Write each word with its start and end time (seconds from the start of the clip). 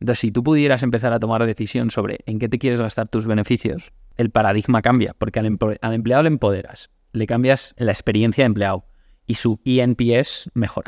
Entonces, 0.00 0.20
si 0.20 0.30
tú 0.30 0.44
pudieras 0.44 0.82
empezar 0.82 1.12
a 1.12 1.18
tomar 1.18 1.44
decisión 1.44 1.90
sobre 1.90 2.20
en 2.26 2.38
qué 2.38 2.48
te 2.48 2.58
quieres 2.58 2.80
gastar 2.80 3.08
tus 3.08 3.26
beneficios, 3.26 3.92
el 4.16 4.30
paradigma 4.30 4.80
cambia, 4.80 5.14
porque 5.18 5.40
al, 5.40 5.46
empleado 5.46 6.22
le 6.22 6.28
empoderas, 6.28 6.90
le 7.12 7.26
cambias 7.26 7.74
la 7.78 7.90
experiencia 7.90 8.42
de 8.44 8.46
empleado 8.46 8.84
y 9.26 9.34
su 9.34 9.60
ENPS 9.64 10.50
mejor. 10.54 10.84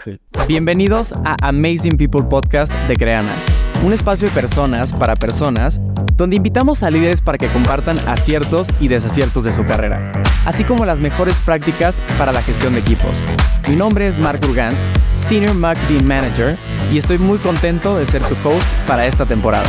Bienvenidos 0.46 1.12
a 1.24 1.36
Amazing 1.42 1.96
People 1.96 2.22
Podcast 2.22 2.72
de 2.86 2.96
Creana, 2.96 3.34
un 3.84 3.92
espacio 3.92 4.28
de 4.28 4.34
personas 4.34 4.92
para 4.92 5.16
personas 5.16 5.80
donde 6.16 6.36
invitamos 6.36 6.84
a 6.84 6.90
líderes 6.90 7.20
para 7.20 7.36
que 7.36 7.48
compartan 7.48 7.98
aciertos 8.08 8.68
y 8.78 8.88
desaciertos 8.88 9.42
de 9.42 9.52
su 9.52 9.64
carrera, 9.64 10.12
así 10.46 10.62
como 10.62 10.84
las 10.84 11.00
mejores 11.00 11.34
prácticas 11.44 12.00
para 12.16 12.30
la 12.30 12.42
gestión 12.42 12.74
de 12.74 12.80
equipos. 12.80 13.20
Mi 13.68 13.74
nombre 13.74 14.06
es 14.06 14.18
Mark 14.18 14.40
Urgan, 14.48 14.74
Senior 15.20 15.54
Marketing 15.54 16.04
Manager, 16.06 16.56
y 16.92 16.98
estoy 16.98 17.18
muy 17.18 17.38
contento 17.38 17.96
de 17.96 18.06
ser 18.06 18.22
tu 18.22 18.34
host 18.48 18.66
para 18.86 19.06
esta 19.06 19.24
temporada. 19.26 19.68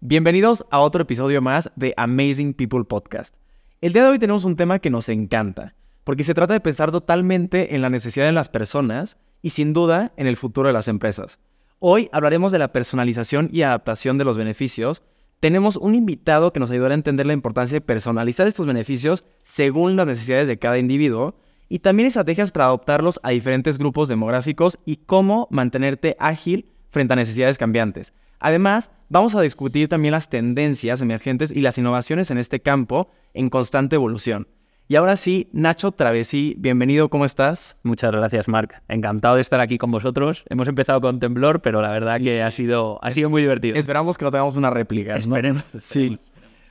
Bienvenidos 0.00 0.64
a 0.70 0.80
otro 0.80 1.02
episodio 1.02 1.42
más 1.42 1.70
de 1.76 1.92
Amazing 1.96 2.54
People 2.54 2.84
Podcast. 2.84 3.34
El 3.80 3.92
día 3.92 4.04
de 4.04 4.10
hoy 4.10 4.18
tenemos 4.18 4.44
un 4.44 4.56
tema 4.56 4.78
que 4.78 4.90
nos 4.90 5.08
encanta, 5.08 5.74
porque 6.04 6.24
se 6.24 6.34
trata 6.34 6.54
de 6.54 6.60
pensar 6.60 6.90
totalmente 6.90 7.74
en 7.74 7.82
la 7.82 7.90
necesidad 7.90 8.26
de 8.26 8.32
las 8.32 8.48
personas 8.48 9.18
y 9.42 9.50
sin 9.50 9.72
duda 9.72 10.12
en 10.16 10.26
el 10.26 10.36
futuro 10.36 10.68
de 10.68 10.72
las 10.72 10.88
empresas. 10.88 11.38
Hoy 11.78 12.08
hablaremos 12.12 12.52
de 12.52 12.58
la 12.58 12.72
personalización 12.72 13.50
y 13.52 13.62
adaptación 13.62 14.16
de 14.16 14.24
los 14.24 14.38
beneficios. 14.38 15.02
Tenemos 15.40 15.76
un 15.76 15.94
invitado 15.94 16.52
que 16.52 16.60
nos 16.60 16.70
ayudará 16.70 16.94
a 16.94 16.96
entender 16.96 17.26
la 17.26 17.32
importancia 17.32 17.76
de 17.76 17.80
personalizar 17.80 18.46
estos 18.46 18.66
beneficios 18.66 19.24
según 19.42 19.96
las 19.96 20.06
necesidades 20.06 20.48
de 20.48 20.58
cada 20.58 20.78
individuo 20.78 21.36
y 21.68 21.80
también 21.80 22.06
estrategias 22.06 22.50
para 22.50 22.66
adoptarlos 22.66 23.20
a 23.22 23.30
diferentes 23.30 23.78
grupos 23.78 24.08
demográficos 24.08 24.78
y 24.84 24.96
cómo 24.96 25.48
mantenerte 25.50 26.16
ágil 26.18 26.70
frente 26.90 27.12
a 27.12 27.16
necesidades 27.16 27.58
cambiantes. 27.58 28.12
Además, 28.38 28.90
vamos 29.08 29.34
a 29.34 29.40
discutir 29.40 29.88
también 29.88 30.12
las 30.12 30.28
tendencias 30.28 31.00
emergentes 31.00 31.50
y 31.50 31.62
las 31.62 31.78
innovaciones 31.78 32.30
en 32.30 32.38
este 32.38 32.60
campo 32.60 33.10
en 33.32 33.50
constante 33.50 33.96
evolución. 33.96 34.48
Y 34.86 34.96
ahora 34.96 35.16
sí, 35.16 35.48
Nacho 35.52 35.92
Travesí, 35.92 36.56
bienvenido, 36.58 37.08
¿cómo 37.08 37.24
estás? 37.24 37.78
Muchas 37.84 38.12
gracias, 38.12 38.48
Marc. 38.48 38.82
Encantado 38.88 39.36
de 39.36 39.40
estar 39.40 39.58
aquí 39.60 39.78
con 39.78 39.90
vosotros. 39.90 40.44
Hemos 40.50 40.68
empezado 40.68 41.00
con 41.00 41.20
temblor, 41.20 41.62
pero 41.62 41.80
la 41.80 41.90
verdad 41.90 42.20
que 42.20 42.42
ha 42.42 42.50
sido, 42.50 43.02
ha 43.02 43.10
sido 43.10 43.30
muy 43.30 43.40
divertido. 43.40 43.76
Esperamos 43.76 44.18
que 44.18 44.26
no 44.26 44.30
tengamos 44.30 44.58
una 44.58 44.68
réplica. 44.68 45.16
Esperemos. 45.16 45.64
Sí. 45.80 46.18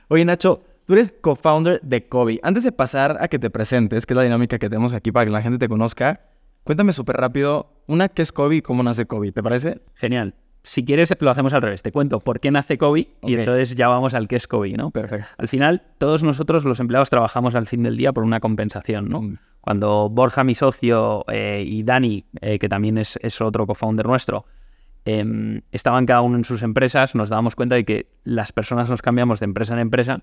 Oye, 0.06 0.24
Nacho, 0.24 0.62
tú 0.86 0.92
eres 0.92 1.12
co-founder 1.20 1.80
de 1.82 2.06
Kobe. 2.06 2.38
Antes 2.44 2.62
de 2.62 2.70
pasar 2.70 3.16
a 3.18 3.26
que 3.26 3.40
te 3.40 3.50
presentes, 3.50 4.06
que 4.06 4.12
es 4.12 4.16
la 4.16 4.22
dinámica 4.22 4.60
que 4.60 4.68
tenemos 4.68 4.94
aquí 4.94 5.10
para 5.10 5.24
que 5.24 5.32
la 5.32 5.42
gente 5.42 5.58
te 5.58 5.68
conozca, 5.68 6.20
cuéntame 6.62 6.92
súper 6.92 7.16
rápido, 7.16 7.82
una, 7.88 8.08
¿qué 8.08 8.22
es 8.22 8.30
Kobe 8.30 8.56
y 8.56 8.62
cómo 8.62 8.84
nace 8.84 9.06
Kobe? 9.06 9.32
¿Te 9.32 9.42
parece? 9.42 9.80
Genial 9.96 10.34
si 10.66 10.82
quieres, 10.82 11.14
lo 11.20 11.30
hacemos 11.30 11.52
al 11.52 11.60
revés. 11.60 11.82
Te 11.82 11.92
cuento 11.92 12.20
por 12.20 12.40
qué 12.40 12.50
nace 12.50 12.78
Kobe 12.78 13.08
y 13.22 13.34
entonces 13.34 13.74
ya 13.74 13.86
vamos 13.86 14.14
al 14.14 14.26
qué 14.26 14.36
es 14.36 14.46
Kobe, 14.46 14.72
¿no? 14.72 14.90
Perfecto. 14.90 15.26
Al 15.36 15.46
final, 15.46 15.82
todos 15.98 16.22
nosotros, 16.22 16.64
los 16.64 16.80
empleados, 16.80 17.10
trabajamos 17.10 17.54
al 17.54 17.66
fin 17.66 17.82
del 17.82 17.98
día 17.98 18.14
por 18.14 18.24
una 18.24 18.40
compensación, 18.40 19.10
¿no? 19.10 19.20
Mm. 19.20 19.38
Cuando 19.60 20.08
Borja, 20.08 20.42
mi 20.42 20.54
socio, 20.54 21.26
eh, 21.28 21.62
y 21.66 21.82
Dani, 21.82 22.24
eh, 22.40 22.58
que 22.58 22.70
también 22.70 22.96
es, 22.96 23.18
otro 23.42 23.66
co-founder 23.66 24.06
nuestro, 24.06 24.46
em, 25.04 25.60
estaban 25.70 26.06
cada 26.06 26.22
uno 26.22 26.38
en 26.38 26.44
sus 26.44 26.62
empresas, 26.62 27.14
nos 27.14 27.28
dábamos 27.28 27.54
cuenta 27.56 27.74
de 27.74 27.84
que 27.84 28.06
las 28.24 28.52
personas 28.52 28.88
nos 28.88 29.02
cambiamos 29.02 29.40
de 29.40 29.44
empresa 29.44 29.74
en 29.74 29.80
empresa 29.80 30.22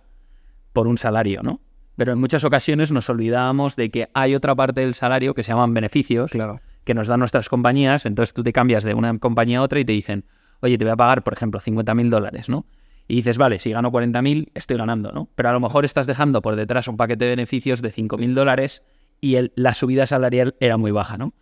por 0.74 0.88
un 0.88 0.98
salario, 0.98 1.44
¿no? 1.44 1.62
Pero 1.98 2.14
en 2.14 2.20
muchas 2.20 2.44
ocasiones 2.44 2.92
nos 2.92 3.08
olvidábamos 3.12 3.76
de 3.76 3.92
que 3.92 4.10
hay 4.16 4.34
otra 4.34 4.56
parte 4.56 4.82
del 4.82 4.96
salario 4.96 5.36
que 5.36 5.44
se 5.44 5.52
llaman 5.52 5.76
beneficios. 5.76 6.32
Claro 6.32 6.62
que 6.84 6.94
nos 6.94 7.08
dan 7.08 7.20
nuestras 7.20 7.50
compañías, 7.50 8.06
entonces 8.06 8.34
tú 8.34 8.44
te 8.44 8.54
cambias 8.54 8.84
de 8.84 8.94
una 8.94 9.18
compañía 9.20 9.60
a 9.60 9.62
otra 9.62 9.80
y 9.80 9.86
te 9.86 9.94
dicen, 9.94 10.26
oye, 10.62 10.78
te 10.78 10.86
voy 10.86 10.92
a 10.92 10.98
pagar, 10.98 11.24
por 11.24 11.34
ejemplo, 11.34 11.60
50 11.60 11.94
mil 11.96 12.10
dólares, 12.10 12.50
¿no? 12.50 12.66
Y 13.08 13.16
dices, 13.16 13.38
vale, 13.38 13.60
si 13.60 13.72
gano 13.72 13.92
40 13.92 14.22
mil, 14.22 14.52
estoy 14.54 14.78
ganando, 14.78 15.12
¿no? 15.12 15.30
Pero 15.36 15.50
a 15.50 15.52
lo 15.52 15.60
mejor 15.60 15.86
estás 15.86 16.08
dejando 16.08 16.42
por 16.42 16.56
detrás 16.56 16.88
un 16.88 16.98
paquete 16.98 17.26
de 17.26 17.32
beneficios 17.32 17.82
de 17.82 17.92
5 17.92 18.18
mil 18.18 18.36
dólares 18.36 18.84
y 19.20 19.38
la 19.56 19.74
subida 19.74 20.08
salarial 20.08 20.56
era 20.60 20.78
muy 20.78 20.92
baja, 20.92 21.18
¿no? 21.18 21.34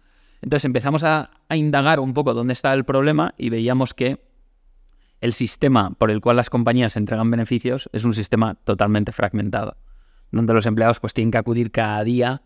Entonces 0.42 0.66
empezamos 0.66 1.04
a, 1.04 1.32
a 1.48 1.56
indagar 1.56 2.00
un 2.00 2.14
poco 2.14 2.34
dónde 2.34 2.54
está 2.54 2.74
el 2.74 2.86
problema 2.86 3.34
y 3.38 3.50
veíamos 3.50 3.94
que 3.94 4.24
el 5.22 5.34
sistema 5.34 5.92
por 5.92 6.12
el 6.12 6.22
cual 6.22 6.38
las 6.38 6.50
compañías 6.50 6.96
entregan 6.96 7.30
beneficios 7.30 7.90
es 7.92 8.06
un 8.06 8.14
sistema 8.14 8.56
totalmente 8.64 9.12
fragmentado, 9.12 9.76
donde 10.32 10.54
los 10.54 10.66
empleados 10.66 11.00
pues 11.00 11.14
tienen 11.14 11.32
que 11.32 11.38
acudir 11.38 11.72
cada 11.72 12.04
día 12.04 12.42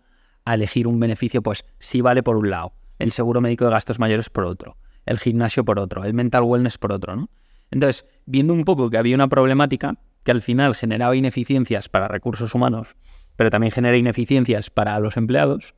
a 0.45 0.55
elegir 0.55 0.87
un 0.87 0.99
beneficio, 0.99 1.41
pues 1.41 1.65
si 1.79 2.01
vale 2.01 2.23
por 2.23 2.35
un 2.35 2.49
lado, 2.49 2.73
el 2.99 3.11
seguro 3.11 3.41
médico 3.41 3.65
de 3.65 3.71
gastos 3.71 3.99
mayores 3.99 4.29
por 4.29 4.45
otro, 4.45 4.77
el 5.05 5.19
gimnasio 5.19 5.65
por 5.65 5.79
otro, 5.79 6.03
el 6.03 6.13
mental 6.13 6.43
wellness 6.43 6.77
por 6.77 6.91
otro, 6.91 7.15
¿no? 7.15 7.29
Entonces, 7.71 8.05
viendo 8.25 8.53
un 8.53 8.65
poco 8.65 8.89
que 8.89 8.97
había 8.97 9.15
una 9.15 9.27
problemática 9.27 9.95
que 10.23 10.31
al 10.31 10.41
final 10.41 10.75
generaba 10.75 11.15
ineficiencias 11.15 11.89
para 11.89 12.07
recursos 12.07 12.53
humanos, 12.53 12.95
pero 13.35 13.49
también 13.49 13.71
genera 13.71 13.97
ineficiencias 13.97 14.69
para 14.69 14.99
los 14.99 15.17
empleados, 15.17 15.73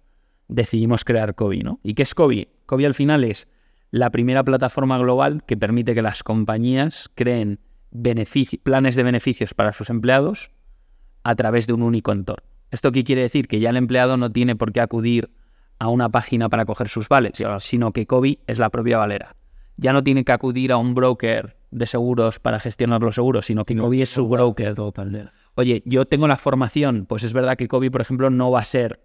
decidimos 0.48 1.04
crear 1.06 1.36
Kobe, 1.36 1.64
¿no? 1.64 1.80
¿Y 1.84 1.94
qué 1.94 2.04
es 2.04 2.14
Kobe? 2.14 2.50
Kobe 2.66 2.86
al 2.86 2.94
final 2.94 3.24
es 3.24 3.48
la 3.92 4.10
primera 4.10 4.44
plataforma 4.44 4.98
global 4.98 5.44
que 5.46 5.58
permite 5.58 5.96
que 5.96 6.02
las 6.02 6.22
compañías 6.24 7.10
creen 7.16 7.60
planes 8.64 8.96
de 8.96 9.04
beneficios 9.04 9.54
para 9.54 9.74
sus 9.74 9.90
empleados 9.90 10.52
a 11.24 11.36
través 11.36 11.66
de 11.66 11.74
un 11.74 11.82
único 11.82 12.12
entorno. 12.12 12.46
¿Esto 12.72 12.92
qué 12.92 13.04
quiere 13.04 13.22
decir? 13.22 13.48
Que 13.48 13.60
ya 13.60 13.70
el 13.70 13.78
empleado 13.78 14.18
no 14.18 14.32
tiene 14.32 14.56
por 14.56 14.74
qué 14.74 14.82
acudir 14.82 15.30
a 15.80 15.90
una 15.90 16.10
página 16.10 16.50
para 16.50 16.66
coger 16.66 16.90
sus 16.90 17.10
vales, 17.10 17.34
sino 17.60 17.92
que 17.92 18.08
Kobe 18.08 18.40
es 18.48 18.60
la 18.60 18.70
propia 18.70 18.98
valera. 18.98 19.36
Ya 19.78 19.92
no 19.94 20.04
tiene 20.04 20.24
que 20.24 20.32
acudir 20.32 20.72
a 20.72 20.78
un 20.78 20.96
broker 20.96 21.58
de 21.72 21.88
seguros 21.88 22.40
para 22.40 22.60
gestionar 22.60 23.02
los 23.02 23.16
seguros, 23.16 23.46
sino 23.48 23.66
que 23.66 23.76
Kobe 23.76 24.02
es 24.02 24.10
su 24.10 24.28
broker. 24.28 24.76
Oye, 25.56 25.84
yo 25.86 26.06
tengo 26.06 26.28
la 26.28 26.38
formación, 26.38 27.06
pues 27.06 27.24
es 27.24 27.34
verdad 27.34 27.58
que 27.58 27.68
Kobe, 27.68 27.92
por 27.92 28.02
ejemplo, 28.02 28.30
no 28.30 28.52
va 28.52 28.62
a 28.62 28.66
ser 28.66 29.02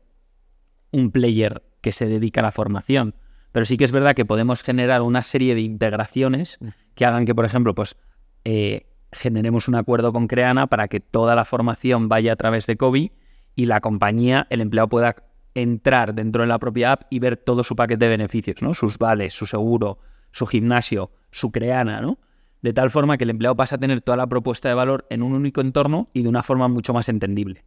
un 0.92 1.10
player 1.10 1.62
que 1.80 1.92
se 1.92 2.06
dedica 2.06 2.40
a 2.40 2.44
la 2.44 2.52
formación, 2.52 3.14
pero 3.52 3.64
sí 3.64 3.76
que 3.76 3.84
es 3.84 3.92
verdad 3.92 4.14
que 4.14 4.24
podemos 4.24 4.62
generar 4.62 5.02
una 5.02 5.22
serie 5.22 5.54
de 5.54 5.62
integraciones 5.62 6.58
mm. 6.60 6.68
que 6.94 7.06
hagan 7.06 7.26
que, 7.26 7.34
por 7.34 7.44
ejemplo, 7.44 7.74
pues 7.74 7.96
eh, 8.44 8.86
generemos 9.12 9.68
un 9.68 9.74
acuerdo 9.74 10.12
con 10.12 10.28
Creana 10.28 10.66
para 10.68 10.88
que 10.88 11.00
toda 11.00 11.34
la 11.34 11.44
formación 11.44 12.08
vaya 12.08 12.32
a 12.32 12.36
través 12.36 12.66
de 12.66 12.76
Kobe 12.76 13.12
y 13.56 13.66
la 13.66 13.80
compañía, 13.80 14.46
el 14.50 14.60
empleado 14.60 14.88
pueda 14.88 15.16
entrar 15.54 16.14
dentro 16.14 16.42
de 16.42 16.48
la 16.48 16.58
propia 16.58 16.92
app 16.92 17.02
y 17.10 17.18
ver 17.18 17.36
todo 17.36 17.64
su 17.64 17.76
paquete 17.76 18.04
de 18.04 18.10
beneficios, 18.10 18.62
¿no? 18.62 18.74
Sus 18.74 18.98
vales, 18.98 19.34
su 19.34 19.46
seguro, 19.46 19.98
su 20.32 20.46
gimnasio, 20.46 21.10
su 21.30 21.50
creana, 21.50 22.00
¿no? 22.00 22.18
De 22.62 22.72
tal 22.72 22.90
forma 22.90 23.16
que 23.16 23.24
el 23.24 23.30
empleado 23.30 23.56
pasa 23.56 23.76
a 23.76 23.78
tener 23.78 24.00
toda 24.00 24.16
la 24.16 24.26
propuesta 24.26 24.68
de 24.68 24.74
valor 24.74 25.06
en 25.10 25.22
un 25.22 25.32
único 25.32 25.60
entorno 25.60 26.08
y 26.12 26.22
de 26.22 26.28
una 26.28 26.42
forma 26.42 26.68
mucho 26.68 26.92
más 26.92 27.08
entendible. 27.08 27.64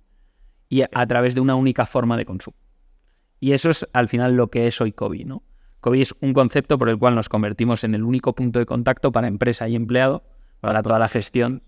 Y 0.70 0.82
a, 0.82 1.08
través 1.08 1.36
de 1.36 1.42
una 1.42 1.56
única 1.56 1.86
forma 1.86 2.18
de 2.18 2.26
consumo. 2.26 2.58
Y 3.40 3.52
eso 3.52 3.70
es 3.70 3.88
al 3.94 4.08
final 4.08 4.36
lo 4.36 4.50
que 4.50 4.68
es 4.68 4.80
hoy 4.82 4.92
COVID, 4.92 5.26
¿no? 5.26 5.44
COVID 5.82 6.02
es 6.02 6.16
un 6.22 6.34
concepto 6.34 6.78
por 6.78 6.90
el 6.90 6.98
cual 6.98 7.16
nos 7.16 7.28
convertimos 7.28 7.84
en 7.84 7.94
el 7.94 8.04
único 8.04 8.34
punto 8.34 8.60
de 8.60 8.66
contacto 8.66 9.12
para 9.12 9.28
empresa 9.28 9.68
y 9.68 9.76
empleado 9.76 10.24
para 10.62 10.82
toda 10.82 10.98
la 10.98 11.10
gestión 11.10 11.62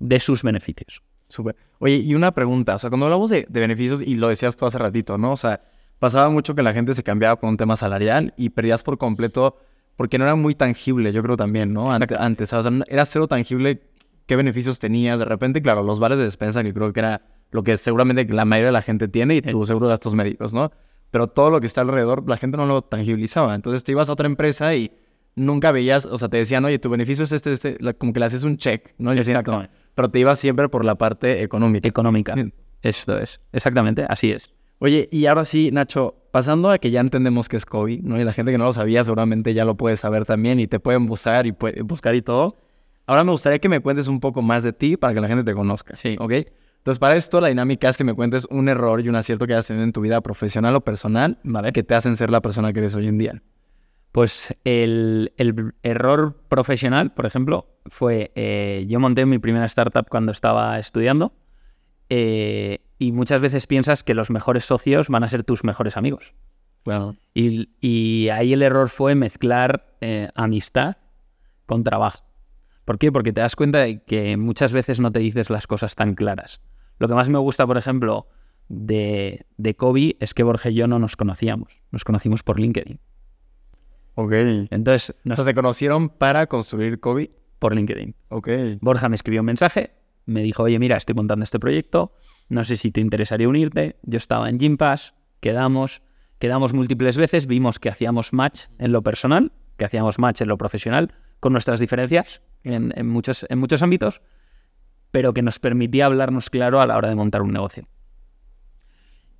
de 0.00 0.18
sus 0.18 0.42
beneficios. 0.42 1.02
Súper. 1.32 1.56
Oye, 1.78 1.96
y 1.96 2.14
una 2.14 2.32
pregunta, 2.32 2.74
o 2.74 2.78
sea, 2.78 2.90
cuando 2.90 3.06
hablamos 3.06 3.30
de, 3.30 3.46
beneficios, 3.48 4.02
y 4.02 4.16
lo 4.16 4.28
decías 4.28 4.54
tú 4.54 4.66
hace 4.66 4.76
ratito, 4.76 5.16
¿no? 5.16 5.32
O 5.32 5.36
sea, 5.38 5.62
pasaba 5.98 6.28
mucho 6.28 6.54
que 6.54 6.62
la 6.62 6.74
gente 6.74 6.92
se 6.92 7.02
cambiaba 7.02 7.36
por 7.40 7.48
un 7.48 7.56
tema 7.56 7.74
salarial 7.74 8.34
y 8.36 8.50
perdías 8.50 8.82
por 8.82 8.98
completo, 8.98 9.56
porque 9.96 10.18
no 10.18 10.24
era 10.24 10.34
muy 10.34 10.54
tangible, 10.54 11.10
yo 11.10 11.22
creo 11.22 11.38
también, 11.38 11.72
¿no? 11.72 11.90
Antes, 11.90 12.52
o 12.52 12.62
sea, 12.62 12.70
era 12.86 13.06
cero 13.06 13.28
tangible 13.28 13.80
qué 14.26 14.36
beneficios 14.36 14.78
tenías. 14.78 15.18
De 15.18 15.24
repente, 15.24 15.62
claro, 15.62 15.82
los 15.82 16.00
bares 16.00 16.18
de 16.18 16.24
despensa, 16.24 16.62
que 16.62 16.74
creo 16.74 16.92
que 16.92 17.00
era 17.00 17.22
lo 17.50 17.62
que 17.62 17.78
seguramente 17.78 18.26
la 18.26 18.44
mayoría 18.44 18.66
de 18.66 18.72
la 18.72 18.82
gente 18.82 19.08
tiene, 19.08 19.36
y 19.36 19.40
tu 19.40 19.64
seguro 19.64 19.86
de 19.86 19.94
gastos 19.94 20.14
médicos, 20.14 20.52
¿no? 20.52 20.70
Pero 21.10 21.28
todo 21.28 21.48
lo 21.48 21.62
que 21.62 21.66
está 21.66 21.80
alrededor, 21.80 22.28
la 22.28 22.36
gente 22.36 22.58
no 22.58 22.66
lo 22.66 22.82
tangibilizaba. 22.82 23.54
Entonces 23.54 23.84
te 23.84 23.92
ibas 23.92 24.10
a 24.10 24.12
otra 24.12 24.26
empresa 24.26 24.74
y 24.74 24.92
nunca 25.34 25.72
veías, 25.72 26.04
o 26.04 26.18
sea, 26.18 26.28
te 26.28 26.36
decían, 26.36 26.62
oye, 26.66 26.78
tu 26.78 26.90
beneficio 26.90 27.24
es 27.24 27.32
este, 27.32 27.52
este, 27.54 27.78
como 27.94 28.12
que 28.12 28.20
le 28.20 28.26
haces 28.26 28.42
un 28.42 28.58
check, 28.58 28.92
¿no? 28.98 29.14
Exacto 29.14 29.62
pero 29.94 30.10
te 30.10 30.18
ibas 30.18 30.38
siempre 30.38 30.68
por 30.68 30.84
la 30.84 30.96
parte 30.96 31.42
económica. 31.42 31.88
Económica. 31.88 32.34
Esto 32.82 33.18
es, 33.18 33.40
exactamente, 33.52 34.04
así 34.08 34.32
es. 34.32 34.50
Oye, 34.78 35.08
y 35.12 35.26
ahora 35.26 35.44
sí, 35.44 35.70
Nacho, 35.72 36.16
pasando 36.32 36.68
a 36.70 36.78
que 36.78 36.90
ya 36.90 37.00
entendemos 37.00 37.48
que 37.48 37.56
es 37.56 37.64
COVID, 37.64 38.02
¿no? 38.02 38.20
Y 38.20 38.24
la 38.24 38.32
gente 38.32 38.50
que 38.50 38.58
no 38.58 38.64
lo 38.64 38.72
sabía 38.72 39.04
seguramente 39.04 39.54
ya 39.54 39.64
lo 39.64 39.76
puede 39.76 39.96
saber 39.96 40.24
también 40.24 40.58
y 40.58 40.66
te 40.66 40.80
pueden 40.80 41.06
buscar 41.06 41.46
y, 41.46 41.54
buscar 41.82 42.16
y 42.16 42.22
todo. 42.22 42.56
Ahora 43.06 43.22
me 43.22 43.30
gustaría 43.30 43.60
que 43.60 43.68
me 43.68 43.78
cuentes 43.78 44.08
un 44.08 44.18
poco 44.18 44.42
más 44.42 44.64
de 44.64 44.72
ti 44.72 44.96
para 44.96 45.14
que 45.14 45.20
la 45.20 45.28
gente 45.28 45.44
te 45.44 45.54
conozca. 45.54 45.94
Sí. 45.94 46.16
¿Ok? 46.18 46.32
Entonces, 46.78 46.98
para 46.98 47.14
esto, 47.14 47.40
la 47.40 47.46
dinámica 47.46 47.88
es 47.88 47.96
que 47.96 48.02
me 48.02 48.12
cuentes 48.12 48.44
un 48.50 48.68
error 48.68 49.00
y 49.00 49.08
un 49.08 49.14
acierto 49.14 49.46
que 49.46 49.52
hayas 49.52 49.68
tenido 49.68 49.84
en 49.84 49.92
tu 49.92 50.00
vida 50.00 50.20
profesional 50.20 50.74
o 50.74 50.80
personal, 50.80 51.38
¿vale? 51.44 51.72
Que 51.72 51.84
te 51.84 51.94
hacen 51.94 52.16
ser 52.16 52.30
la 52.30 52.40
persona 52.40 52.72
que 52.72 52.80
eres 52.80 52.96
hoy 52.96 53.06
en 53.06 53.18
día. 53.18 53.40
Pues 54.12 54.54
el, 54.64 55.32
error 55.82 56.36
profesional, 56.48 57.14
por 57.14 57.24
ejemplo, 57.24 57.66
fue, 57.86 58.30
eh, 58.34 58.84
yo 58.86 59.00
monté 59.00 59.24
mi 59.24 59.38
primera 59.38 59.64
startup 59.64 60.06
cuando 60.08 60.32
estaba 60.32 60.78
estudiando 60.78 61.32
eh, 62.10 62.80
y 62.98 63.12
muchas 63.12 63.40
veces 63.40 63.66
piensas 63.66 64.04
que 64.04 64.14
los 64.14 64.30
mejores 64.30 64.66
socios 64.66 65.08
van 65.08 65.24
a 65.24 65.28
ser 65.28 65.44
tus 65.44 65.64
mejores 65.64 65.96
amigos. 65.96 66.34
Bueno, 66.84 67.16
Y, 67.32 67.70
y 67.80 68.28
ahí 68.28 68.52
el 68.52 68.60
error 68.60 68.90
fue 68.90 69.14
mezclar 69.14 69.96
eh, 70.02 70.28
amistad 70.34 70.96
con 71.64 71.82
trabajo. 71.82 72.24
¿Por 72.84 72.98
qué? 72.98 73.10
Porque 73.10 73.32
te 73.32 73.40
das 73.40 73.56
cuenta 73.56 73.78
de 73.78 74.02
que 74.02 74.36
muchas 74.36 74.74
veces 74.74 75.00
no 75.00 75.10
te 75.10 75.20
dices 75.20 75.48
las 75.48 75.66
cosas 75.66 75.94
tan 75.94 76.14
claras. 76.14 76.60
Lo 76.98 77.08
que 77.08 77.14
más 77.14 77.30
me 77.30 77.38
gusta, 77.38 77.66
por 77.66 77.78
ejemplo, 77.78 78.26
de, 78.68 79.46
de 79.56 79.74
Kobe 79.74 80.16
es 80.20 80.34
que 80.34 80.42
Borja 80.42 80.68
y 80.68 80.74
yo 80.74 80.86
no 80.86 80.98
nos 80.98 81.16
conocíamos. 81.16 81.80
Nos 81.92 82.04
conocimos 82.04 82.42
por 82.42 82.60
LinkedIn. 82.60 83.00
Ok. 84.14 84.32
Entonces, 84.70 85.10
O 85.10 85.28
nos- 85.28 85.36
sea, 85.36 85.44
se 85.44 85.54
conocieron 85.54 86.08
para 86.08 86.46
construir 86.46 87.00
Kobe. 87.00 87.30
por 87.58 87.74
LinkedIn. 87.76 88.16
Ok. 88.28 88.48
Borja 88.80 89.08
me 89.08 89.14
escribió 89.14 89.40
un 89.42 89.46
mensaje, 89.46 89.94
me 90.26 90.42
dijo, 90.42 90.64
oye, 90.64 90.78
mira, 90.80 90.96
estoy 90.96 91.14
montando 91.14 91.44
este 91.44 91.60
proyecto, 91.60 92.12
no 92.48 92.64
sé 92.64 92.76
si 92.76 92.90
te 92.90 93.00
interesaría 93.00 93.48
unirte. 93.48 93.96
Yo 94.02 94.16
estaba 94.16 94.48
en 94.48 94.58
Gympass, 94.58 95.14
quedamos, 95.40 96.02
quedamos 96.40 96.72
múltiples 96.74 97.16
veces, 97.16 97.46
vimos 97.46 97.78
que 97.78 97.88
hacíamos 97.88 98.32
match 98.32 98.64
en 98.78 98.90
lo 98.90 99.02
personal, 99.02 99.52
que 99.76 99.84
hacíamos 99.84 100.18
match 100.18 100.40
en 100.40 100.48
lo 100.48 100.58
profesional, 100.58 101.14
con 101.38 101.52
nuestras 101.52 101.78
diferencias 101.78 102.42
en, 102.64 102.92
en 102.96 103.08
muchos, 103.08 103.46
en 103.48 103.58
muchos 103.60 103.80
ámbitos, 103.82 104.22
pero 105.12 105.32
que 105.32 105.42
nos 105.42 105.60
permitía 105.60 106.06
hablarnos 106.06 106.50
claro 106.50 106.80
a 106.80 106.86
la 106.86 106.96
hora 106.96 107.08
de 107.08 107.14
montar 107.14 107.42
un 107.42 107.52
negocio. 107.52 107.86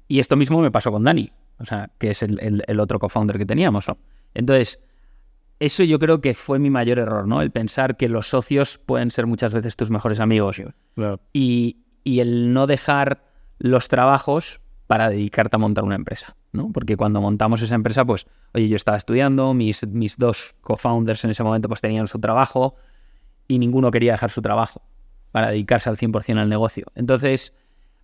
Y 0.08 0.20
esto 0.20 0.36
mismo 0.36 0.60
me 0.60 0.70
pasó 0.70 0.92
con 0.92 1.02
Dani, 1.04 1.32
o 1.58 1.64
sea, 1.64 1.90
que 1.98 2.10
es 2.10 2.22
el, 2.22 2.38
el- 2.40 2.62
el 2.66 2.78
otro 2.80 2.98
co-founder 3.00 3.38
que 3.38 3.46
teníamos, 3.46 3.88
¿no? 3.88 3.98
Entonces, 4.34 4.80
eso 5.60 5.84
yo 5.84 5.98
creo 5.98 6.20
que 6.20 6.34
fue 6.34 6.58
mi 6.58 6.70
mayor 6.70 6.98
error, 6.98 7.26
¿no? 7.28 7.40
El 7.40 7.50
pensar 7.50 7.96
que 7.96 8.08
los 8.08 8.28
socios 8.28 8.78
pueden 8.78 9.10
ser 9.10 9.26
muchas 9.26 9.54
veces 9.54 9.76
tus 9.76 9.90
mejores 9.90 10.18
amigos 10.20 10.60
Claro. 10.94 11.20
y, 11.32 11.78
y 12.02 12.20
el 12.20 12.52
no 12.52 12.66
dejar 12.66 13.24
los 13.58 13.88
trabajos 13.88 14.60
para 14.88 15.08
dedicarte 15.08 15.56
a 15.56 15.58
montar 15.58 15.84
una 15.84 15.94
empresa, 15.94 16.36
¿no? 16.50 16.70
Porque 16.72 16.96
cuando 16.96 17.20
montamos 17.20 17.62
esa 17.62 17.76
empresa, 17.76 18.04
pues, 18.04 18.26
oye, 18.54 18.68
yo 18.68 18.76
estaba 18.76 18.98
estudiando, 18.98 19.54
mis, 19.54 19.86
mis 19.86 20.18
dos 20.18 20.54
co-founders 20.62 21.24
en 21.24 21.30
ese 21.30 21.44
momento 21.44 21.68
pues 21.68 21.80
tenían 21.80 22.06
su 22.08 22.18
trabajo 22.18 22.74
y 23.48 23.58
ninguno 23.58 23.90
quería 23.90 24.12
dejar 24.12 24.30
su 24.30 24.42
trabajo 24.42 24.82
para 25.30 25.48
dedicarse 25.50 25.88
al 25.88 25.96
100% 25.96 26.38
al 26.38 26.48
negocio. 26.48 26.86
Entonces, 26.94 27.54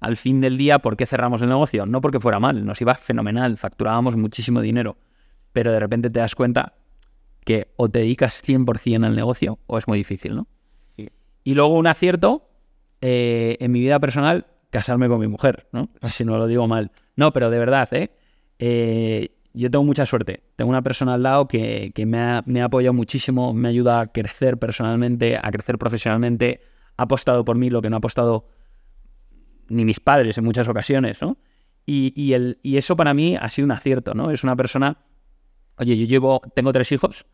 al 0.01 0.17
fin 0.17 0.41
del 0.41 0.57
día, 0.57 0.79
¿por 0.79 0.97
qué 0.97 1.07
cerramos 1.07 1.43
el 1.43 1.49
negocio? 1.49 1.85
No 1.87 2.01
porque 2.01 2.21
fuera 2.21 2.39
mal, 2.39 2.65
nos 2.65 2.81
iba 2.81 2.95
fenomenal, 2.95 3.59
facturábamos 3.59 4.17
muchísimo 4.17 4.61
dinero, 4.61 4.97
pero 5.53 5.73
de 5.73 5.81
repente 5.81 6.11
te 6.11 6.21
das 6.21 6.35
cuenta 6.35 6.75
que 7.45 7.73
o 7.77 7.89
te 7.89 8.01
dedicas 8.01 8.43
100% 8.45 9.05
al 9.05 9.17
negocio 9.17 9.59
o 9.67 9.79
es 9.79 9.89
muy 9.89 9.99
difícil, 9.99 10.37
¿no? 10.37 10.47
Sí. 10.97 11.09
Y 11.45 11.55
luego 11.55 11.77
un 11.77 11.87
acierto 11.87 12.49
eh, 13.01 13.57
en 13.61 13.73
mi 13.73 13.81
vida 13.81 13.99
personal, 14.01 14.47
casarme 14.71 15.09
con 15.09 15.21
mi 15.21 15.29
mujer, 15.29 15.69
¿no? 15.73 15.89
Si 16.11 16.25
no 16.25 16.39
lo 16.39 16.47
digo 16.47 16.69
mal. 16.69 16.91
No, 17.17 17.33
pero 17.33 17.51
de 17.51 17.59
verdad, 17.59 17.89
¿eh? 17.93 18.11
Eh, 18.59 19.35
yo 19.55 19.71
tengo 19.71 19.85
mucha 19.85 20.07
suerte. 20.07 20.43
Tengo 20.57 20.69
una 20.69 20.83
persona 20.83 21.15
al 21.15 21.23
lado 21.23 21.49
que, 21.49 21.93
que 21.95 22.07
me, 22.07 22.19
ha, 22.19 22.43
me 22.47 22.61
ha 22.61 22.67
apoyado 22.67 22.93
muchísimo, 22.93 23.53
me 23.55 23.69
ayuda 23.69 24.01
a 24.01 24.07
crecer 24.09 24.59
personalmente, 24.59 25.37
a 25.37 25.51
crecer 25.51 25.79
profesionalmente, 25.79 26.61
ha 26.97 27.05
apostado 27.05 27.45
por 27.45 27.57
mí 27.57 27.71
lo 27.71 27.81
que 27.81 27.91
no 27.91 27.97
ha 27.97 27.99
apostado 27.99 28.49
ni 29.69 29.85
mis 29.85 30.01
padres 30.01 30.39
en 30.39 30.45
muchas 30.45 30.69
ocasiones, 30.69 31.23
¿no? 31.23 31.39
Y, 31.87 32.13
y 32.15 32.35
el, 32.35 32.59
y 32.63 32.77
eso 32.77 32.97
para 32.97 33.15
mí 33.15 33.37
ha 33.41 33.49
sido 33.49 33.65
un 33.65 33.73
acierto, 33.73 34.15
¿no? 34.15 34.31
Es 34.31 34.45
una 34.45 34.57
persona, 34.57 34.99
oye, 35.79 35.97
yo 35.97 36.07
llevo, 36.07 36.41
tengo 36.55 36.73
tres 36.73 36.91
hijos 36.93 37.27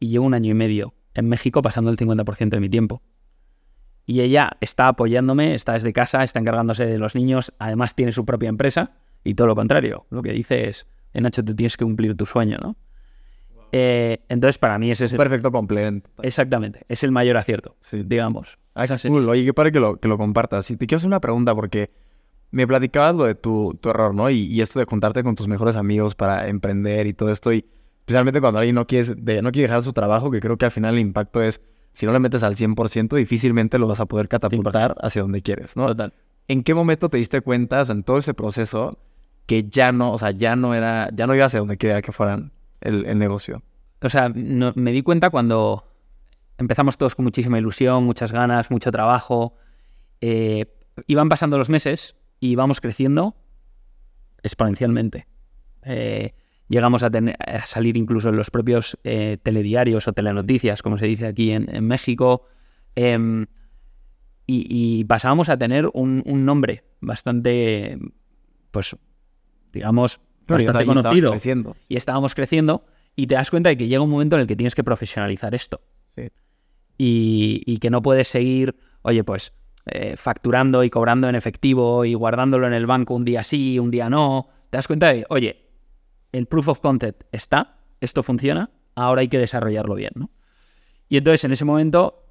y 0.00 0.08
llevo 0.08 0.26
un 0.26 0.34
año 0.34 0.50
y 0.50 0.54
medio 0.54 0.94
en 1.14 1.28
México 1.28 1.62
pasando 1.62 1.90
el 1.90 1.96
50% 1.96 2.56
de 2.56 2.60
mi 2.60 2.68
tiempo. 2.68 3.02
Y 4.06 4.20
ella 4.20 4.56
está 4.60 4.88
apoyándome, 4.88 5.54
está 5.54 5.72
desde 5.72 5.92
casa, 5.92 6.22
está 6.24 6.38
encargándose 6.38 6.84
de 6.84 6.98
los 6.98 7.14
niños, 7.14 7.54
además 7.58 7.94
tiene 7.94 8.12
su 8.12 8.24
propia 8.26 8.48
empresa 8.50 8.92
y 9.22 9.34
todo 9.34 9.46
lo 9.46 9.54
contrario. 9.54 10.06
Lo 10.10 10.22
que 10.22 10.32
dice 10.32 10.68
es, 10.68 10.86
"Eh, 11.14 11.20
Nacho, 11.22 11.42
tú 11.44 11.54
tienes 11.54 11.76
que 11.76 11.84
cumplir 11.84 12.14
tu 12.16 12.26
sueño, 12.26 12.58
¿no? 12.60 12.76
Eh, 13.72 14.18
entonces, 14.28 14.58
para 14.58 14.78
mí 14.78 14.90
ese 14.90 15.06
es 15.06 15.12
el- 15.12 15.18
Perfecto 15.18 15.50
complemento. 15.50 16.08
exactamente, 16.22 16.84
es 16.88 17.02
el 17.02 17.10
mayor 17.10 17.36
acierto, 17.36 17.76
Sí. 17.80 18.02
digamos. 18.04 18.58
Ah, 18.74 18.84
Esa 18.84 19.08
cool. 19.08 19.28
Oye, 19.28 19.44
qué 19.44 19.54
padre 19.54 19.72
que 19.72 19.80
lo, 19.80 19.96
que 19.96 20.06
lo 20.08 20.16
compartas. 20.18 20.70
Y 20.70 20.76
te 20.76 20.86
quiero 20.86 20.98
hacer 20.98 21.08
una 21.08 21.20
pregunta 21.20 21.54
porque 21.54 21.90
me 22.50 22.66
platicabas 22.68 23.14
lo 23.16 23.24
de 23.24 23.34
tu, 23.34 23.76
tu 23.80 23.88
error, 23.90 24.14
¿no? 24.14 24.30
Y, 24.30 24.42
y 24.46 24.60
esto 24.60 24.78
de 24.78 24.84
juntarte 24.84 25.24
con 25.24 25.34
tus 25.34 25.48
mejores 25.48 25.74
amigos 25.76 26.14
para 26.14 26.46
emprender 26.48 27.06
y 27.06 27.14
todo 27.14 27.30
esto. 27.30 27.52
Y 27.52 27.64
especialmente 28.04 28.40
cuando 28.40 28.58
alguien 28.60 28.74
no 28.74 28.86
quiere, 28.86 29.14
de- 29.16 29.40
no 29.42 29.50
quiere 29.50 29.68
dejar 29.68 29.82
su 29.82 29.92
trabajo, 29.94 30.30
que 30.30 30.40
creo 30.40 30.58
que 30.58 30.66
al 30.66 30.70
final 30.70 30.94
el 30.94 31.00
impacto 31.00 31.40
es, 31.42 31.60
si 31.94 32.04
no 32.06 32.12
le 32.12 32.18
metes 32.18 32.42
al 32.42 32.54
100%, 32.54 33.16
difícilmente 33.16 33.78
lo 33.78 33.86
vas 33.88 34.00
a 34.00 34.06
poder 34.06 34.28
catapultar 34.28 34.94
hacia 35.00 35.22
donde 35.22 35.40
quieres, 35.42 35.76
¿no? 35.76 35.86
Total. 35.86 36.12
¿En 36.48 36.62
qué 36.62 36.74
momento 36.74 37.08
te 37.08 37.16
diste 37.16 37.40
cuenta, 37.40 37.80
o 37.80 37.84
sea, 37.86 37.94
en 37.94 38.02
todo 38.02 38.18
ese 38.18 38.34
proceso, 38.34 38.98
que 39.46 39.64
ya 39.70 39.92
no, 39.92 40.12
o 40.12 40.18
sea, 40.18 40.30
ya 40.32 40.54
no 40.56 40.74
era, 40.74 41.08
ya 41.14 41.26
no 41.26 41.34
iba 41.34 41.46
hacia 41.46 41.60
donde 41.60 41.78
quería 41.78 42.02
que 42.02 42.12
fueran 42.12 42.52
el, 42.82 43.06
el 43.06 43.18
negocio? 43.18 43.62
O 44.02 44.08
sea, 44.10 44.28
no- 44.28 44.72
me 44.74 44.92
di 44.92 45.02
cuenta 45.02 45.30
cuando 45.30 45.90
empezamos 46.58 46.98
todos 46.98 47.14
con 47.14 47.24
muchísima 47.24 47.58
ilusión, 47.58 48.04
muchas 48.04 48.32
ganas, 48.32 48.70
mucho 48.70 48.92
trabajo. 48.92 49.56
eh, 50.20 50.66
iban 51.06 51.28
pasando 51.28 51.58
los 51.58 51.70
meses 51.70 52.14
y 52.38 52.50
íbamos 52.50 52.80
creciendo 52.80 53.34
exponencialmente. 54.42 55.26
Eh, 55.82 56.34
llegamos 56.68 57.02
a, 57.02 57.10
tener, 57.10 57.36
a 57.38 57.66
salir 57.66 57.96
incluso 57.96 58.28
en 58.30 58.36
los 58.36 58.50
propios 58.50 58.98
eh, 59.04 59.38
telediarios 59.42 60.08
o 60.08 60.12
telenoticias, 60.12 60.82
como 60.82 60.98
se 60.98 61.06
dice 61.06 61.26
aquí 61.26 61.50
en, 61.52 61.74
en 61.74 61.86
México. 61.86 62.46
em, 62.94 63.46
y, 64.46 64.66
y 65.00 65.04
pasábamos 65.04 65.48
a 65.48 65.56
tener 65.56 65.88
un, 65.94 66.22
un 66.26 66.44
nombre 66.44 66.84
bastante, 67.00 67.98
pues, 68.70 68.94
digamos, 69.72 70.20
Pero 70.46 70.58
bastante 70.58 70.84
conocido 70.86 71.30
creciendo. 71.30 71.76
y 71.88 71.96
estábamos 71.96 72.34
creciendo 72.34 72.84
y 73.16 73.26
te 73.26 73.36
das 73.36 73.50
cuenta 73.50 73.70
de 73.70 73.76
que 73.78 73.88
llega 73.88 74.02
un 74.02 74.10
momento 74.10 74.36
en 74.36 74.42
el 74.42 74.46
que 74.46 74.56
tienes 74.56 74.74
que 74.74 74.84
profesionalizar 74.84 75.54
esto. 75.54 75.80
Sí. 76.14 76.28
Y, 76.98 77.62
y 77.66 77.78
que 77.78 77.88
no 77.90 78.02
puedes 78.02 78.28
seguir, 78.28 78.76
oye, 79.02 79.24
pues 79.24 79.52
eh, 79.86 80.14
facturando 80.16 80.84
y 80.84 80.90
cobrando 80.90 81.28
en 81.28 81.34
efectivo 81.34 82.04
y 82.04 82.14
guardándolo 82.14 82.66
en 82.66 82.72
el 82.74 82.86
banco 82.86 83.14
un 83.14 83.24
día 83.24 83.42
sí, 83.42 83.78
un 83.78 83.90
día 83.90 84.10
no. 84.10 84.48
Te 84.70 84.76
das 84.78 84.86
cuenta 84.86 85.12
de, 85.12 85.24
oye, 85.30 85.63
el 86.38 86.46
proof 86.46 86.68
of 86.68 86.80
concept 86.80 87.24
está, 87.32 87.78
esto 88.00 88.22
funciona, 88.22 88.70
ahora 88.94 89.20
hay 89.20 89.28
que 89.28 89.38
desarrollarlo 89.38 89.94
bien, 89.94 90.12
¿no? 90.14 90.30
Y 91.08 91.16
entonces 91.16 91.44
en 91.44 91.52
ese 91.52 91.64
momento 91.64 92.26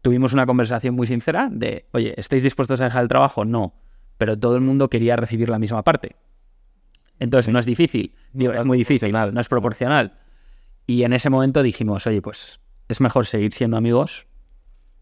tuvimos 0.00 0.32
una 0.32 0.46
conversación 0.46 0.94
muy 0.94 1.06
sincera 1.06 1.48
de, 1.50 1.86
oye, 1.92 2.14
¿estáis 2.16 2.42
dispuestos 2.42 2.80
a 2.80 2.84
dejar 2.84 3.02
el 3.02 3.08
trabajo? 3.08 3.44
No, 3.44 3.74
pero 4.16 4.38
todo 4.38 4.56
el 4.56 4.62
mundo 4.62 4.88
quería 4.88 5.16
recibir 5.16 5.48
la 5.48 5.58
misma 5.58 5.84
parte. 5.84 6.16
Entonces 7.18 7.52
no 7.52 7.58
es 7.58 7.66
difícil, 7.66 8.14
digo, 8.32 8.52
es 8.52 8.64
muy 8.64 8.78
difícil, 8.78 9.12
no 9.12 9.40
es 9.40 9.48
proporcional. 9.48 10.18
Y 10.86 11.02
en 11.04 11.12
ese 11.12 11.30
momento 11.30 11.62
dijimos, 11.62 12.06
oye, 12.06 12.22
pues 12.22 12.60
es 12.88 13.00
mejor 13.00 13.26
seguir 13.26 13.52
siendo 13.52 13.76
amigos 13.76 14.26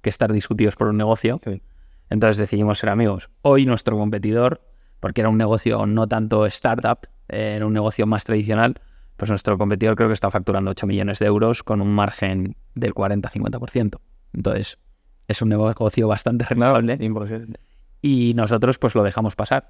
que 0.03 0.11
estar 0.11 0.33
discutidos 0.33 0.77
por 0.77 0.89
un 0.89 0.97
negocio. 0.97 1.41
Sí. 1.45 1.63
Entonces 2.09 2.37
decidimos 2.37 2.79
ser 2.79 2.91
amigos. 2.91 3.31
Hoy 3.43 3.65
nuestro 3.65 3.97
competidor, 3.97 4.67
porque 4.99 5.21
era 5.21 5.31
un 5.31 5.39
negocio 5.39 5.87
no 5.87 6.09
tanto 6.09 6.47
startup, 6.47 7.07
era 7.31 7.67
un 7.67 7.73
negocio 7.73 8.07
más 8.07 8.25
tradicional, 8.25 8.75
pues 9.17 9.31
nuestro 9.31 9.59
competidor 9.59 9.97
creo 9.97 10.09
que 10.09 10.15
está 10.15 10.31
facturando 10.31 10.71
8 10.71 10.87
millones 10.87 11.19
de 11.19 11.27
euros 11.27 11.63
con 11.63 11.81
un 11.81 11.93
margen 11.93 12.57
del 12.75 12.95
40-50%. 12.95 13.99
Entonces 14.33 14.79
es 15.29 15.43
un 15.43 15.49
negocio 15.51 16.09
bastante 16.09 16.45
rentable 16.45 16.99
100%. 16.99 17.57
y 18.03 18.33
nosotros 18.35 18.79
pues 18.79 18.95
lo 18.95 19.03
dejamos 19.03 19.37
pasar. 19.37 19.69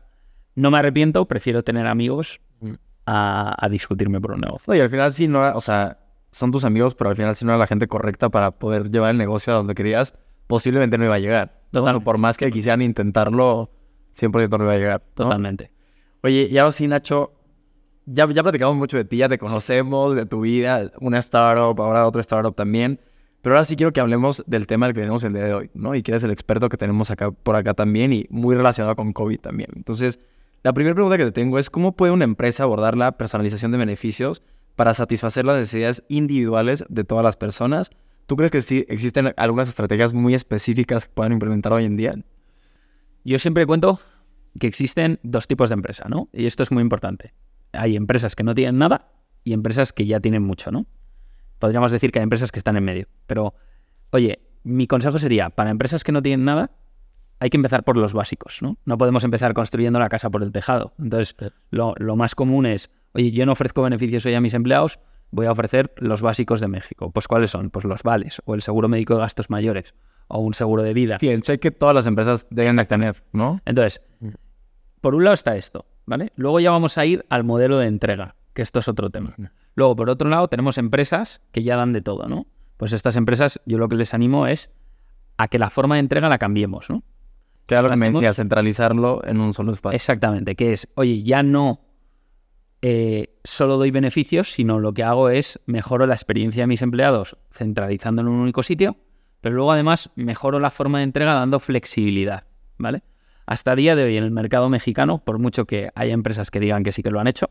No 0.55 0.71
me 0.71 0.79
arrepiento, 0.79 1.27
prefiero 1.27 1.63
tener 1.63 1.87
amigos 1.87 2.41
Mm. 2.61 2.75
a, 3.07 3.55
a 3.59 3.69
discutirme 3.69 4.21
por 4.21 4.33
un 4.33 4.41
negocio. 4.43 4.65
No, 4.69 4.77
y 4.77 4.81
al 4.81 4.91
final 4.91 5.13
sí 5.13 5.27
no 5.29 5.39
era, 5.45 5.57
o 5.57 5.61
sea, 5.61 5.99
son 6.31 6.51
tus 6.53 6.65
amigos, 6.65 6.95
pero 6.95 7.11
al 7.11 7.17
final 7.17 7.35
si 7.35 7.45
no 7.45 7.53
era 7.53 7.59
la 7.59 7.67
gente 7.67 7.89
correcta 7.89 8.29
para 8.29 8.51
poder 8.53 8.91
llevar 8.91 9.11
el 9.13 9.19
negocio 9.19 9.53
a 9.53 9.57
donde 9.57 9.75
querías, 9.75 10.13
posiblemente 10.47 10.99
no 10.99 11.07
iba 11.07 11.15
a 11.15 11.19
llegar. 11.19 11.63
¿no? 11.73 11.81
Total. 11.81 11.97
O 11.97 12.01
por 12.03 12.19
más 12.19 12.37
que 12.37 12.51
quisieran 12.53 12.83
intentarlo, 12.83 13.71
100% 14.15 14.59
no 14.59 14.65
iba 14.65 14.73
a 14.75 14.77
llegar. 14.77 15.03
¿no? 15.17 15.25
Totalmente. 15.25 15.73
Oye, 16.23 16.49
y 16.51 16.59
ahora 16.59 16.73
sí, 16.73 16.87
Nacho, 16.87 17.33
ya, 18.13 18.29
ya 18.31 18.43
platicamos 18.43 18.77
mucho 18.77 18.97
de 18.97 19.05
ti, 19.05 19.19
ya 19.19 19.29
te 19.29 19.39
conocemos, 19.39 20.15
de 20.15 20.27
tu 20.27 20.41
vida, 20.41 20.91
una 21.01 21.19
startup, 21.19 21.81
ahora 21.81 22.07
otra 22.07 22.21
startup 22.21 22.55
también. 22.55 23.01
Pero 23.43 23.55
ahora 23.55 23.65
sí 23.65 23.77
quiero 23.77 23.93
que 23.93 24.01
hablemos 24.01 24.45
del 24.47 24.67
tema 24.67 24.87
del 24.87 24.95
que 24.95 25.01
tenemos 25.01 25.25
el 25.25 25.33
día 25.33 25.45
de 25.45 25.55
hoy, 25.55 25.71
¿no? 25.73 25.95
Y 25.95 26.03
que 26.03 26.11
eres 26.11 26.25
el 26.25 26.31
experto 26.31 26.69
que 26.69 26.77
tenemos 26.77 27.11
acá 27.11 27.31
por 27.31 27.57
acá 27.57 27.73
también 27.73 28.13
y 28.13 28.27
muy 28.29 28.55
relacionado 28.55 28.97
con 28.97 29.13
COVID 29.13 29.41
también. 29.41 29.71
Entonces, 29.77 30.19
la 30.63 30.75
primera 30.75 30.95
pregunta 30.95 31.17
que 31.17 31.25
te 31.25 31.33
tengo 31.33 31.59
es, 31.59 31.71
¿cómo 31.71 31.93
puede 31.93 32.13
una 32.13 32.25
empresa 32.25 32.65
abordar 32.65 32.97
la 32.97 33.13
personalización 33.13 33.73
de 33.73 33.79
beneficios 33.79 34.43
para 34.77 34.93
satisfacer 34.93 35.47
las 35.47 35.57
necesidades 35.57 36.03
individuales 36.09 36.85
de 36.89 37.05
todas 37.05 37.25
las 37.25 37.37
personas? 37.37 37.91
¿Tú 38.27 38.37
crees 38.37 38.51
que 38.51 38.61
sí 38.61 38.85
existen 38.89 39.33
algunas 39.37 39.69
estrategias 39.69 40.13
muy 40.13 40.35
específicas 40.35 41.07
que 41.07 41.13
puedan 41.15 41.33
implementar 41.33 41.73
hoy 41.73 41.87
en 41.87 41.97
día? 41.97 42.15
Yo 43.25 43.39
siempre 43.39 43.65
cuento 43.67 44.01
que 44.59 44.67
existen 44.67 45.19
dos 45.23 45.47
tipos 45.47 45.71
de 45.71 45.75
empresa, 45.75 46.09
¿no? 46.09 46.29
Y 46.33 46.47
esto 46.47 46.63
es 46.63 46.71
muy 46.71 46.83
importante. 46.83 47.33
Hay 47.73 47.97
empresas 47.97 48.35
que 48.35 48.43
no 48.43 48.55
tienen 48.55 48.79
nada 48.79 49.13
y 49.45 49.53
empresas 49.53 49.93
que 49.93 50.07
ya 50.07 50.21
tienen 50.21 50.43
mucho, 50.43 50.71
¿no? 50.71 50.87
Podríamos 51.59 51.91
decir 51.91 52.11
que 52.11 52.19
hay 52.19 52.23
empresas 52.23 52.53
que 52.53 52.59
están 52.59 52.77
en 52.77 52.85
medio. 52.85 53.07
Pero, 53.27 53.55
oye, 54.11 54.41
mi 54.63 54.87
consejo 54.87 55.19
sería, 55.19 55.51
para 55.51 55.71
empresas 55.71 56.05
que 56.05 56.13
no 56.13 56.23
tienen 56.23 56.45
nada, 56.45 56.71
hay 57.39 57.51
que 57.51 57.57
empezar 57.57 57.85
por 57.85 57.97
los 57.97 58.13
básicos, 58.13 58.59
¿no? 58.63 58.77
No 58.85 58.99
podemos 58.99 59.25
empezar 59.25 59.55
construyendo 59.55 59.99
la 59.99 60.09
casa 60.09 60.31
por 60.31 60.43
el 60.43 60.53
tejado. 60.53 60.93
Entonces, 60.99 61.35
lo, 61.71 61.95
lo 61.99 62.17
más 62.17 62.35
común 62.35 62.67
es, 62.67 62.91
oye, 63.13 63.31
yo 63.33 63.47
no 63.47 63.53
ofrezco 63.53 63.83
beneficios 63.83 64.27
hoy 64.27 64.35
a 64.35 64.41
mis 64.41 64.55
empleados, 64.55 64.99
voy 65.31 65.47
a 65.47 65.53
ofrecer 65.53 65.93
los 65.97 66.23
básicos 66.23 66.61
de 66.61 66.69
México. 66.69 67.11
Pues 67.11 67.29
¿cuáles 67.29 67.51
son? 67.51 67.71
Pues 67.71 67.85
los 67.85 68.03
vales, 68.03 68.43
o 68.45 68.55
el 68.55 68.63
seguro 68.63 68.89
médico 68.89 69.15
de 69.15 69.21
gastos 69.21 69.49
mayores, 69.49 69.95
o 70.29 70.41
un 70.41 70.55
seguro 70.55 70.83
de 70.83 70.93
vida. 70.93 71.19
Sí, 71.19 71.29
el 71.29 71.43
cheque 71.43 71.71
todas 71.71 71.95
las 71.95 72.07
empresas 72.07 72.47
deben 72.51 72.77
de 72.77 72.85
tener, 72.85 73.25
¿no? 73.33 73.61
Entonces, 73.65 74.03
por 75.01 75.15
un 75.15 75.25
lado 75.25 75.35
está 75.35 75.57
esto, 75.57 75.87
¿vale? 76.07 76.33
Luego 76.37 76.61
ya 76.61 76.71
vamos 76.71 76.99
a 76.99 77.07
ir 77.07 77.25
al 77.29 77.45
modelo 77.45 77.79
de 77.79 77.87
entrega, 77.87 78.37
que 78.55 78.63
esto 78.63 78.79
es 78.79 78.89
otro 78.89 79.11
tema. 79.11 79.35
Luego, 79.75 79.97
por 79.97 80.11
otro 80.11 80.29
lado, 80.29 80.49
tenemos 80.49 80.79
empresas 80.79 81.41
que 81.53 81.63
ya 81.63 81.77
dan 81.77 81.93
de 81.93 82.03
todo, 82.03 82.29
¿no? 82.29 82.47
Pues 82.77 82.93
estas 82.93 83.17
empresas, 83.17 83.61
yo 83.67 83.79
lo 83.79 83.89
que 83.89 83.97
les 83.97 84.15
animo 84.15 84.47
es 84.47 84.71
a 85.37 85.49
que 85.49 85.59
la 85.59 85.71
forma 85.71 85.97
de 85.97 86.01
entrega 86.01 86.29
la 86.29 86.39
cambiemos, 86.39 86.91
¿no? 86.91 87.03
Claro 87.67 87.89
que 87.89 87.97
me 87.97 88.11
decía, 88.11 88.35
centralizarlo 88.35 89.23
en 89.25 89.41
un 89.41 89.55
solo 89.55 89.73
espacio. 89.73 89.95
Exactamente, 89.95 90.57
que 90.57 90.73
es, 90.73 90.89
oye, 90.97 91.23
ya 91.23 91.43
no 91.43 91.81
eh, 92.83 93.39
solo 93.45 93.77
doy 93.77 93.91
beneficios, 93.91 94.53
sino 94.53 94.81
lo 94.81 94.93
que 94.93 95.05
hago 95.05 95.29
es 95.29 95.61
mejoro 95.67 96.07
la 96.07 96.15
experiencia 96.15 96.63
de 96.63 96.67
mis 96.67 96.83
empleados 96.83 97.37
centralizando 97.53 98.23
en 98.23 98.29
un 98.29 98.41
único 98.41 98.63
sitio, 98.63 98.97
pero 99.41 99.55
luego 99.55 99.73
además 99.73 100.11
mejoro 100.17 100.59
la 100.59 100.71
forma 100.71 100.99
de 100.99 101.05
entrega 101.05 101.35
dando 101.35 101.61
flexibilidad, 101.61 102.47
¿vale? 102.77 103.03
Hasta 103.51 103.75
día 103.75 103.97
de 103.97 104.05
hoy 104.05 104.17
en 104.17 104.23
el 104.23 104.31
mercado 104.31 104.69
mexicano, 104.69 105.25
por 105.25 105.41
mucho 105.41 105.65
que 105.65 105.91
haya 105.97 106.13
empresas 106.13 106.53
que 106.53 106.61
digan 106.61 106.85
que 106.85 106.93
sí 106.93 107.03
que 107.03 107.11
lo 107.11 107.19
han 107.19 107.27
hecho, 107.27 107.51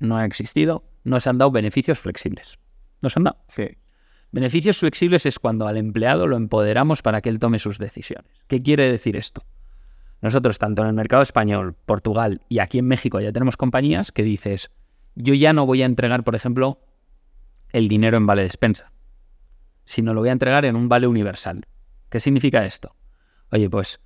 no 0.00 0.16
ha 0.16 0.24
existido, 0.24 0.82
no 1.04 1.20
se 1.20 1.30
han 1.30 1.38
dado 1.38 1.52
beneficios 1.52 2.00
flexibles. 2.00 2.58
No 3.02 3.08
se 3.08 3.20
han 3.20 3.24
dado. 3.24 3.38
Sí. 3.46 3.68
Beneficios 4.32 4.78
flexibles 4.78 5.26
es 5.26 5.38
cuando 5.38 5.68
al 5.68 5.76
empleado 5.76 6.26
lo 6.26 6.36
empoderamos 6.36 7.02
para 7.02 7.20
que 7.20 7.28
él 7.28 7.38
tome 7.38 7.60
sus 7.60 7.78
decisiones. 7.78 8.32
¿Qué 8.48 8.64
quiere 8.64 8.90
decir 8.90 9.14
esto? 9.14 9.44
Nosotros, 10.22 10.58
tanto 10.58 10.82
en 10.82 10.88
el 10.88 10.94
mercado 10.94 11.22
español, 11.22 11.76
Portugal 11.86 12.42
y 12.48 12.58
aquí 12.58 12.80
en 12.80 12.88
México, 12.88 13.20
ya 13.20 13.30
tenemos 13.30 13.56
compañías 13.56 14.10
que 14.10 14.24
dices, 14.24 14.72
yo 15.14 15.34
ya 15.34 15.52
no 15.52 15.66
voy 15.66 15.82
a 15.82 15.86
entregar, 15.86 16.24
por 16.24 16.34
ejemplo, 16.34 16.80
el 17.70 17.86
dinero 17.86 18.16
en 18.16 18.26
vale 18.26 18.42
despensa, 18.42 18.90
sino 19.84 20.14
lo 20.14 20.20
voy 20.20 20.30
a 20.30 20.32
entregar 20.32 20.64
en 20.64 20.74
un 20.74 20.88
vale 20.88 21.06
universal. 21.06 21.68
¿Qué 22.08 22.18
significa 22.18 22.66
esto? 22.66 22.96
Oye, 23.52 23.70
pues 23.70 24.00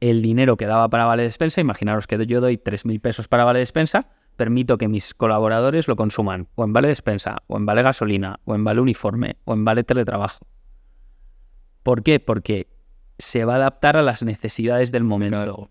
el 0.00 0.22
dinero 0.22 0.56
que 0.56 0.66
daba 0.66 0.88
para 0.88 1.04
vale 1.04 1.22
despensa, 1.22 1.60
imaginaros 1.60 2.06
que 2.06 2.26
yo 2.26 2.40
doy 2.40 2.56
3.000 2.56 3.00
pesos 3.00 3.28
para 3.28 3.44
vale 3.44 3.60
despensa, 3.60 4.08
permito 4.36 4.78
que 4.78 4.88
mis 4.88 5.12
colaboradores 5.14 5.86
lo 5.86 5.96
consuman 5.96 6.48
o 6.54 6.64
en 6.64 6.72
vale 6.72 6.88
despensa, 6.88 7.42
o 7.46 7.58
en 7.58 7.66
vale 7.66 7.82
gasolina, 7.82 8.40
o 8.44 8.54
en 8.54 8.64
vale 8.64 8.80
uniforme, 8.80 9.36
o 9.44 9.52
en 9.52 9.64
vale 9.64 9.84
teletrabajo. 9.84 10.46
¿Por 11.82 12.02
qué? 12.02 12.20
Porque 12.20 12.68
se 13.18 13.44
va 13.44 13.54
a 13.54 13.56
adaptar 13.56 13.96
a 13.96 14.02
las 14.02 14.22
necesidades 14.22 14.92
del 14.92 15.04
momento. 15.04 15.70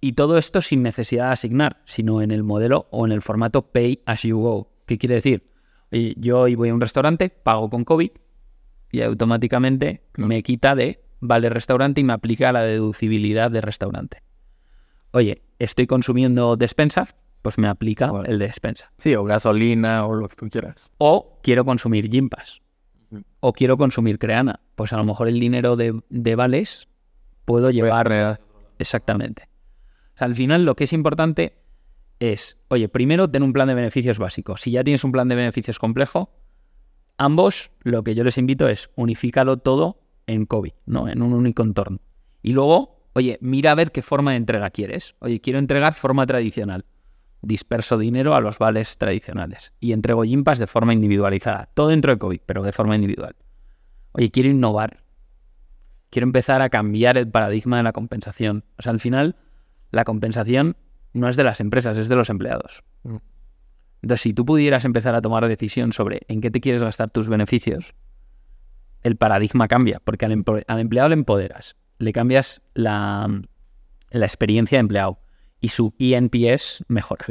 Y 0.00 0.12
todo 0.12 0.36
esto 0.36 0.60
sin 0.60 0.82
necesidad 0.82 1.28
de 1.28 1.32
asignar, 1.32 1.80
sino 1.86 2.20
en 2.20 2.30
el 2.30 2.42
modelo 2.42 2.86
o 2.90 3.06
en 3.06 3.12
el 3.12 3.22
formato 3.22 3.72
pay 3.72 4.02
as 4.04 4.22
you 4.22 4.38
go. 4.38 4.70
¿Qué 4.84 4.98
quiere 4.98 5.14
decir? 5.14 5.50
Oye, 5.90 6.14
yo 6.18 6.40
hoy 6.40 6.54
voy 6.54 6.68
a 6.68 6.74
un 6.74 6.80
restaurante, 6.82 7.30
pago 7.30 7.70
con 7.70 7.84
COVID 7.84 8.10
y 8.92 9.00
automáticamente 9.00 10.04
me 10.16 10.42
quita 10.42 10.74
de 10.74 11.03
vale 11.24 11.48
restaurante 11.48 12.00
y 12.00 12.04
me 12.04 12.12
aplica 12.12 12.52
la 12.52 12.62
deducibilidad 12.62 13.50
de 13.50 13.60
restaurante. 13.60 14.22
Oye, 15.10 15.42
estoy 15.58 15.86
consumiendo 15.86 16.56
despensa, 16.56 17.08
pues 17.42 17.58
me 17.58 17.68
aplica 17.68 18.12
el 18.26 18.38
de 18.38 18.46
despensa. 18.46 18.92
Sí, 18.98 19.14
o 19.14 19.24
gasolina 19.24 20.06
o 20.06 20.14
lo 20.14 20.28
que 20.28 20.36
tú 20.36 20.48
quieras. 20.48 20.90
O 20.98 21.40
quiero 21.42 21.64
consumir 21.64 22.10
Gympas. 22.10 22.60
O 23.40 23.52
quiero 23.52 23.76
consumir 23.76 24.18
Creana. 24.18 24.60
Pues 24.74 24.92
a 24.92 24.96
lo 24.96 25.04
mejor 25.04 25.28
el 25.28 25.40
dinero 25.40 25.76
de, 25.76 26.00
de 26.08 26.36
vales 26.36 26.88
puedo 27.44 27.70
llevar. 27.70 28.40
Exactamente. 28.78 29.48
O 30.14 30.18
sea, 30.18 30.26
al 30.26 30.34
final 30.34 30.64
lo 30.64 30.74
que 30.74 30.84
es 30.84 30.92
importante 30.92 31.56
es, 32.18 32.58
oye, 32.68 32.88
primero 32.88 33.30
ten 33.30 33.42
un 33.42 33.52
plan 33.52 33.68
de 33.68 33.74
beneficios 33.74 34.18
básico. 34.18 34.56
Si 34.56 34.70
ya 34.72 34.84
tienes 34.84 35.04
un 35.04 35.12
plan 35.12 35.28
de 35.28 35.36
beneficios 35.36 35.78
complejo, 35.78 36.30
ambos 37.18 37.70
lo 37.82 38.02
que 38.04 38.14
yo 38.14 38.24
les 38.24 38.36
invito 38.36 38.68
es 38.68 38.90
unifícalo 38.96 39.58
todo 39.58 40.03
en 40.26 40.46
COVID, 40.46 40.72
¿no? 40.86 41.08
En 41.08 41.22
un 41.22 41.32
único 41.32 41.62
entorno. 41.62 41.98
Y 42.42 42.52
luego, 42.52 43.08
oye, 43.14 43.38
mira 43.40 43.72
a 43.72 43.74
ver 43.74 43.92
qué 43.92 44.02
forma 44.02 44.32
de 44.32 44.38
entrega 44.38 44.70
quieres. 44.70 45.14
Oye, 45.20 45.40
quiero 45.40 45.58
entregar 45.58 45.94
forma 45.94 46.26
tradicional. 46.26 46.84
Disperso 47.42 47.98
dinero 47.98 48.34
a 48.34 48.40
los 48.40 48.58
vales 48.58 48.96
tradicionales 48.96 49.72
y 49.78 49.92
entrego 49.92 50.24
Gympas 50.24 50.58
de 50.58 50.66
forma 50.66 50.94
individualizada. 50.94 51.68
Todo 51.74 51.88
dentro 51.88 52.12
de 52.12 52.18
COVID, 52.18 52.40
pero 52.46 52.62
de 52.62 52.72
forma 52.72 52.96
individual. 52.96 53.36
Oye, 54.12 54.30
quiero 54.30 54.48
innovar. 54.48 55.04
Quiero 56.10 56.26
empezar 56.26 56.62
a 56.62 56.70
cambiar 56.70 57.18
el 57.18 57.28
paradigma 57.28 57.78
de 57.78 57.82
la 57.82 57.92
compensación. 57.92 58.64
O 58.78 58.82
sea, 58.82 58.92
al 58.92 59.00
final, 59.00 59.36
la 59.90 60.04
compensación 60.04 60.76
no 61.12 61.28
es 61.28 61.36
de 61.36 61.44
las 61.44 61.60
empresas, 61.60 61.96
es 61.96 62.08
de 62.08 62.16
los 62.16 62.30
empleados. 62.30 62.82
Mm. 63.02 63.16
Entonces, 64.02 64.20
si 64.20 64.34
tú 64.34 64.44
pudieras 64.44 64.84
empezar 64.84 65.14
a 65.14 65.22
tomar 65.22 65.48
decisión 65.48 65.92
sobre 65.92 66.20
en 66.28 66.40
qué 66.40 66.50
te 66.50 66.60
quieres 66.60 66.82
gastar 66.82 67.10
tus 67.10 67.28
beneficios, 67.28 67.94
el 69.04 69.16
paradigma 69.16 69.68
cambia, 69.68 70.00
porque 70.02 70.24
al, 70.24 70.32
empleado 70.32 71.08
le 71.08 71.14
empoderas, 71.14 71.76
le 71.98 72.12
cambias 72.12 72.62
la, 72.74 73.28
la 74.10 74.26
experiencia 74.26 74.78
de 74.78 74.80
empleado 74.80 75.18
y 75.60 75.68
su 75.68 75.94
E 75.98 76.14
ENPS 76.14 76.84
mejora. 76.88 77.24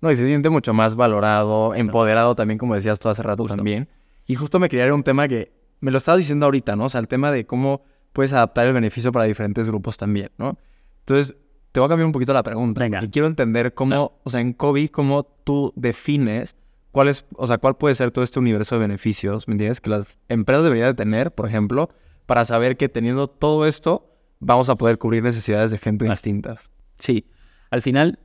No, 0.00 0.10
y 0.10 0.16
se 0.16 0.24
siente 0.26 0.48
mucho 0.48 0.72
más 0.72 0.94
valorado, 0.94 1.74
empoderado 1.74 2.34
también, 2.34 2.58
como 2.58 2.74
decías 2.74 2.98
tú 2.98 3.08
hace 3.08 3.22
rato 3.22 3.42
Justo. 3.42 3.56
también. 3.56 3.88
Y 4.26 4.36
justo 4.36 4.58
me 4.58 4.68
quería 4.68 4.86
ir 4.86 4.92
un 4.92 5.02
tema 5.02 5.28
que 5.28 5.52
me 5.80 5.90
lo 5.90 5.98
estabas 5.98 6.18
diciendo 6.18 6.46
ahorita, 6.46 6.76
¿no? 6.76 6.84
O 6.84 6.88
sea, 6.88 7.00
el 7.00 7.08
tema 7.08 7.30
de 7.30 7.44
cómo 7.44 7.82
puedes 8.12 8.32
adaptar 8.32 8.66
el 8.66 8.72
beneficio 8.72 9.12
para 9.12 9.26
diferentes 9.26 9.68
grupos 9.68 9.96
también, 9.96 10.30
¿no? 10.38 10.58
Entonces, 11.00 11.36
te 11.72 11.80
voy 11.80 11.86
a 11.86 11.88
cambiar 11.88 12.06
un 12.06 12.12
poquito 12.12 12.32
la 12.32 12.42
pregunta. 12.42 12.80
Venga. 12.80 13.04
Y 13.04 13.10
quiero 13.10 13.26
entender 13.26 13.74
cómo, 13.74 14.20
o 14.22 14.30
sea, 14.30 14.40
en 14.40 14.52
COVID, 14.52 14.90
cómo 14.90 15.24
tú 15.24 15.72
defines 15.76 16.56
cuál 16.96 17.08
es, 17.08 17.26
o 17.34 17.46
sea, 17.46 17.58
cuál 17.58 17.76
puede 17.76 17.94
ser 17.94 18.10
todo 18.10 18.24
este 18.24 18.38
universo 18.38 18.74
de 18.76 18.78
beneficios, 18.80 19.48
¿me 19.48 19.52
entiendes? 19.52 19.82
Que 19.82 19.90
las 19.90 20.18
empresas 20.30 20.64
deberían 20.64 20.88
de 20.88 20.94
tener, 20.94 21.30
por 21.34 21.46
ejemplo, 21.46 21.90
para 22.24 22.46
saber 22.46 22.78
que 22.78 22.88
teniendo 22.88 23.28
todo 23.28 23.66
esto, 23.66 24.16
vamos 24.40 24.70
a 24.70 24.76
poder 24.76 24.96
cubrir 24.96 25.22
necesidades 25.22 25.70
de 25.70 25.76
gente 25.76 26.06
distintas. 26.08 26.72
Sí, 26.98 27.26
al 27.70 27.82
final, 27.82 28.18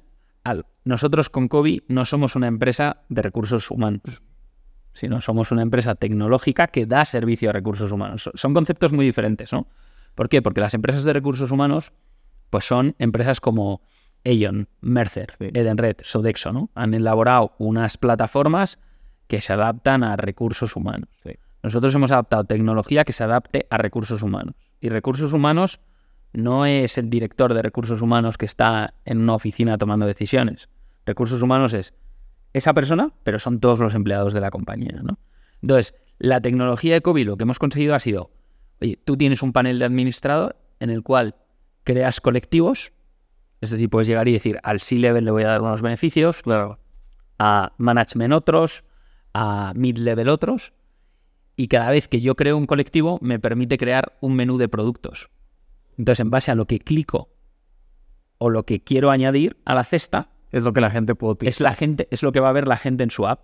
al- 0.46 0.66
nosotros 0.86 1.28
con 1.30 1.50
COVID 1.50 1.82
no 1.90 2.06
somos 2.06 2.38
una 2.38 2.48
empresa 2.48 3.02
de 3.10 3.22
recursos 3.22 3.70
humanos, 3.72 4.22
sino 4.94 5.20
somos 5.20 5.52
una 5.52 5.64
empresa 5.64 5.96
tecnológica 5.96 6.68
que 6.68 6.86
da 6.86 7.04
servicio 7.04 7.50
a 7.50 7.52
recursos 7.52 7.92
humanos. 7.92 8.24
So- 8.24 8.32
Son 8.36 8.54
conceptos 8.54 8.94
muy 8.94 9.04
diferentes, 9.06 9.52
¿no? 9.52 9.68
¿Por 10.16 10.30
qué? 10.30 10.42
Porque 10.42 10.62
las 10.62 10.74
empresas 10.74 11.04
de 11.04 11.12
recursos 11.12 11.52
humanos, 11.52 11.92
pues 12.50 12.64
son 12.64 12.96
empresas 13.00 13.42
como 13.42 13.82
Aon, 14.26 14.68
Mercer, 14.82 15.34
Sí. 15.38 15.50
Edenred, 15.54 15.98
Sodexo, 16.02 16.52
¿no? 16.52 16.70
Han 16.76 16.94
elaborado 16.94 17.54
unas 17.58 17.98
plataformas 17.98 18.80
que 19.28 19.42
se 19.42 19.54
adaptan 19.54 20.04
a 20.04 20.16
recursos 20.16 20.76
humanos. 20.76 21.10
Sí. 21.24 21.32
Nosotros 21.64 21.94
hemos 21.96 22.12
adaptado 22.12 22.44
tecnología 22.44 23.04
que 23.04 23.14
se 23.14 23.24
adapte 23.24 23.68
a 23.70 23.78
recursos 23.78 24.22
humanos. 24.22 24.56
Y 24.80 24.90
recursos 24.90 25.34
humanos 25.34 25.80
no 26.34 26.66
es 26.66 26.98
el 26.98 27.10
director 27.10 27.54
de 27.54 27.62
recursos 27.62 28.02
humanos 28.02 28.38
que 28.38 28.46
está 28.46 28.94
en 29.06 29.20
una 29.20 29.36
oficina 29.36 29.78
tomando 29.78 30.06
decisiones. 30.06 30.70
Recursos 31.06 31.42
humanos 31.42 31.74
es 31.74 31.94
esa 32.54 32.74
persona, 32.74 33.14
pero 33.24 33.40
son 33.40 33.60
todos 33.60 33.80
los 33.80 33.96
empleados 33.96 34.34
de 34.34 34.42
la 34.42 34.50
compañía, 34.50 35.02
¿no? 35.04 35.20
Entonces, 35.62 35.96
la 36.20 36.42
tecnología 36.42 36.94
de 36.94 37.02
COVID 37.02 37.26
lo 37.26 37.38
que 37.38 37.44
hemos 37.44 37.60
conseguido 37.60 37.96
ha 37.96 38.00
sido, 38.00 38.32
oye, 38.82 39.00
tú 39.04 39.18
tienes 39.18 39.42
un 39.42 39.54
panel 39.54 39.80
de 39.80 39.86
administrador 39.86 40.58
en 40.80 40.90
el 40.90 41.04
cual 41.04 41.36
creas 41.84 42.22
colectivos, 42.22 42.92
es 43.62 43.70
decir, 43.72 43.90
puedes 43.90 44.08
llegar 44.08 44.28
y 44.28 44.34
decir, 44.34 44.60
al 44.64 44.80
C-level 44.80 45.24
le 45.24 45.32
voy 45.32 45.44
a 45.44 45.48
dar 45.48 45.62
unos 45.62 45.82
beneficios, 45.82 46.42
Claro. 46.42 46.80
a 47.40 47.74
management 47.78 48.34
otros, 48.34 48.84
a 49.34 49.72
mid-level 49.76 50.30
otros, 50.30 50.74
y 51.56 51.68
cada 51.68 51.92
vez 51.92 52.08
que 52.08 52.22
yo 52.22 52.36
creo 52.36 52.58
un 52.58 52.66
colectivo 52.66 53.18
me 53.22 53.40
permite 53.40 53.78
crear 53.78 54.18
un 54.22 54.36
menú 54.36 54.58
de 54.58 54.68
productos. 54.68 55.30
Entonces, 55.98 56.20
en 56.22 56.30
base 56.32 56.52
a 56.52 56.56
lo 56.56 56.66
que 56.66 56.80
clico 56.80 57.30
o 58.38 58.50
lo 58.50 58.66
que 58.66 58.84
quiero 58.84 59.12
añadir 59.12 59.58
a 59.66 59.76
la 59.76 59.84
cesta, 59.84 60.30
Es 60.52 60.64
lo 60.64 60.74
que 60.74 60.82
la 60.82 60.90
gente 60.92 61.16
puede 61.16 61.34
utilizar. 61.34 61.54
es 61.54 61.62
la 61.62 61.74
gente, 61.76 62.08
es 62.12 62.24
lo 62.24 62.32
que 62.34 62.40
va 62.42 62.50
a 62.50 62.54
ver 62.54 62.68
la 62.68 62.76
gente 62.78 63.04
en 63.04 63.10
su 63.12 63.26
app. 63.26 63.42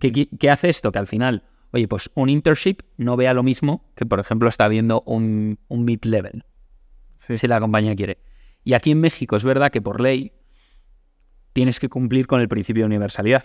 ¿Qué, 0.00 0.28
qué 0.38 0.50
hace 0.50 0.68
esto? 0.70 0.90
Que 0.90 0.98
al 0.98 1.06
final, 1.06 1.42
oye, 1.72 1.86
pues 1.86 2.10
un 2.14 2.28
internship 2.30 2.78
no 2.96 3.16
vea 3.16 3.34
lo 3.34 3.42
mismo 3.42 3.84
que, 3.94 4.06
por 4.06 4.20
ejemplo, 4.20 4.48
está 4.48 4.66
viendo 4.68 5.02
un, 5.06 5.58
un 5.68 5.84
mid-level, 5.84 6.44
Sí. 7.18 7.36
si 7.36 7.46
la 7.46 7.60
compañía 7.60 7.94
quiere. 7.94 8.18
Y 8.64 8.72
aquí 8.72 8.90
en 8.92 9.00
México 9.00 9.36
es 9.36 9.44
verdad 9.44 9.70
que 9.70 9.82
por 9.82 10.00
ley 10.00 10.32
tienes 11.52 11.78
que 11.78 11.88
cumplir 11.88 12.26
con 12.26 12.40
el 12.40 12.48
principio 12.48 12.82
de 12.82 12.86
universalidad. 12.86 13.44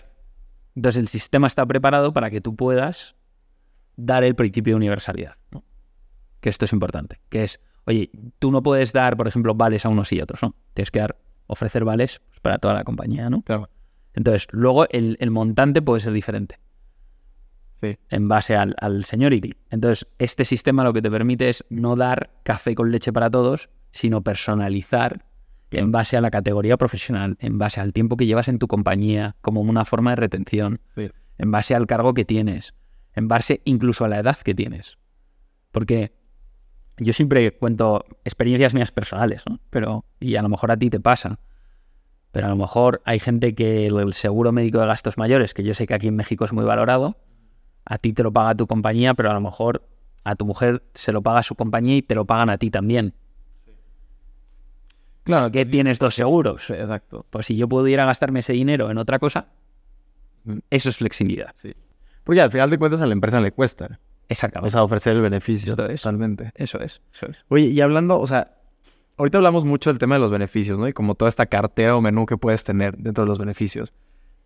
Entonces 0.74 0.98
el 1.00 1.08
sistema 1.08 1.46
está 1.46 1.66
preparado 1.66 2.12
para 2.12 2.30
que 2.30 2.40
tú 2.40 2.56
puedas 2.56 3.16
dar 3.96 4.24
el 4.24 4.34
principio 4.34 4.72
de 4.72 4.76
universalidad. 4.76 5.36
¿no? 5.50 5.64
Que 6.40 6.48
esto 6.48 6.64
es 6.64 6.72
importante. 6.72 7.20
Que 7.28 7.44
es, 7.44 7.60
oye, 7.84 8.10
tú 8.38 8.50
no 8.50 8.62
puedes 8.62 8.92
dar, 8.92 9.16
por 9.16 9.28
ejemplo, 9.28 9.54
vales 9.54 9.84
a 9.84 9.88
unos 9.90 10.10
y 10.12 10.20
otros, 10.20 10.42
¿no? 10.42 10.54
Tienes 10.74 10.90
que 10.90 11.00
dar, 11.00 11.18
ofrecer 11.46 11.84
vales 11.84 12.20
pues, 12.28 12.40
para 12.40 12.58
toda 12.58 12.74
la 12.74 12.84
compañía, 12.84 13.28
¿no? 13.28 13.42
Claro. 13.42 13.68
Entonces, 14.14 14.48
luego 14.50 14.88
el, 14.88 15.16
el 15.20 15.30
montante 15.30 15.82
puede 15.82 16.00
ser 16.00 16.12
diferente 16.12 16.58
Sí. 17.82 17.96
en 18.10 18.28
base 18.28 18.56
al, 18.56 18.74
al 18.78 19.04
seniority. 19.04 19.54
Entonces, 19.70 20.06
este 20.18 20.44
sistema 20.44 20.84
lo 20.84 20.92
que 20.92 21.00
te 21.00 21.10
permite 21.10 21.48
es 21.48 21.64
no 21.70 21.96
dar 21.96 22.30
café 22.42 22.74
con 22.74 22.90
leche 22.90 23.10
para 23.12 23.30
todos, 23.30 23.70
sino 23.92 24.22
personalizar 24.22 25.24
en 25.70 25.92
base 25.92 26.16
a 26.16 26.20
la 26.20 26.30
categoría 26.30 26.76
profesional, 26.76 27.36
en 27.40 27.58
base 27.58 27.80
al 27.80 27.92
tiempo 27.92 28.16
que 28.16 28.26
llevas 28.26 28.48
en 28.48 28.58
tu 28.58 28.66
compañía, 28.66 29.36
como 29.40 29.60
una 29.60 29.84
forma 29.84 30.10
de 30.10 30.16
retención, 30.16 30.80
en 30.96 31.50
base 31.50 31.74
al 31.74 31.86
cargo 31.86 32.12
que 32.14 32.24
tienes, 32.24 32.74
en 33.14 33.28
base 33.28 33.62
incluso 33.64 34.04
a 34.04 34.08
la 34.08 34.18
edad 34.18 34.36
que 34.38 34.54
tienes. 34.54 34.98
Porque 35.70 36.12
yo 36.98 37.12
siempre 37.12 37.56
cuento 37.56 38.04
experiencias 38.24 38.74
mías 38.74 38.92
personales, 38.92 39.44
¿no? 39.48 39.60
Pero, 39.70 40.04
y 40.18 40.36
a 40.36 40.42
lo 40.42 40.48
mejor 40.48 40.70
a 40.70 40.76
ti 40.76 40.90
te 40.90 41.00
pasa. 41.00 41.38
Pero 42.32 42.46
a 42.46 42.50
lo 42.50 42.56
mejor 42.56 43.00
hay 43.04 43.18
gente 43.18 43.54
que 43.54 43.86
el 43.86 44.12
seguro 44.12 44.52
médico 44.52 44.80
de 44.80 44.86
gastos 44.86 45.18
mayores, 45.18 45.54
que 45.54 45.64
yo 45.64 45.74
sé 45.74 45.86
que 45.86 45.94
aquí 45.94 46.08
en 46.08 46.16
México 46.16 46.44
es 46.44 46.52
muy 46.52 46.64
valorado, 46.64 47.16
a 47.84 47.98
ti 47.98 48.12
te 48.12 48.22
lo 48.22 48.32
paga 48.32 48.54
tu 48.54 48.66
compañía, 48.66 49.14
pero 49.14 49.30
a 49.30 49.34
lo 49.34 49.40
mejor 49.40 49.88
a 50.24 50.34
tu 50.34 50.44
mujer 50.44 50.84
se 50.94 51.12
lo 51.12 51.22
paga 51.22 51.42
su 51.42 51.54
compañía 51.54 51.96
y 51.96 52.02
te 52.02 52.14
lo 52.14 52.26
pagan 52.26 52.50
a 52.50 52.58
ti 52.58 52.70
también. 52.70 53.14
Claro, 55.24 55.50
que 55.52 55.66
tienes 55.66 55.98
dos 55.98 56.14
seguros. 56.14 56.70
Exacto. 56.70 57.26
Pues 57.30 57.46
si 57.46 57.56
yo 57.56 57.68
pudiera 57.68 58.04
gastarme 58.04 58.40
ese 58.40 58.52
dinero 58.52 58.90
en 58.90 58.98
otra 58.98 59.18
cosa, 59.18 59.48
Mm. 60.44 60.58
eso 60.70 60.88
es 60.88 60.96
flexibilidad. 60.96 61.52
Sí. 61.54 61.74
Porque 62.24 62.40
al 62.40 62.50
final 62.50 62.70
de 62.70 62.78
cuentas 62.78 63.00
a 63.00 63.06
la 63.06 63.12
empresa 63.12 63.40
le 63.40 63.52
cuesta. 63.52 64.00
Exactamente. 64.28 64.68
O 64.68 64.70
sea, 64.70 64.82
ofrecer 64.82 65.16
el 65.16 65.22
beneficio. 65.22 65.74
Eso 65.74 65.86
es. 65.86 66.02
Totalmente. 66.02 66.52
eso 66.54 66.80
es, 66.80 67.02
eso 67.12 67.26
es. 67.26 67.44
Oye, 67.48 67.66
y 67.66 67.80
hablando, 67.80 68.18
o 68.18 68.26
sea, 68.26 68.56
ahorita 69.16 69.38
hablamos 69.38 69.64
mucho 69.64 69.90
del 69.90 69.98
tema 69.98 70.14
de 70.14 70.20
los 70.20 70.30
beneficios, 70.30 70.78
¿no? 70.78 70.86
Y 70.88 70.92
como 70.92 71.14
toda 71.14 71.28
esta 71.28 71.46
cartera 71.46 71.96
o 71.96 72.00
menú 72.00 72.26
que 72.26 72.36
puedes 72.36 72.64
tener 72.64 72.96
dentro 72.96 73.24
de 73.24 73.28
los 73.28 73.38
beneficios. 73.38 73.92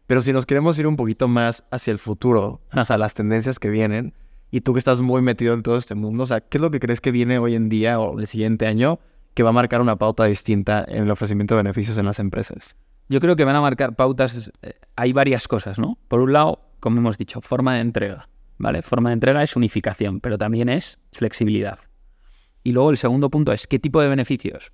Pero 0.07 0.21
si 0.21 0.33
nos 0.33 0.47
queremos 0.47 0.79
ir 0.79 0.87
un 0.87 0.97
poquito 0.97 1.29
más 1.29 1.65
hacia 1.71 1.91
el 1.93 1.99
futuro, 1.99 2.61
o 2.73 2.85
sea, 2.85 2.99
las 2.99 3.15
tendencias 3.15 3.59
que 3.59 3.71
vienen, 3.71 4.15
y 4.51 4.61
tú 4.61 4.73
que 4.73 4.79
estás 4.79 5.01
muy 5.01 5.23
metido 5.23 5.55
en 5.55 5.63
todo 5.63 5.77
este 5.77 5.95
mundo, 5.95 6.25
o 6.25 6.27
sea, 6.27 6.41
¿qué 6.41 6.59
es 6.59 6.63
lo 6.63 6.71
que 6.71 6.81
crees 6.81 7.01
que 7.01 7.11
viene 7.11 7.39
hoy 7.39 7.55
en 7.55 7.69
día 7.69 7.99
o 7.99 8.19
el 8.19 8.27
siguiente 8.27 8.67
año 8.67 9.01
que 9.35 9.43
va 9.43 9.51
a 9.51 9.53
marcar 9.53 9.81
una 9.81 9.97
pauta 9.97 10.25
distinta 10.25 10.85
en 10.89 11.05
el 11.05 11.11
ofrecimiento 11.11 11.55
de 11.55 11.63
beneficios 11.63 11.99
en 11.99 12.07
las 12.07 12.19
empresas? 12.19 12.77
Yo 13.09 13.21
creo 13.21 13.37
que 13.37 13.45
van 13.45 13.57
a 13.57 13.61
marcar 13.61 13.97
pautas. 13.97 14.51
eh, 14.63 14.75
hay 14.97 15.13
varias 15.13 15.47
cosas, 15.49 15.79
¿no? 15.79 15.99
Por 16.09 16.21
un 16.21 16.33
lado, 16.33 16.61
como 16.81 16.99
hemos 16.99 17.19
dicho, 17.19 17.41
forma 17.41 17.75
de 17.75 17.81
entrega. 17.81 18.29
¿Vale? 18.57 18.83
Forma 18.83 19.11
de 19.11 19.15
entrega 19.15 19.43
es 19.43 19.57
unificación, 19.57 20.21
pero 20.21 20.39
también 20.39 20.69
es 20.69 21.01
flexibilidad. 21.13 21.81
Y 22.63 22.73
luego 22.73 22.91
el 22.91 22.97
segundo 22.97 23.29
punto 23.29 23.53
es 23.53 23.67
qué 23.67 23.81
tipo 23.81 24.01
de 24.01 24.09
beneficios. 24.09 24.73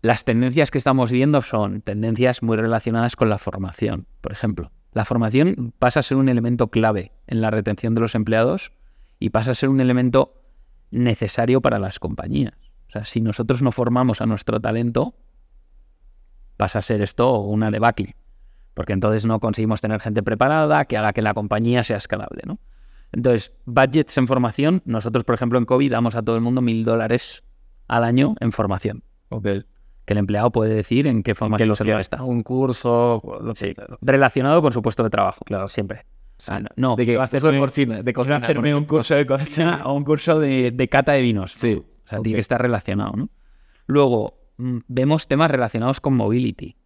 Las 0.00 0.24
tendencias 0.24 0.70
que 0.70 0.78
estamos 0.78 1.12
viendo 1.12 1.42
son 1.42 1.82
tendencias 1.82 2.42
muy 2.42 2.56
relacionadas 2.56 3.16
con 3.16 3.28
la 3.28 3.38
formación. 3.38 4.06
Por 4.20 4.32
ejemplo, 4.32 4.72
la 4.92 5.04
formación 5.04 5.74
pasa 5.78 6.00
a 6.00 6.02
ser 6.02 6.16
un 6.16 6.28
elemento 6.28 6.68
clave 6.68 7.12
en 7.26 7.40
la 7.40 7.50
retención 7.50 7.94
de 7.94 8.00
los 8.00 8.14
empleados 8.14 8.72
y 9.18 9.30
pasa 9.30 9.52
a 9.52 9.54
ser 9.54 9.68
un 9.68 9.80
elemento 9.80 10.42
necesario 10.90 11.60
para 11.60 11.78
las 11.78 11.98
compañías. 11.98 12.54
Sea, 12.94 13.04
si 13.04 13.20
nosotros 13.20 13.60
no 13.60 13.72
formamos 13.72 14.20
a 14.20 14.26
nuestro 14.26 14.60
talento, 14.60 15.14
pasa 16.56 16.78
a 16.78 16.82
ser 16.82 17.02
esto 17.02 17.40
una 17.40 17.72
debacle, 17.72 18.14
porque 18.72 18.92
entonces 18.92 19.26
no 19.26 19.40
conseguimos 19.40 19.80
tener 19.80 20.00
gente 20.00 20.22
preparada 20.22 20.84
que 20.84 20.96
haga 20.96 21.12
que 21.12 21.20
la 21.20 21.34
compañía 21.34 21.82
sea 21.82 21.96
escalable, 21.96 22.42
¿no? 22.46 22.60
Entonces, 23.10 23.52
budgets 23.64 24.16
en 24.18 24.28
formación, 24.28 24.80
nosotros, 24.84 25.24
por 25.24 25.34
ejemplo, 25.34 25.58
en 25.58 25.64
COVID 25.64 25.90
damos 25.90 26.14
a 26.14 26.22
todo 26.22 26.36
el 26.36 26.42
mundo 26.42 26.60
mil 26.62 26.84
dólares 26.84 27.42
al 27.88 28.04
año 28.04 28.36
en 28.38 28.52
formación, 28.52 29.02
que 29.42 29.64
el 30.12 30.18
empleado 30.18 30.52
puede 30.52 30.72
decir 30.72 31.08
en 31.08 31.24
qué 31.24 31.34
formación 31.34 31.68
lo 31.68 31.98
está. 31.98 32.22
Un 32.22 32.44
curso, 32.44 33.20
lo 33.42 33.56
Sí, 33.56 33.74
que- 33.74 33.82
relacionado 34.02 34.62
con 34.62 34.72
su 34.72 34.82
puesto 34.82 35.02
de 35.02 35.10
trabajo, 35.10 35.44
claro, 35.44 35.66
siempre. 35.66 36.06
Ah, 36.48 36.60
no, 36.60 36.68
no, 36.76 36.96
De 36.96 37.06
que 37.06 37.12
de 37.12 37.18
cocina, 37.18 37.96
de 37.96 38.02
quiero 38.04 38.14
cocina. 38.20 38.36
hacerme 38.38 38.72
un 38.74 38.84
curso 38.84 39.14
de 39.16 39.26
cocina 39.26 39.82
o 39.84 39.94
un 39.94 40.04
curso 40.04 40.38
de, 40.38 40.70
de 40.70 40.88
cata 40.88 41.12
de 41.12 41.22
vinos. 41.22 41.50
Sí. 41.52 41.82
O 42.04 42.08
sea, 42.08 42.20
tiene 42.20 42.36
que 42.36 42.40
estar 42.40 42.60
relacionado, 42.60 43.12
¿no? 43.16 43.30
Luego, 43.86 44.38
mm, 44.58 44.78
vemos 44.88 45.28
temas 45.28 45.50
relacionados 45.50 46.00
con 46.00 46.14
mobility. 46.14 46.76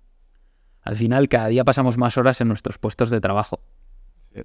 Al 0.83 0.97
final, 0.97 1.29
cada 1.29 1.49
día 1.49 1.65
pasamos 1.65 1.99
más 1.99 2.17
horas 2.17 2.41
en 2.41 2.49
nuestros 2.49 2.79
puestos 2.79 3.11
de 3.11 3.21
trabajo. 3.21 3.61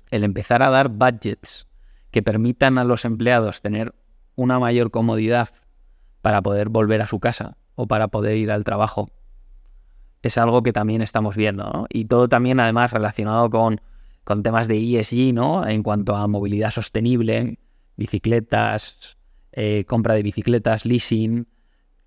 El 0.09 0.23
empezar 0.23 0.63
a 0.63 0.69
dar 0.69 0.89
budgets 0.89 1.67
que 2.11 2.21
permitan 2.21 2.77
a 2.77 2.83
los 2.83 3.05
empleados 3.05 3.61
tener 3.61 3.93
una 4.35 4.59
mayor 4.59 4.91
comodidad 4.91 5.49
para 6.21 6.41
poder 6.41 6.69
volver 6.69 7.01
a 7.01 7.07
su 7.07 7.19
casa 7.19 7.57
o 7.75 7.87
para 7.87 8.07
poder 8.07 8.37
ir 8.37 8.51
al 8.51 8.63
trabajo 8.63 9.09
es 10.23 10.37
algo 10.37 10.63
que 10.63 10.71
también 10.71 11.01
estamos 11.01 11.35
viendo, 11.35 11.65
¿no? 11.65 11.85
Y 11.89 12.05
todo 12.05 12.29
también, 12.29 12.59
además, 12.59 12.91
relacionado 12.91 13.49
con, 13.49 13.81
con 14.23 14.41
temas 14.41 14.69
de 14.69 14.77
ESG, 14.99 15.33
¿no? 15.33 15.67
En 15.67 15.83
cuanto 15.83 16.15
a 16.15 16.27
movilidad 16.27 16.71
sostenible, 16.71 17.59
bicicletas, 17.97 19.17
eh, 19.53 19.85
compra 19.87 20.13
de 20.15 20.23
bicicletas, 20.23 20.85
leasing. 20.85 21.47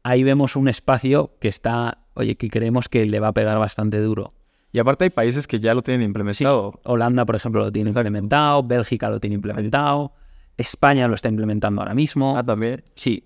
Ahí 0.02 0.22
vemos 0.22 0.56
un 0.56 0.68
espacio 0.68 1.36
que 1.40 1.48
está, 1.48 2.04
oye, 2.14 2.36
que 2.36 2.50
creemos 2.50 2.88
que 2.88 3.06
le 3.06 3.20
va 3.20 3.28
a 3.28 3.34
pegar 3.34 3.58
bastante 3.58 4.00
duro. 4.00 4.34
Y 4.72 4.78
aparte 4.78 5.04
hay 5.04 5.10
países 5.10 5.46
que 5.46 5.58
ya 5.58 5.74
lo 5.74 5.82
tienen 5.82 6.02
implementado. 6.02 6.80
Holanda, 6.84 7.24
por 7.24 7.36
ejemplo, 7.36 7.64
lo 7.64 7.72
tiene 7.72 7.90
implementado, 7.90 8.62
Bélgica 8.62 9.08
lo 9.08 9.20
tiene 9.20 9.34
implementado, 9.36 10.12
España 10.56 11.08
lo 11.08 11.14
está 11.14 11.28
implementando 11.28 11.80
ahora 11.80 11.94
mismo. 11.94 12.36
Ah, 12.36 12.44
también. 12.44 12.84
Sí, 12.94 13.24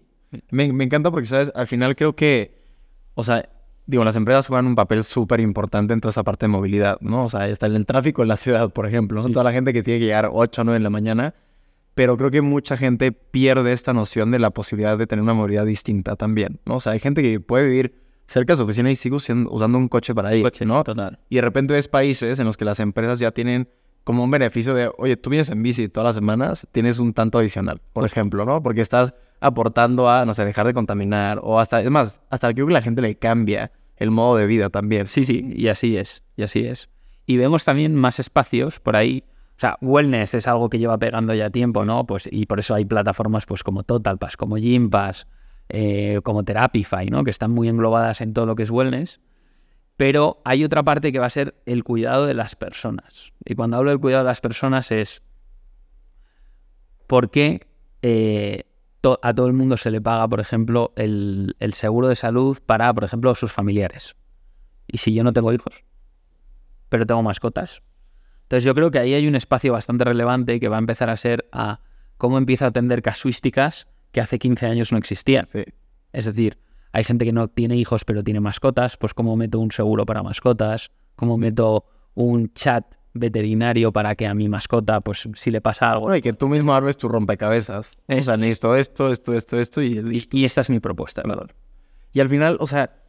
Me, 0.51 0.73
me 0.73 0.85
encanta 0.85 1.11
porque, 1.11 1.27
¿sabes? 1.27 1.51
Al 1.55 1.67
final 1.67 1.97
creo 1.97 2.15
que, 2.15 2.57
o 3.15 3.25
sea, 3.25 3.49
digo, 3.87 4.05
las 4.05 4.17
empresas 4.17 4.47
juegan 4.47 4.67
un 4.67 4.75
papel 4.77 5.03
súper 5.03 5.41
importante 5.41 5.93
en 5.93 6.01
toda 6.01 6.11
esa 6.11 6.23
parte 6.23 6.45
de 6.47 6.49
movilidad, 6.49 6.99
¿no? 7.01 7.25
O 7.25 7.29
sea, 7.29 7.49
está 7.49 7.67
en 7.67 7.75
el 7.75 7.87
tráfico 7.87 8.23
en 8.23 8.29
la 8.29 8.37
ciudad, 8.37 8.71
por 8.71 8.87
ejemplo, 8.87 9.23
son 9.23 9.33
toda 9.33 9.45
la 9.45 9.53
gente 9.53 9.73
que 9.73 9.83
tiene 9.83 9.99
que 9.99 10.07
llegar 10.07 10.31
8 10.33 10.61
o 10.61 10.65
9 10.65 10.77
en 10.77 10.83
la 10.83 10.91
mañana, 10.91 11.35
pero 12.01 12.17
creo 12.17 12.31
que 12.31 12.41
mucha 12.41 12.79
gente 12.79 13.13
pierde 13.13 13.75
esta 13.75 13.93
noción 13.93 14.31
de 14.31 14.39
la 14.39 14.49
posibilidad 14.53 14.97
de 14.97 15.07
tener 15.07 15.23
una 15.23 15.35
movilidad 15.35 15.67
distinta 15.67 16.17
también, 16.17 16.59
¿no? 16.65 16.77
O 16.77 16.81
sea, 16.81 16.93
hay 16.93 16.99
gente 16.99 17.21
que 17.21 17.41
puede 17.41 17.67
vivir 17.67 17.95
cerca 18.27 18.55
de 18.55 18.57
su 18.57 18.63
oficina 18.63 18.91
y 18.91 18.97
sigue 18.97 19.17
usando, 19.17 19.51
usando 19.51 19.77
un 19.77 19.87
coche 19.87 20.15
para 20.15 20.35
ir, 20.35 20.43
coche, 20.43 20.65
¿no? 20.65 20.83
total. 20.83 21.19
Y 21.29 21.35
de 21.35 21.43
repente 21.43 21.75
ves 21.75 21.89
países 21.89 22.39
en 22.39 22.47
los 22.47 22.57
que 22.57 22.65
las 22.65 22.81
empresas 22.81 23.19
ya 23.19 23.33
tienen 23.33 23.69
como 24.03 24.25
un 24.25 24.31
beneficio 24.31 24.73
de, 24.73 24.91
oye, 24.97 25.19
tú 25.19 25.29
vienes 25.29 25.51
en 25.51 25.63
bici 25.63 25.91
todas 25.91 26.07
las 26.07 26.15
semanas, 26.15 26.67
tienes 26.73 27.01
un 27.01 27.13
tanto 27.13 27.37
adicional, 27.37 27.83
por 27.93 28.07
ejemplo, 28.07 28.47
¿no? 28.47 28.63
Porque 28.63 28.81
estás 28.81 29.13
aportando 29.39 30.09
a, 30.09 30.25
no 30.25 30.33
sé, 30.33 30.47
dejar 30.47 30.67
de 30.67 30.73
contaminar 30.73 31.39
o 31.43 31.61
hasta, 31.61 31.83
es 31.83 31.91
más, 31.91 32.23
hasta 32.31 32.51
creo 32.55 32.67
que 32.67 32.73
la 32.73 32.81
gente 32.81 33.03
le 33.03 33.15
cambia 33.17 33.73
el 33.99 34.11
modo 34.11 34.39
de 34.39 34.47
vida 34.47 34.71
también. 34.71 35.07
Sí, 35.07 35.27
sí, 35.27 35.53
y 35.55 35.69
así 35.69 35.99
es, 35.99 36.25
y 36.35 36.45
así 36.45 36.61
es. 36.61 36.89
Y 37.27 37.37
vemos 37.37 37.67
también 37.67 37.95
más 37.95 38.19
espacios 38.21 38.81
por 38.81 38.97
ahí. 38.97 39.23
O 39.61 39.67
sea, 39.69 39.77
wellness 39.83 40.33
es 40.33 40.49
algo 40.49 40.71
que 40.71 40.79
lleva 40.79 40.97
pegando 40.97 41.35
ya 41.35 41.51
tiempo, 41.51 41.85
¿no? 41.85 42.07
Pues, 42.07 42.27
y 42.33 42.47
por 42.47 42.61
eso 42.61 42.75
hay 42.75 42.87
plataformas 42.87 43.45
pues 43.45 43.63
como 43.63 43.83
TotalPass, 43.83 44.39
como 44.39 44.57
Gympass, 44.57 45.27
eh, 45.69 46.21
como 46.23 46.45
Therapify, 46.45 47.11
¿no? 47.11 47.25
Que 47.25 47.31
están 47.31 47.51
muy 47.51 47.69
englobadas 47.69 48.23
en 48.23 48.33
todo 48.33 48.47
lo 48.47 48.57
que 48.57 48.63
es 48.63 48.71
wellness. 48.71 49.21
Pero 49.99 50.41
hay 50.47 50.65
otra 50.65 50.83
parte 50.83 51.13
que 51.13 51.19
va 51.19 51.27
a 51.27 51.31
ser 51.31 51.61
el 51.67 51.85
cuidado 51.85 52.25
de 52.25 52.33
las 52.33 52.57
personas. 52.57 53.35
Y 53.45 53.55
cuando 53.55 53.77
hablo 53.77 53.91
del 53.91 54.01
cuidado 54.01 54.25
de 54.25 54.31
las 54.31 54.41
personas 54.41 54.91
es 54.93 55.21
por 57.07 57.31
qué 57.31 57.69
eh, 58.01 58.65
a 59.21 59.35
todo 59.35 59.47
el 59.47 59.53
mundo 59.53 59.77
se 59.77 59.91
le 59.91 60.01
paga, 60.01 60.27
por 60.27 60.41
ejemplo, 60.41 60.95
el 60.97 61.55
seguro 61.75 62.09
de 62.09 62.17
salud 62.17 62.57
para, 62.65 62.95
por 62.95 63.05
ejemplo, 63.05 63.35
sus 63.35 63.53
familiares. 63.53 64.17
Y 64.89 64.97
si 64.97 65.13
yo 65.13 65.23
no 65.23 65.35
tengo 65.35 65.53
hijos, 65.53 65.85
pero 66.89 67.05
tengo 67.05 67.23
mascotas. 67.23 67.83
Entonces 68.51 68.65
yo 68.65 68.75
creo 68.75 68.91
que 68.91 68.99
ahí 68.99 69.15
hay 69.15 69.29
un 69.29 69.37
espacio 69.37 69.73
bastante 69.73 70.03
relevante 70.05 70.59
que 70.59 70.69
va 70.69 70.75
a 70.75 70.81
empezar 70.81 71.09
a 71.09 71.17
ser 71.17 71.49
a 71.53 71.83
cómo 72.17 72.37
empieza 72.37 72.65
a 72.65 72.69
atender 72.71 73.01
casuísticas 73.01 73.87
que 74.11 74.21
hace 74.21 74.41
15 74.41 74.67
años 74.67 74.91
no 74.91 74.99
existían. 74.99 75.47
Sí. 75.53 75.63
Es 76.13 76.25
decir, 76.25 76.59
hay 76.91 77.05
gente 77.05 77.25
que 77.25 77.33
no 77.33 77.47
tiene 77.47 77.77
hijos 77.77 78.05
pero 78.05 78.25
tiene 78.25 78.41
mascotas, 78.41 78.97
pues 78.97 79.15
cómo 79.15 79.37
meto 79.37 79.61
un 79.61 79.71
seguro 79.71 80.05
para 80.05 80.25
mascotas, 80.25 80.91
cómo 81.15 81.39
meto 81.39 81.85
un 82.15 82.53
chat 82.53 82.93
veterinario 83.15 83.93
para 83.93 84.17
que 84.17 84.27
a 84.27 84.35
mi 84.35 84.49
mascota, 84.49 85.01
pues 85.01 85.29
si 85.33 85.53
le 85.53 85.61
pasa 85.61 85.93
algo. 85.93 86.07
Bueno, 86.07 86.17
y 86.17 86.21
que 86.21 86.33
tú 86.33 86.49
mismo 86.49 86.75
armes 86.75 86.97
tu 86.97 87.07
rompecabezas. 87.07 87.99
O 88.09 88.21
sea, 88.21 88.37
necesito 88.37 88.75
esto, 88.75 89.13
esto, 89.13 89.33
esto, 89.33 89.61
esto 89.61 89.81
y 89.81 89.97
Y, 90.33 90.41
y 90.41 90.45
esta 90.45 90.63
es 90.63 90.71
mi 90.71 90.81
propuesta. 90.81 91.23
Claro. 91.23 91.47
Y 92.13 92.19
al 92.19 92.29
final, 92.29 92.57
o 92.59 92.67
sea, 92.67 93.00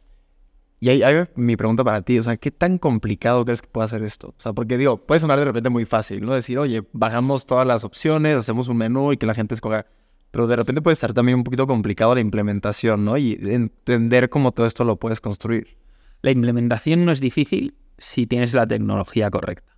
y 0.82 0.90
ahí, 0.90 1.28
mi 1.36 1.56
pregunta 1.56 1.84
para 1.84 2.02
ti, 2.02 2.18
o 2.18 2.24
sea, 2.24 2.36
¿qué 2.36 2.50
tan 2.50 2.76
complicado 2.76 3.44
crees 3.44 3.62
que 3.62 3.68
pueda 3.68 3.84
hacer 3.84 4.02
esto? 4.02 4.30
O 4.30 4.34
sea, 4.42 4.52
porque 4.52 4.76
digo, 4.76 5.06
puede 5.06 5.20
sonar 5.20 5.38
de 5.38 5.44
repente 5.44 5.70
muy 5.70 5.84
fácil, 5.84 6.22
¿no? 6.22 6.34
Decir, 6.34 6.58
oye, 6.58 6.82
bajamos 6.92 7.46
todas 7.46 7.64
las 7.64 7.84
opciones, 7.84 8.36
hacemos 8.36 8.66
un 8.66 8.78
menú 8.78 9.12
y 9.12 9.16
que 9.16 9.24
la 9.24 9.34
gente 9.34 9.54
escoga. 9.54 9.86
Pero 10.32 10.48
de 10.48 10.56
repente 10.56 10.82
puede 10.82 10.94
estar 10.94 11.12
también 11.12 11.38
un 11.38 11.44
poquito 11.44 11.68
complicado 11.68 12.16
la 12.16 12.20
implementación, 12.20 13.04
¿no? 13.04 13.16
Y 13.16 13.38
entender 13.40 14.28
cómo 14.28 14.50
todo 14.50 14.66
esto 14.66 14.82
lo 14.82 14.96
puedes 14.96 15.20
construir. 15.20 15.78
La 16.20 16.32
implementación 16.32 17.04
no 17.04 17.12
es 17.12 17.20
difícil 17.20 17.76
si 17.96 18.26
tienes 18.26 18.52
la 18.52 18.66
tecnología 18.66 19.30
correcta. 19.30 19.76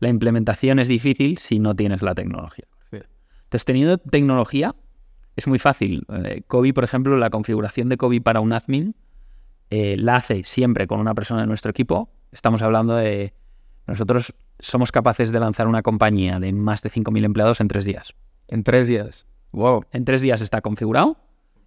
La 0.00 0.08
implementación 0.08 0.78
es 0.78 0.88
difícil 0.88 1.36
si 1.36 1.58
no 1.58 1.76
tienes 1.76 2.00
la 2.00 2.14
tecnología. 2.14 2.64
Entonces, 2.90 3.66
teniendo 3.66 3.98
tecnología, 3.98 4.74
es 5.36 5.46
muy 5.46 5.58
fácil. 5.58 6.06
Eh, 6.24 6.40
Kobe, 6.46 6.72
por 6.72 6.84
ejemplo, 6.84 7.18
la 7.18 7.28
configuración 7.28 7.90
de 7.90 7.98
Kobe 7.98 8.22
para 8.22 8.40
un 8.40 8.54
admin 8.54 8.96
eh, 9.74 9.96
la 9.98 10.16
hace 10.16 10.44
siempre 10.44 10.86
con 10.86 11.00
una 11.00 11.14
persona 11.14 11.40
de 11.40 11.46
nuestro 11.46 11.70
equipo. 11.70 12.10
Estamos 12.30 12.60
hablando 12.60 12.94
de... 12.96 13.32
Nosotros 13.86 14.34
somos 14.58 14.92
capaces 14.92 15.32
de 15.32 15.40
lanzar 15.40 15.66
una 15.66 15.80
compañía 15.82 16.38
de 16.40 16.52
más 16.52 16.82
de 16.82 16.90
5.000 16.90 17.24
empleados 17.24 17.60
en 17.62 17.68
tres 17.68 17.84
días. 17.86 18.14
En 18.48 18.64
tres 18.64 18.86
días. 18.86 19.26
Wow. 19.52 19.84
En 19.92 20.04
tres 20.04 20.20
días 20.20 20.40
está 20.42 20.60
configurado, 20.60 21.16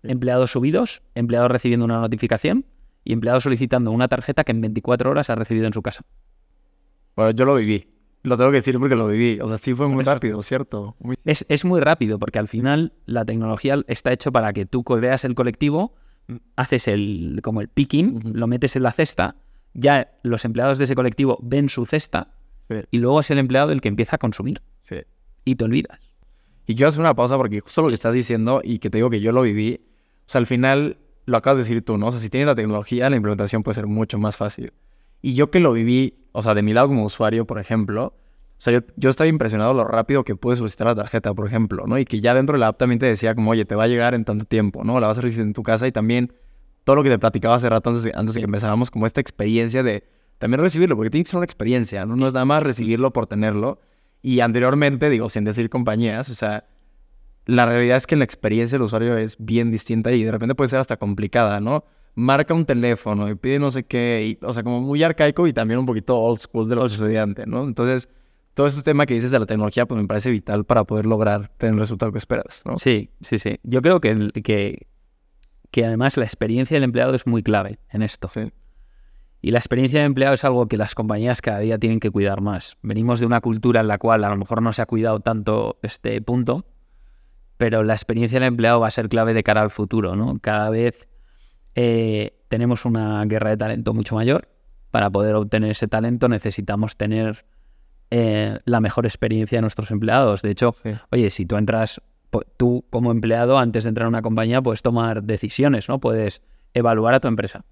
empleados 0.03 0.51
subidos, 0.51 1.01
empleados 1.15 1.49
recibiendo 1.51 1.83
una 1.85 1.99
notificación 1.99 2.65
y 3.03 3.13
empleado 3.13 3.41
solicitando 3.41 3.89
una 3.91 4.07
tarjeta 4.07 4.43
que 4.43 4.51
en 4.51 4.61
24 4.61 5.09
horas 5.09 5.29
ha 5.31 5.35
recibido 5.35 5.65
en 5.65 5.73
su 5.73 5.81
casa. 5.81 6.03
Bueno, 7.15 7.31
yo 7.31 7.45
lo 7.45 7.55
viví. 7.55 7.87
Lo 8.23 8.37
tengo 8.37 8.49
que 8.51 8.57
decir 8.57 8.79
porque 8.79 8.95
lo 8.95 9.07
viví. 9.07 9.39
O 9.41 9.47
sea, 9.47 9.57
sí 9.57 9.73
fue 9.73 9.87
muy 9.87 10.03
rápido, 10.03 10.41
¿cierto? 10.41 10.95
Muy- 10.99 11.17
Es, 11.25 11.45
es 11.49 11.63
muy 11.65 11.79
rápido 11.79 12.17
porque 12.17 12.39
al 12.39 12.47
final 12.47 12.93
la 13.05 13.23
tecnología 13.25 13.77
está 13.87 14.11
hecho 14.11 14.31
para 14.31 14.51
que 14.53 14.65
tú 14.65 14.83
creas 14.83 15.25
el 15.25 15.35
colectivo, 15.35 15.93
haces 16.55 16.87
el 16.87 17.39
como 17.43 17.61
el 17.61 17.67
picking, 17.67 18.33
lo 18.33 18.47
metes 18.47 18.75
en 18.75 18.83
la 18.83 18.91
cesta, 18.91 19.35
ya 19.73 20.17
los 20.23 20.45
empleados 20.45 20.77
de 20.77 20.85
ese 20.85 20.95
colectivo 20.95 21.37
ven 21.41 21.69
su 21.69 21.85
cesta 21.85 22.35
Sí, 22.69 22.75
y 22.91 22.97
luego 22.97 23.19
es 23.19 23.29
el 23.29 23.37
empleado 23.37 23.71
el 23.71 23.81
que 23.81 23.89
empieza 23.89 24.15
a 24.15 24.19
consumir 24.19 24.61
sí. 24.83 24.97
y 25.43 25.55
te 25.55 25.63
olvidas. 25.65 25.99
Y 26.65 26.75
quiero 26.75 26.89
hacer 26.89 27.01
una 27.01 27.13
pausa 27.13 27.37
porque 27.37 27.59
justo 27.59 27.83
lo 27.83 27.89
que 27.89 27.93
estás 27.93 28.13
diciendo 28.13 28.61
y 28.63 28.79
que 28.79 28.89
te 28.89 28.97
digo 28.97 29.09
que 29.09 29.21
yo 29.21 29.31
lo 29.31 29.43
viví, 29.43 29.81
o 30.21 30.23
sea, 30.25 30.39
al 30.39 30.47
final 30.47 30.97
lo 31.25 31.37
acabas 31.37 31.57
de 31.57 31.63
decir 31.63 31.85
tú, 31.85 31.97
¿no? 31.97 32.07
O 32.07 32.11
sea, 32.11 32.19
si 32.19 32.29
tienes 32.29 32.47
la 32.47 32.55
tecnología, 32.55 33.09
la 33.09 33.15
implementación 33.15 33.61
puede 33.61 33.75
ser 33.75 33.87
mucho 33.87 34.17
más 34.17 34.37
fácil. 34.37 34.73
Y 35.21 35.35
yo 35.35 35.51
que 35.51 35.59
lo 35.59 35.73
viví, 35.73 36.25
o 36.31 36.41
sea, 36.41 36.55
de 36.55 36.63
mi 36.63 36.73
lado 36.73 36.87
como 36.87 37.05
usuario, 37.05 37.45
por 37.45 37.59
ejemplo, 37.59 38.15
o 38.57 38.61
sea, 38.61 38.73
yo, 38.73 38.79
yo 38.95 39.09
estaba 39.09 39.27
impresionado 39.27 39.73
lo 39.73 39.83
rápido 39.83 40.23
que 40.23 40.35
pude 40.35 40.55
solicitar 40.55 40.87
la 40.87 40.95
tarjeta, 40.95 41.33
por 41.33 41.45
ejemplo, 41.45 41.85
¿no? 41.87 41.97
Y 41.97 42.05
que 42.05 42.21
ya 42.21 42.33
dentro 42.33 42.53
de 42.53 42.59
la 42.59 42.67
app 42.67 42.77
también 42.77 42.99
te 42.99 43.05
decía 43.05 43.35
como, 43.35 43.51
oye, 43.51 43.65
te 43.65 43.75
va 43.75 43.83
a 43.83 43.87
llegar 43.87 44.13
en 44.13 44.23
tanto 44.23 44.45
tiempo, 44.45 44.83
¿no? 44.83 44.99
La 44.99 45.07
vas 45.07 45.17
a 45.17 45.21
recibir 45.21 45.45
en 45.45 45.53
tu 45.53 45.61
casa 45.61 45.87
y 45.87 45.91
también 45.91 46.33
todo 46.85 46.95
lo 46.95 47.03
que 47.03 47.09
te 47.09 47.19
platicaba 47.19 47.55
hace 47.55 47.67
rato 47.67 47.89
antes 47.89 48.03
de, 48.03 48.13
antes 48.15 48.35
de 48.35 48.41
que 48.41 48.45
empezáramos, 48.45 48.91
como 48.91 49.05
esta 49.05 49.19
experiencia 49.19 49.83
de 49.83 50.05
también 50.37 50.61
recibirlo, 50.61 50.95
porque 50.95 51.09
tiene 51.09 51.23
que 51.23 51.31
ser 51.31 51.37
una 51.37 51.45
experiencia, 51.45 52.05
¿no? 52.05 52.15
No 52.15 52.27
es 52.27 52.33
nada 52.33 52.45
más 52.45 52.63
recibirlo 52.63 53.11
por 53.11 53.27
tenerlo. 53.27 53.79
Y 54.21 54.39
anteriormente, 54.39 55.09
digo, 55.09 55.29
sin 55.29 55.43
decir 55.43 55.69
compañías, 55.69 56.29
o 56.29 56.35
sea, 56.35 56.65
la 57.45 57.65
realidad 57.65 57.97
es 57.97 58.07
que 58.07 58.15
la 58.15 58.23
experiencia 58.23 58.77
del 58.77 58.85
usuario 58.85 59.17
es 59.17 59.35
bien 59.37 59.71
distinta 59.71 60.11
y 60.11 60.23
de 60.23 60.31
repente 60.31 60.55
puede 60.55 60.69
ser 60.69 60.79
hasta 60.79 60.97
complicada, 60.97 61.59
¿no? 61.59 61.85
Marca 62.15 62.53
un 62.53 62.65
teléfono 62.65 63.29
y 63.29 63.35
pide 63.35 63.59
no 63.59 63.69
sé 63.69 63.83
qué, 63.83 64.37
y, 64.41 64.45
o 64.45 64.53
sea, 64.53 64.63
como 64.63 64.81
muy 64.81 65.03
arcaico 65.03 65.47
y 65.47 65.53
también 65.53 65.79
un 65.79 65.85
poquito 65.85 66.17
old 66.17 66.39
school 66.39 66.69
de 66.69 66.75
los 66.75 66.93
estudiantes, 66.93 67.45
¿no? 67.45 67.65
Entonces, 67.65 68.09
todo 68.55 68.67
este 68.67 68.81
tema 68.81 69.05
que 69.05 69.13
dices 69.13 69.31
de 69.31 69.37
la 69.37 69.45
tecnología, 69.45 69.85
pues 69.85 70.01
me 70.01 70.07
parece 70.07 70.31
vital 70.31 70.65
para 70.65 70.85
poder 70.85 71.05
lograr 71.05 71.51
tener 71.57 71.73
el 71.73 71.79
resultado 71.79 72.11
que 72.11 72.17
esperas, 72.17 72.63
¿no? 72.65 72.79
Sí, 72.79 73.11
sí, 73.21 73.37
sí. 73.37 73.59
Yo 73.63 73.81
creo 73.81 73.99
que, 73.99 74.31
que, 74.43 74.87
que 75.71 75.85
además 75.85 76.15
la 76.17 76.23
experiencia 76.23 76.75
del 76.75 76.85
empleado 76.85 77.13
es 77.13 77.27
muy 77.27 77.43
clave 77.43 77.79
en 77.89 78.01
esto. 78.01 78.29
Sí. 78.33 78.51
Y 79.41 79.51
la 79.51 79.59
experiencia 79.59 79.99
del 79.99 80.07
empleado 80.07 80.33
es 80.33 80.45
algo 80.45 80.67
que 80.67 80.77
las 80.77 80.95
compañías 80.95 81.41
cada 81.41 81.59
día 81.59 81.77
tienen 81.77 81.99
que 81.99 82.09
cuidar 82.09 82.39
más. 82.39 82.77
Venimos 82.81 83.19
de 83.19 83.25
una 83.25 83.41
cultura 83.41 83.81
en 83.81 83.89
la 83.89 83.97
cual 83.97 84.23
a 84.23 84.29
lo 84.29 84.37
mejor 84.37 84.61
no 84.61 84.71
se 84.71 84.81
ha 84.81 84.85
cuidado 84.85 85.19
tanto 85.19 85.77
este 85.83 86.19
punto, 86.21 86.65
pero 87.57 87.83
la 87.83 87.93
experiencia 87.93 88.39
del 88.39 88.47
empleado 88.47 88.79
va 88.79 88.87
a 88.87 88.91
ser 88.91 89.09
clave 89.09 89.33
de 89.33 89.43
cara 89.43 89.61
al 89.61 89.69
futuro, 89.69 90.15
¿no? 90.15 90.39
Cada 90.39 90.69
vez 90.69 91.09
eh, 91.75 92.41
tenemos 92.47 92.85
una 92.85 93.23
guerra 93.25 93.49
de 93.49 93.57
talento 93.57 93.93
mucho 93.93 94.15
mayor. 94.15 94.47
Para 94.91 95.09
poder 95.09 95.35
obtener 95.35 95.71
ese 95.71 95.89
talento 95.89 96.29
necesitamos 96.29 96.95
tener 96.95 97.45
eh, 98.17 98.57
la 98.63 98.79
mejor 98.79 99.05
experiencia 99.05 99.57
de 99.57 99.61
nuestros 99.61 99.91
empleados. 99.91 100.41
De 100.41 100.49
hecho, 100.51 100.73
Sí. 100.81 100.91
oye, 101.11 101.29
si 101.29 101.45
tú 101.45 101.57
entras, 101.57 102.01
tú 102.55 102.85
como 102.89 103.11
empleado, 103.11 103.57
antes 103.59 103.83
de 103.83 103.89
entrar 103.89 104.05
a 104.05 104.09
una 104.09 104.21
compañía, 104.21 104.61
puedes 104.61 104.81
tomar 104.81 105.23
decisiones, 105.23 105.89
¿no? 105.89 105.99
Puedes 105.99 106.41
evaluar 106.73 107.13
a 107.13 107.19
tu 107.19 107.27
empresa 107.27 107.65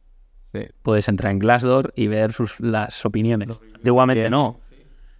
Sí. 0.54 0.68
puedes 0.82 1.08
entrar 1.08 1.32
en 1.32 1.40
Glassdoor 1.40 1.94
y 1.96 2.08
ver 2.08 2.34
sus, 2.34 2.60
las 2.60 3.06
opiniones. 3.06 3.50
Antiguamente 3.76 4.30
no. 4.30 4.60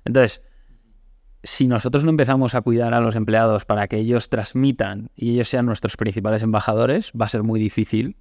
Entonces, 0.06 0.42
si 1.42 1.68
nosotros 1.68 2.04
no 2.04 2.10
empezamos 2.10 2.54
a 2.54 2.62
cuidar 2.62 2.94
a 2.94 3.00
los 3.00 3.16
empleados 3.16 3.64
para 3.66 3.88
que 3.88 3.98
ellos 3.98 4.30
transmitan 4.30 5.10
y 5.16 5.36
ellos 5.36 5.48
sean 5.48 5.66
nuestros 5.66 5.96
principales 5.96 6.44
embajadores, 6.44 7.12
va 7.20 7.26
a 7.28 7.30
ser 7.30 7.44
muy 7.44 7.60
difícil 7.62 8.16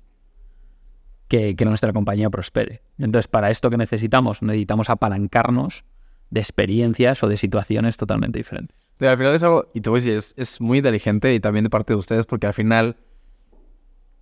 que, 1.28 1.54
que 1.56 1.64
nuestra 1.64 1.92
compañía 1.92 2.30
prospere. 2.30 2.82
Entonces, 2.98 3.26
para 3.28 3.50
esto 3.50 3.70
que 3.70 3.76
necesitamos, 3.76 4.40
necesitamos 4.42 4.88
apalancarnos 4.88 5.84
de 6.32 6.40
experiencias 6.40 7.22
o 7.22 7.28
de 7.28 7.36
situaciones 7.36 7.98
totalmente 7.98 8.38
diferentes. 8.38 8.74
Al 8.98 9.18
final 9.18 9.34
es 9.34 9.42
algo, 9.42 9.68
y 9.74 9.82
te 9.82 9.90
voy 9.90 10.00
a 10.00 10.02
decir, 10.02 10.16
es, 10.16 10.34
es 10.36 10.60
muy 10.60 10.78
inteligente 10.78 11.34
y 11.34 11.40
también 11.40 11.64
de 11.64 11.70
parte 11.70 11.92
de 11.92 11.98
ustedes, 11.98 12.24
porque 12.24 12.46
al 12.46 12.54
final, 12.54 12.96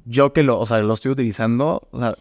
yo 0.04 0.32
que 0.32 0.42
lo, 0.42 0.58
o 0.58 0.66
sea, 0.66 0.80
lo 0.80 0.92
estoy 0.92 1.12
utilizando, 1.12 1.88
o 1.92 1.98
sea, 1.98 2.16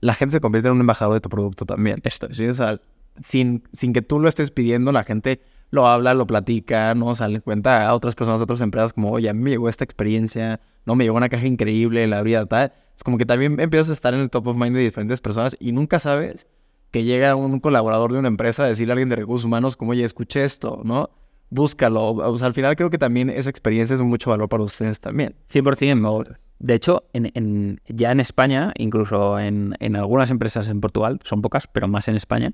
la 0.00 0.14
gente 0.14 0.34
se 0.34 0.40
convierte 0.40 0.68
en 0.68 0.74
un 0.74 0.80
embajador 0.80 1.14
de 1.14 1.20
tu 1.20 1.30
producto 1.30 1.64
también. 1.64 2.00
Esto 2.04 2.26
es. 2.28 2.36
¿sí? 2.36 2.46
O 2.46 2.54
sea, 2.54 2.80
sin, 3.24 3.62
sin 3.72 3.92
que 3.94 4.02
tú 4.02 4.20
lo 4.20 4.28
estés 4.28 4.50
pidiendo, 4.50 4.92
la 4.92 5.04
gente 5.04 5.40
lo 5.70 5.86
habla, 5.86 6.12
lo 6.12 6.26
platica, 6.26 6.94
¿no? 6.94 7.06
O 7.06 7.14
sea, 7.14 7.28
le 7.28 7.40
cuenta 7.40 7.86
a 7.86 7.94
otras 7.94 8.14
personas, 8.14 8.40
a 8.40 8.44
otras 8.44 8.60
empresas, 8.60 8.92
como, 8.92 9.10
oye, 9.12 9.30
a 9.30 9.32
mí 9.32 9.42
me 9.42 9.50
llegó 9.50 9.68
esta 9.68 9.84
experiencia, 9.84 10.60
no, 10.84 10.96
me 10.96 11.04
llegó 11.04 11.16
una 11.16 11.28
caja 11.30 11.46
increíble, 11.46 12.06
la 12.06 12.18
abrí, 12.18 12.34
tal. 12.48 12.72
Es 12.94 13.04
como 13.04 13.16
que 13.16 13.24
también 13.24 13.58
empiezas 13.58 13.88
a 13.88 13.92
estar 13.92 14.12
en 14.12 14.20
el 14.20 14.28
top 14.28 14.48
of 14.48 14.56
mind 14.56 14.76
de 14.76 14.82
diferentes 14.82 15.20
personas 15.20 15.56
y 15.60 15.72
nunca 15.72 15.98
sabes 15.98 16.46
que 16.90 17.04
llega 17.04 17.34
un 17.36 17.60
colaborador 17.60 18.12
de 18.12 18.18
una 18.18 18.28
empresa 18.28 18.64
a 18.64 18.66
decirle 18.66 18.92
a 18.92 18.94
alguien 18.94 19.08
de 19.08 19.16
recursos 19.16 19.44
humanos 19.44 19.76
como, 19.76 19.92
oye, 19.92 20.04
escuché 20.04 20.44
esto, 20.44 20.80
¿no? 20.84 21.10
Búscalo. 21.50 22.10
O 22.12 22.38
sea, 22.38 22.46
al 22.48 22.54
final 22.54 22.76
creo 22.76 22.90
que 22.90 22.98
también 22.98 23.30
esa 23.30 23.50
experiencia 23.50 23.94
es 23.94 24.00
de 24.00 24.04
mucho 24.06 24.30
valor 24.30 24.48
para 24.48 24.62
ustedes 24.62 25.00
también. 25.00 25.34
100%. 25.52 26.00
no. 26.00 26.24
De 26.58 26.74
hecho, 26.74 27.04
en, 27.14 27.30
en- 27.34 27.80
ya 27.86 28.12
en 28.12 28.20
España, 28.20 28.72
incluso 28.76 29.38
en, 29.38 29.74
en 29.80 29.96
algunas 29.96 30.30
empresas 30.30 30.68
en 30.68 30.80
Portugal, 30.80 31.18
son 31.24 31.40
pocas, 31.42 31.66
pero 31.66 31.88
más 31.88 32.06
en 32.08 32.16
España, 32.16 32.52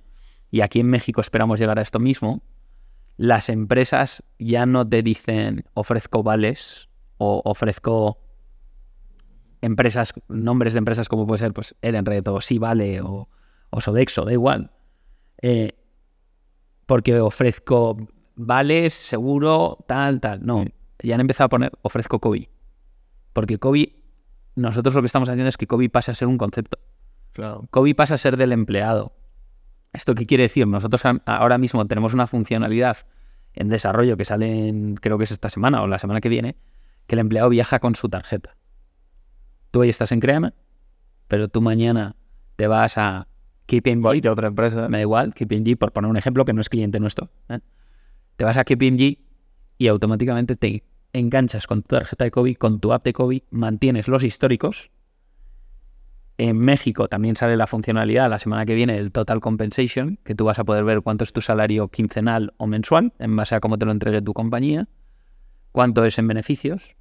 y 0.51 0.61
aquí 0.61 0.79
en 0.81 0.87
México 0.88 1.20
esperamos 1.20 1.59
llegar 1.59 1.79
a 1.79 1.83
esto 1.83 1.99
mismo, 1.99 2.42
las 3.16 3.49
empresas 3.49 4.22
ya 4.38 4.64
no 4.64 4.88
te 4.88 5.03
dicen 5.03 5.64
ofrezco 5.75 6.22
vales 6.22 6.88
o 7.18 7.42
ofrezco 7.44 8.18
empresas, 9.61 10.12
nombres 10.29 10.75
de 10.75 10.79
empresas 10.79 11.09
como 11.09 11.27
puede 11.27 11.38
ser 11.38 11.53
pues 11.53 11.75
Edenred 11.83 12.27
o 12.29 12.40
Sí 12.40 12.59
Vale 12.59 13.01
o, 13.01 13.29
o 13.70 13.81
Sodexo, 13.81 14.24
da 14.24 14.33
igual. 14.33 14.70
Eh, 15.42 15.72
porque 16.87 17.18
ofrezco 17.20 17.96
vales, 18.37 18.94
seguro, 18.94 19.85
tal, 19.87 20.20
tal. 20.20 20.44
No, 20.44 20.64
ya 21.02 21.14
han 21.14 21.20
empezado 21.20 21.46
a 21.46 21.48
poner 21.48 21.72
ofrezco 21.83 22.20
COVID. 22.20 22.46
Porque 23.33 23.59
COVID, 23.59 23.88
nosotros 24.55 24.94
lo 24.94 25.02
que 25.02 25.07
estamos 25.07 25.29
haciendo 25.29 25.48
es 25.48 25.57
que 25.57 25.66
COVID 25.66 25.90
pase 25.90 26.11
a 26.12 26.14
ser 26.14 26.29
un 26.29 26.38
concepto. 26.38 26.79
Claro. 27.33 27.66
COVID 27.70 27.94
pasa 27.94 28.14
a 28.14 28.18
ser 28.18 28.37
del 28.37 28.52
empleado. 28.52 29.12
¿Esto 29.92 30.14
qué 30.14 30.26
quiere 30.26 30.44
decir? 30.44 30.66
Nosotros 30.66 31.02
ahora 31.26 31.59
mismo 31.59 31.87
tenemos 31.87 32.14
una 32.14 32.26
funcionalidad 32.26 32.98
en 33.55 33.68
desarrollo 33.68 34.16
que 34.16 34.24
sale 34.24 34.68
en, 34.68 34.96
creo 34.96 35.18
que 35.18 35.24
es 35.24 35.31
esta 35.31 35.50
semana 35.50 35.83
o 35.83 35.87
la 35.87 35.98
semana 35.98 36.20
que 36.20 36.29
viene, 36.29 36.57
que 37.07 37.14
el 37.14 37.20
empleado 37.20 37.48
viaja 37.48 37.79
con 37.79 37.94
su 37.94 38.09
tarjeta. 38.09 38.57
Tú 39.70 39.81
hoy 39.81 39.88
estás 39.88 40.12
en 40.12 40.20
Creana, 40.20 40.55
pero 41.29 41.48
tú 41.48 41.61
mañana 41.62 42.16
te 42.57 42.66
vas 42.66 42.98
a 42.98 43.29
KPMG, 43.66 44.02
Cualquier 44.02 44.33
otra 44.33 44.48
empresa. 44.48 44.88
me 44.88 44.98
da 44.98 45.02
igual, 45.02 45.35
KPMG, 45.35 45.76
por 45.76 45.92
poner 45.92 46.11
un 46.11 46.16
ejemplo 46.16 46.44
que 46.44 46.52
no 46.52 46.61
es 46.61 46.68
cliente 46.68 47.00
nuestro. 47.00 47.31
¿eh? 47.48 47.59
Te 48.37 48.44
vas 48.44 48.57
a 48.57 48.64
KPMG 48.64 49.18
y 49.79 49.88
automáticamente 49.88 50.57
te 50.57 50.85
enganchas 51.12 51.66
con 51.66 51.83
tu 51.83 51.96
tarjeta 51.96 52.24
de 52.24 52.31
COVID, 52.31 52.57
con 52.57 52.81
tu 52.81 52.92
app 52.92 53.05
de 53.05 53.12
COVID, 53.12 53.42
mantienes 53.50 54.09
los 54.09 54.22
históricos. 54.22 54.90
En 56.38 56.59
México 56.59 57.09
también 57.09 57.35
sale 57.35 57.57
la 57.57 57.66
funcionalidad 57.66 58.29
la 58.29 58.38
semana 58.38 58.66
que 58.66 58.74
viene 58.74 58.94
del 58.94 59.11
Total 59.11 59.40
Compensation, 59.40 60.18
que 60.22 60.35
tú 60.35 60.44
vas 60.44 60.59
a 60.59 60.64
poder 60.64 60.85
ver 60.85 61.00
cuánto 61.00 61.24
es 61.24 61.33
tu 61.33 61.40
salario 61.40 61.88
quincenal 61.88 62.52
o 62.59 62.66
mensual 62.66 63.14
en 63.18 63.35
base 63.35 63.55
a 63.55 63.61
cómo 63.61 63.79
te 63.79 63.87
lo 63.87 63.92
entregue 63.92 64.20
tu 64.20 64.35
compañía, 64.35 64.87
cuánto 65.72 66.05
es 66.05 66.18
en 66.18 66.29
beneficios. 66.29 66.94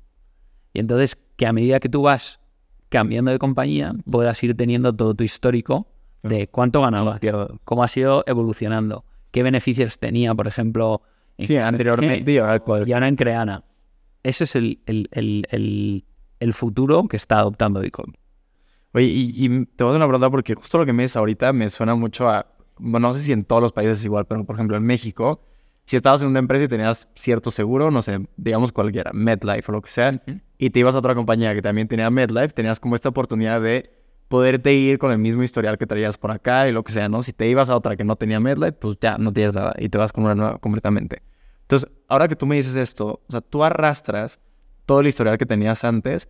Y 0.73 0.79
entonces 0.79 1.17
que 1.35 1.47
a 1.47 1.53
medida 1.53 1.81
que 1.81 1.89
tú 1.89 2.03
vas 2.03 2.39
cambiando 2.87 3.31
de 3.31 3.39
compañía, 3.39 3.93
puedas 4.09 4.41
ir 4.41 4.55
teniendo 4.55 4.95
todo 4.95 5.13
tu 5.15 5.25
histórico 5.25 5.87
de 6.29 6.47
cuánto 6.47 6.81
ganabas, 6.81 7.19
cómo 7.63 7.83
ha 7.83 7.87
sido 7.87 8.23
evolucionando, 8.27 9.05
qué 9.31 9.43
beneficios 9.43 9.99
tenía, 9.99 10.33
por 10.33 10.47
ejemplo, 10.47 11.01
en 11.37 11.47
Sí, 11.47 11.57
anteriormente 11.57 12.31
y 12.87 12.93
ahora 12.93 13.07
en 13.07 13.15
Creana. 13.15 13.63
Ese 14.23 14.45
es 14.45 14.55
el, 14.55 14.79
el- 14.85 15.07
el- 15.11 15.45
el- 16.39 16.53
futuro 16.53 17.07
que 17.07 17.17
está 17.17 17.39
adoptado 17.39 17.79
Bitcoin. 17.79 18.13
Oye, 18.93 19.05
y, 19.05 19.33
y 19.45 19.65
te 19.65 19.83
voy 19.83 19.89
a 19.89 19.93
hacer 19.93 19.97
una 19.97 20.07
pregunta 20.07 20.29
porque 20.29 20.55
justo 20.55 20.77
lo 20.77 20.85
que 20.85 20.93
me 20.93 21.03
dices 21.03 21.17
ahorita 21.17 21.51
me 21.53 21.67
suena 21.69 21.95
mucho 21.95 22.29
a, 22.29 22.45
bueno, 22.77 23.07
no 23.09 23.13
sé 23.13 23.19
si 23.21 23.31
en 23.31 23.43
todos 23.43 23.61
los 23.61 23.71
países 23.73 23.99
es 23.99 24.05
igual, 24.05 24.25
pero 24.25 24.43
por 24.45 24.55
ejemplo 24.55 24.77
en 24.77 24.83
México, 24.83 25.41
si 25.85 25.95
estabas 25.97 26.21
en 26.21 26.29
una 26.29 26.39
empresa 26.39 26.63
y 26.65 26.67
tenías 26.67 27.09
cierto 27.15 27.51
seguro, 27.51 27.91
no 27.91 28.01
sé, 28.01 28.25
digamos 28.37 28.71
cualquiera, 28.71 29.11
MedLife 29.13 29.69
o 29.69 29.73
lo 29.73 29.81
que 29.81 29.89
sea, 29.89 30.21
y 30.57 30.69
te 30.69 30.79
ibas 30.79 30.95
a 30.95 30.99
otra 30.99 31.13
compañía 31.13 31.53
que 31.53 31.61
también 31.61 31.87
tenía 31.87 32.09
MedLife, 32.09 32.49
tenías 32.49 32.79
como 32.79 32.95
esta 32.95 33.09
oportunidad 33.09 33.61
de 33.61 33.91
poderte 34.35 34.73
ir 34.73 34.99
con 34.99 35.13
el 35.13 35.17
mismo 35.17 35.43
historial 35.43 35.77
que 35.77 35.87
traías 35.87 36.17
por 36.17 36.29
acá 36.29 36.67
y 36.67 36.73
lo 36.73 36.83
que 36.83 36.91
sea, 36.91 37.07
¿no? 37.07 37.23
Si 37.23 37.31
te 37.31 37.47
ibas 37.47 37.69
a 37.69 37.75
otra 37.77 37.95
que 37.95 38.03
no 38.03 38.17
tenía 38.17 38.37
MedLife, 38.41 38.73
pues 38.73 38.97
ya 38.99 39.17
no 39.17 39.31
tienes 39.31 39.53
nada 39.53 39.73
y 39.77 39.87
te 39.87 39.97
vas 39.97 40.11
con 40.11 40.25
una 40.25 40.35
nueva 40.35 40.57
completamente. 40.57 41.23
Entonces, 41.61 41.89
ahora 42.09 42.27
que 42.27 42.35
tú 42.35 42.45
me 42.45 42.57
dices 42.57 42.75
esto, 42.75 43.21
o 43.25 43.31
sea, 43.31 43.39
tú 43.39 43.63
arrastras 43.63 44.41
todo 44.85 44.99
el 44.99 45.07
historial 45.07 45.37
que 45.37 45.45
tenías 45.45 45.85
antes, 45.85 46.27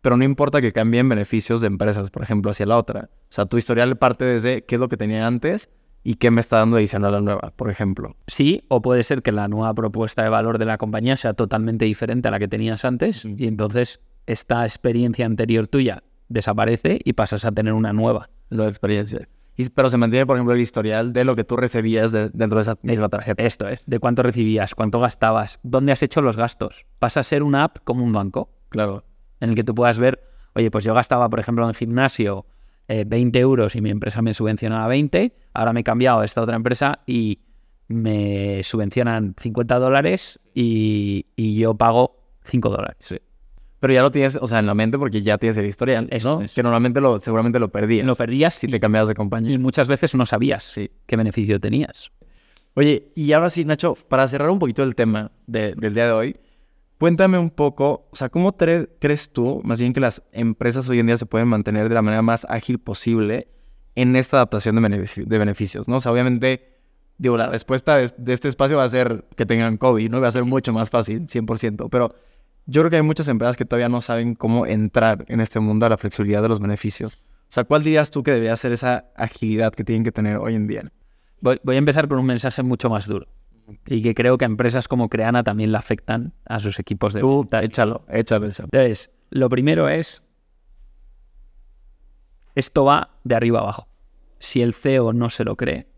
pero 0.00 0.16
no 0.16 0.24
importa 0.24 0.60
que 0.60 0.72
cambien 0.72 1.08
beneficios 1.08 1.60
de 1.60 1.68
empresas, 1.68 2.10
por 2.10 2.24
ejemplo, 2.24 2.50
hacia 2.50 2.66
la 2.66 2.76
otra. 2.76 3.08
O 3.12 3.32
sea, 3.32 3.46
tu 3.46 3.56
historial 3.56 3.96
parte 3.98 4.24
desde 4.24 4.64
qué 4.64 4.74
es 4.74 4.80
lo 4.80 4.88
que 4.88 4.96
tenía 4.96 5.24
antes 5.24 5.70
y 6.02 6.16
qué 6.16 6.32
me 6.32 6.40
está 6.40 6.58
dando 6.58 6.76
adicional 6.78 7.14
a 7.14 7.18
la 7.18 7.20
nueva, 7.20 7.52
por 7.54 7.70
ejemplo. 7.70 8.16
Sí, 8.26 8.64
o 8.66 8.82
puede 8.82 9.04
ser 9.04 9.22
que 9.22 9.30
la 9.30 9.46
nueva 9.46 9.72
propuesta 9.74 10.24
de 10.24 10.28
valor 10.28 10.58
de 10.58 10.64
la 10.64 10.76
compañía 10.76 11.16
sea 11.16 11.34
totalmente 11.34 11.84
diferente 11.84 12.26
a 12.26 12.32
la 12.32 12.40
que 12.40 12.48
tenías 12.48 12.84
antes 12.84 13.24
y 13.24 13.46
entonces 13.46 14.00
esta 14.26 14.64
experiencia 14.64 15.24
anterior 15.24 15.68
tuya 15.68 16.02
desaparece 16.34 17.00
y 17.04 17.14
pasas 17.14 17.44
a 17.46 17.52
tener 17.52 17.72
una 17.72 17.92
nueva. 17.92 18.28
La 18.50 18.68
experiencia. 18.68 19.28
Y- 19.56 19.68
pero 19.70 19.88
se 19.88 19.96
mantiene, 19.96 20.26
por 20.26 20.36
ejemplo, 20.36 20.52
el 20.54 20.60
historial 20.60 21.12
de 21.12 21.24
lo 21.24 21.36
que 21.36 21.44
tú 21.44 21.56
recibías 21.56 22.10
de- 22.12 22.28
dentro 22.30 22.58
de 22.58 22.62
esa 22.62 22.76
misma 22.82 23.08
tarjeta. 23.08 23.42
Esto 23.44 23.68
es, 23.68 23.82
de 23.86 23.98
cuánto 24.00 24.22
recibías, 24.22 24.74
cuánto 24.74 25.00
gastabas, 25.00 25.60
dónde 25.62 25.92
has 25.92 26.02
hecho 26.02 26.20
los 26.22 26.36
gastos. 26.36 26.84
Pasa 26.98 27.20
a 27.20 27.22
ser 27.22 27.42
una 27.42 27.64
app 27.64 27.78
como 27.84 28.02
un 28.04 28.12
banco, 28.12 28.50
Claro. 28.68 29.04
en 29.40 29.50
el 29.50 29.54
que 29.56 29.64
tú 29.64 29.74
puedas 29.74 29.98
ver, 29.98 30.20
oye, 30.54 30.70
pues 30.70 30.84
yo 30.84 30.92
gastaba, 30.92 31.28
por 31.30 31.38
ejemplo, 31.40 31.66
en 31.68 31.74
gimnasio 31.74 32.46
eh, 32.88 33.04
20 33.06 33.38
euros 33.38 33.76
y 33.76 33.80
mi 33.80 33.88
empresa 33.90 34.20
me 34.22 34.34
subvencionaba 34.34 34.86
20, 34.88 35.34
ahora 35.54 35.72
me 35.72 35.80
he 35.80 35.84
cambiado 35.84 36.20
a 36.20 36.24
esta 36.26 36.42
otra 36.42 36.56
empresa 36.56 37.00
y 37.06 37.38
me 37.88 38.62
subvencionan 38.64 39.34
50 39.40 39.78
dólares 39.78 40.40
y, 40.54 41.26
y 41.36 41.56
yo 41.56 41.74
pago 41.74 42.16
5 42.44 42.68
dólares. 42.70 43.14
Pero 43.84 43.92
ya 43.92 44.00
lo 44.00 44.10
tienes, 44.10 44.38
o 44.40 44.48
sea, 44.48 44.60
en 44.60 44.66
la 44.66 44.72
mente 44.72 44.96
porque 44.98 45.20
ya 45.20 45.36
tienes 45.36 45.58
el 45.58 45.66
historial, 45.66 46.08
Eso 46.10 46.36
¿no? 46.38 46.40
es. 46.46 46.54
Que 46.54 46.62
normalmente 46.62 47.02
lo, 47.02 47.20
seguramente 47.20 47.58
lo 47.58 47.68
perdías. 47.68 48.06
Lo 48.06 48.14
perdías 48.14 48.54
si 48.54 48.66
te 48.66 48.80
cambiabas 48.80 49.08
de 49.10 49.14
compañía. 49.14 49.52
y 49.52 49.58
muchas 49.58 49.88
veces 49.88 50.14
no 50.14 50.24
sabías 50.24 50.74
qué 51.04 51.16
beneficio 51.16 51.60
tenías. 51.60 52.10
Oye, 52.72 53.12
y 53.14 53.30
ahora 53.32 53.50
sí, 53.50 53.66
Nacho, 53.66 53.94
para 54.08 54.26
cerrar 54.26 54.48
un 54.48 54.58
poquito 54.58 54.82
el 54.84 54.94
tema 54.94 55.32
de- 55.46 55.74
del 55.74 55.92
día 55.92 56.06
de 56.06 56.12
hoy, 56.12 56.36
cuéntame 56.98 57.36
un 57.36 57.50
poco, 57.50 58.08
o 58.10 58.16
sea, 58.16 58.30
¿cómo 58.30 58.56
crees 58.56 59.30
tú, 59.34 59.60
más 59.64 59.78
bien 59.78 59.92
que 59.92 60.00
las 60.00 60.22
empresas 60.32 60.88
hoy 60.88 61.00
en 61.00 61.06
día 61.08 61.18
se 61.18 61.26
pueden 61.26 61.48
mantener 61.48 61.90
de 61.90 61.94
la 61.94 62.00
manera 62.00 62.22
más 62.22 62.46
ágil 62.48 62.78
posible 62.78 63.48
en 63.96 64.16
esta 64.16 64.38
adaptación 64.38 64.76
de, 64.76 65.10
de 65.26 65.38
beneficios, 65.38 65.88
¿no? 65.88 65.96
O 65.96 66.00
sea, 66.00 66.10
obviamente, 66.10 66.72
digo, 67.18 67.36
la 67.36 67.48
respuesta 67.48 67.98
de, 67.98 68.10
de 68.16 68.32
este 68.32 68.48
espacio 68.48 68.78
va 68.78 68.84
a 68.84 68.88
ser 68.88 69.26
que 69.36 69.44
tengan 69.44 69.76
COVID, 69.76 70.10
¿no? 70.10 70.22
Va 70.22 70.28
a 70.28 70.32
ser 70.32 70.46
mucho 70.46 70.72
más 70.72 70.88
fácil, 70.88 71.26
100%, 71.28 71.90
pero 71.90 72.14
yo 72.66 72.80
creo 72.82 72.90
que 72.90 72.96
hay 72.96 73.02
muchas 73.02 73.28
empresas 73.28 73.56
que 73.56 73.64
todavía 73.64 73.88
no 73.88 74.00
saben 74.00 74.34
cómo 74.34 74.66
entrar 74.66 75.24
en 75.28 75.40
este 75.40 75.60
mundo 75.60 75.86
a 75.86 75.88
la 75.88 75.96
flexibilidad 75.96 76.42
de 76.42 76.48
los 76.48 76.60
beneficios. 76.60 77.16
O 77.16 77.54
sea, 77.54 77.64
¿cuál 77.64 77.84
dirías 77.84 78.10
tú 78.10 78.22
que 78.22 78.30
debería 78.32 78.56
ser 78.56 78.72
esa 78.72 79.06
agilidad 79.16 79.72
que 79.74 79.84
tienen 79.84 80.04
que 80.04 80.12
tener 80.12 80.38
hoy 80.38 80.54
en 80.54 80.66
día? 80.66 80.90
Voy, 81.40 81.60
voy 81.62 81.76
a 81.76 81.78
empezar 81.78 82.08
con 82.08 82.18
un 82.18 82.26
mensaje 82.26 82.62
mucho 82.62 82.88
más 82.88 83.06
duro 83.06 83.28
y 83.86 84.02
que 84.02 84.14
creo 84.14 84.38
que 84.38 84.44
a 84.44 84.46
empresas 84.46 84.88
como 84.88 85.08
Creana 85.08 85.42
también 85.42 85.72
le 85.72 85.78
afectan 85.78 86.34
a 86.46 86.60
sus 86.60 86.78
equipos 86.78 87.12
de 87.12 87.20
Tú, 87.20 87.42
venta. 87.42 87.62
échalo, 87.62 88.04
échalo, 88.08 88.46
échalo. 88.46 88.68
Entonces, 88.72 89.10
lo 89.30 89.48
primero 89.48 89.88
es, 89.88 90.22
esto 92.54 92.84
va 92.84 93.10
de 93.24 93.34
arriba 93.34 93.60
abajo. 93.60 93.88
Si 94.38 94.62
el 94.62 94.74
CEO 94.74 95.12
no 95.12 95.30
se 95.30 95.44
lo 95.44 95.56
cree, 95.56 95.88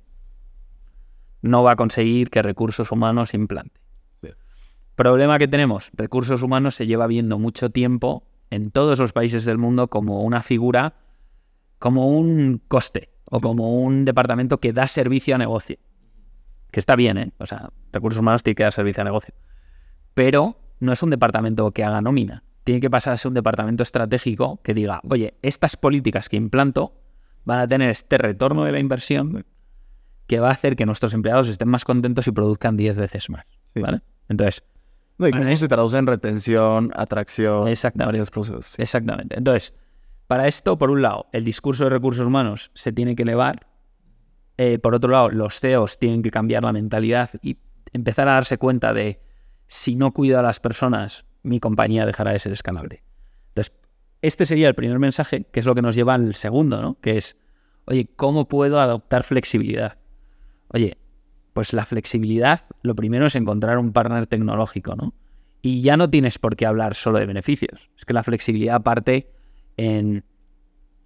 no 1.42 1.62
va 1.62 1.72
a 1.72 1.76
conseguir 1.76 2.30
que 2.30 2.42
recursos 2.42 2.90
humanos 2.92 3.34
implante. 3.34 3.80
Problema 4.96 5.38
que 5.38 5.46
tenemos, 5.46 5.90
recursos 5.92 6.42
humanos 6.42 6.74
se 6.74 6.86
lleva 6.86 7.06
viendo 7.06 7.38
mucho 7.38 7.68
tiempo 7.68 8.24
en 8.48 8.70
todos 8.70 8.98
los 8.98 9.12
países 9.12 9.44
del 9.44 9.58
mundo 9.58 9.88
como 9.88 10.22
una 10.22 10.42
figura, 10.42 10.94
como 11.78 12.08
un 12.08 12.62
coste 12.66 13.10
o 13.26 13.40
como 13.40 13.82
un 13.82 14.06
departamento 14.06 14.58
que 14.58 14.72
da 14.72 14.88
servicio 14.88 15.34
a 15.34 15.38
negocio. 15.38 15.76
Que 16.70 16.80
está 16.80 16.96
bien, 16.96 17.18
¿eh? 17.18 17.32
O 17.38 17.44
sea, 17.44 17.68
recursos 17.92 18.20
humanos 18.20 18.42
tiene 18.42 18.54
que 18.54 18.62
dar 18.62 18.72
servicio 18.72 19.02
a 19.02 19.04
negocio. 19.04 19.34
Pero 20.14 20.56
no 20.80 20.92
es 20.92 21.02
un 21.02 21.10
departamento 21.10 21.70
que 21.72 21.84
haga 21.84 22.00
nómina. 22.00 22.42
Tiene 22.64 22.80
que 22.80 22.88
pasar 22.88 23.12
a 23.12 23.16
ser 23.18 23.28
un 23.28 23.34
departamento 23.34 23.82
estratégico 23.82 24.60
que 24.62 24.72
diga, 24.72 25.02
oye, 25.10 25.34
estas 25.42 25.76
políticas 25.76 26.30
que 26.30 26.36
implanto 26.36 26.94
van 27.44 27.58
a 27.58 27.66
tener 27.66 27.90
este 27.90 28.16
retorno 28.16 28.64
de 28.64 28.72
la 28.72 28.78
inversión 28.78 29.44
que 30.26 30.40
va 30.40 30.48
a 30.48 30.52
hacer 30.52 30.74
que 30.74 30.86
nuestros 30.86 31.12
empleados 31.12 31.48
estén 31.48 31.68
más 31.68 31.84
contentos 31.84 32.26
y 32.26 32.32
produzcan 32.32 32.78
10 32.78 32.96
veces 32.96 33.28
más. 33.28 33.44
Sí. 33.74 33.80
¿Vale? 33.80 34.00
Entonces, 34.28 34.64
No, 35.18 35.28
y 35.28 35.30
Vale. 35.30 35.44
cómo 35.44 35.56
se 35.56 35.68
traduce 35.68 35.96
en 35.96 36.06
retención, 36.06 36.92
atracción, 36.94 37.68
varios 37.94 38.30
procesos. 38.30 38.78
Exactamente. 38.78 39.36
Entonces, 39.38 39.72
para 40.26 40.46
esto, 40.48 40.76
por 40.76 40.90
un 40.90 41.02
lado, 41.02 41.26
el 41.32 41.44
discurso 41.44 41.84
de 41.84 41.90
recursos 41.90 42.26
humanos 42.26 42.70
se 42.74 42.92
tiene 42.92 43.16
que 43.16 43.22
elevar. 43.22 43.66
Eh, 44.58 44.78
por 44.78 44.94
otro 44.94 45.10
lado, 45.10 45.30
los 45.30 45.60
CEOs 45.60 45.98
tienen 45.98 46.22
que 46.22 46.30
cambiar 46.30 46.64
la 46.64 46.72
mentalidad 46.72 47.30
y 47.42 47.58
empezar 47.92 48.28
a 48.28 48.34
darse 48.34 48.58
cuenta 48.58 48.92
de 48.92 49.20
si 49.68 49.96
no 49.96 50.12
cuido 50.12 50.38
a 50.38 50.42
las 50.42 50.60
personas, 50.60 51.24
mi 51.42 51.60
compañía 51.60 52.06
dejará 52.06 52.32
de 52.32 52.38
ser 52.38 52.52
escalable. 52.52 53.02
Entonces, 53.48 53.72
este 54.22 54.46
sería 54.46 54.68
el 54.68 54.74
primer 54.74 54.98
mensaje, 54.98 55.44
que 55.44 55.60
es 55.60 55.66
lo 55.66 55.74
que 55.74 55.82
nos 55.82 55.94
lleva 55.94 56.14
al 56.14 56.34
segundo, 56.34 56.82
¿no? 56.82 57.00
Que 57.00 57.16
es, 57.16 57.36
oye, 57.86 58.08
¿cómo 58.16 58.48
puedo 58.48 58.80
adoptar 58.80 59.22
flexibilidad? 59.22 59.98
Oye, 60.68 60.96
pues 61.56 61.72
la 61.72 61.86
flexibilidad, 61.86 62.66
lo 62.82 62.94
primero 62.94 63.24
es 63.26 63.34
encontrar 63.34 63.78
un 63.78 63.92
partner 63.92 64.26
tecnológico, 64.26 64.94
¿no? 64.94 65.14
Y 65.62 65.80
ya 65.80 65.96
no 65.96 66.10
tienes 66.10 66.38
por 66.38 66.54
qué 66.54 66.66
hablar 66.66 66.94
solo 66.94 67.18
de 67.18 67.24
beneficios. 67.24 67.88
Es 67.98 68.04
que 68.04 68.12
la 68.12 68.22
flexibilidad 68.22 68.82
parte 68.82 69.32
en, 69.78 70.22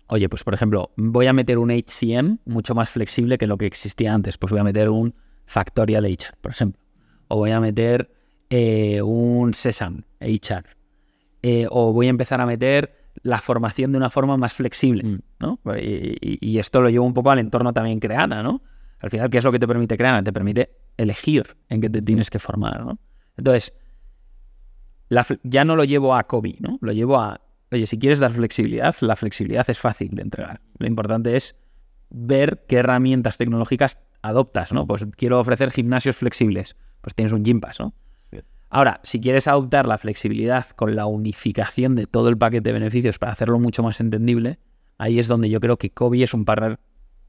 oye, 0.08 0.28
pues 0.28 0.42
por 0.42 0.52
ejemplo, 0.52 0.90
voy 0.96 1.26
a 1.26 1.32
meter 1.32 1.58
un 1.58 1.70
HCM 1.70 2.38
mucho 2.46 2.74
más 2.74 2.90
flexible 2.90 3.38
que 3.38 3.46
lo 3.46 3.56
que 3.58 3.66
existía 3.66 4.12
antes. 4.12 4.38
Pues 4.38 4.50
voy 4.50 4.60
a 4.60 4.64
meter 4.64 4.88
un 4.90 5.14
Factorial 5.46 6.04
HR, 6.04 6.36
por 6.40 6.50
ejemplo. 6.50 6.82
O 7.28 7.36
voy 7.36 7.52
a 7.52 7.60
meter 7.60 8.10
eh, 8.50 9.00
un 9.02 9.54
Sesam 9.54 10.02
HR. 10.20 10.64
Eh, 11.42 11.66
o 11.70 11.92
voy 11.92 12.08
a 12.08 12.10
empezar 12.10 12.40
a 12.40 12.46
meter 12.46 13.12
la 13.22 13.38
formación 13.38 13.92
de 13.92 13.98
una 13.98 14.10
forma 14.10 14.36
más 14.36 14.52
flexible, 14.52 15.20
¿no? 15.38 15.60
Y, 15.78 16.16
y- 16.20 16.38
y 16.40 16.58
esto 16.58 16.80
lo 16.80 16.90
llevo 16.90 17.06
un 17.06 17.14
poco 17.14 17.30
al 17.30 17.38
entorno 17.38 17.72
también 17.72 18.00
creana, 18.00 18.42
¿no? 18.42 18.62
Al 19.00 19.10
final, 19.10 19.30
¿qué 19.30 19.38
es 19.38 19.44
lo 19.44 19.52
que 19.52 19.58
te 19.58 19.66
permite 19.66 19.96
Creana? 19.96 20.22
Te 20.22 20.32
permite 20.32 20.70
elegir 20.96 21.56
en 21.68 21.80
qué 21.80 21.90
te 21.90 22.02
tienes 22.02 22.30
que 22.30 22.38
formar, 22.38 22.84
¿no? 22.84 22.98
Entonces, 23.36 23.72
la 25.08 25.26
ya 25.42 25.64
no 25.64 25.76
lo 25.76 25.84
llevo 25.84 26.14
a 26.14 26.24
COVID, 26.24 26.60
¿no? 26.60 26.78
Lo 26.80 26.92
llevo 26.92 27.18
a, 27.18 27.40
oye, 27.72 27.86
si 27.86 27.98
quieres 27.98 28.18
dar 28.18 28.32
flexibilidad, 28.32 28.94
la 29.00 29.16
flexibilidad 29.16 29.68
es 29.68 29.78
fácil 29.78 30.10
de 30.10 30.22
entregar. 30.22 30.60
Lo 30.78 30.86
importante 30.86 31.36
es 31.36 31.56
ver 32.10 32.64
qué 32.68 32.76
herramientas 32.76 33.38
tecnológicas 33.38 33.98
adoptas, 34.22 34.72
¿no? 34.72 34.86
Pues 34.86 35.06
quiero 35.16 35.40
ofrecer 35.40 35.70
gimnasios 35.70 36.16
flexibles, 36.16 36.76
pues 37.00 37.14
tienes 37.14 37.32
un 37.32 37.44
Gympass, 37.44 37.80
¿no? 37.80 37.94
Ahora, 38.72 39.00
si 39.02 39.20
quieres 39.20 39.48
adoptar 39.48 39.88
la 39.88 39.98
flexibilidad 39.98 40.64
con 40.76 40.94
la 40.94 41.06
unificación 41.06 41.96
de 41.96 42.06
todo 42.06 42.28
el 42.28 42.38
paquete 42.38 42.68
de 42.68 42.72
beneficios 42.72 43.18
para 43.18 43.32
hacerlo 43.32 43.58
mucho 43.58 43.82
más 43.82 43.98
entendible, 43.98 44.60
ahí 44.96 45.18
es 45.18 45.26
donde 45.26 45.50
yo 45.50 45.58
creo 45.58 45.76
que 45.76 45.90
Kobe 45.90 46.22
es 46.22 46.34
un 46.34 46.44
partner 46.44 46.78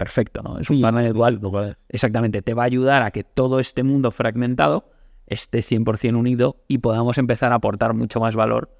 perfecto, 0.02 0.42
¿no? 0.42 0.58
Es 0.60 0.70
un 0.70 0.82
partner 0.82 1.04
en 1.06 1.12
el 1.12 1.14
cual 1.16 1.78
exactamente 1.90 2.42
te 2.42 2.54
va 2.54 2.64
a 2.64 2.66
ayudar 2.66 3.04
a 3.04 3.12
que 3.12 3.24
todo 3.24 3.60
este 3.60 3.84
mundo 3.84 4.10
fragmentado 4.12 4.90
esté 5.28 5.64
100% 5.64 6.16
unido 6.18 6.58
y 6.68 6.80
podamos 6.80 7.18
empezar 7.18 7.52
a 7.52 7.56
aportar 7.56 7.94
mucho 7.94 8.20
más 8.20 8.36
valor 8.36 8.76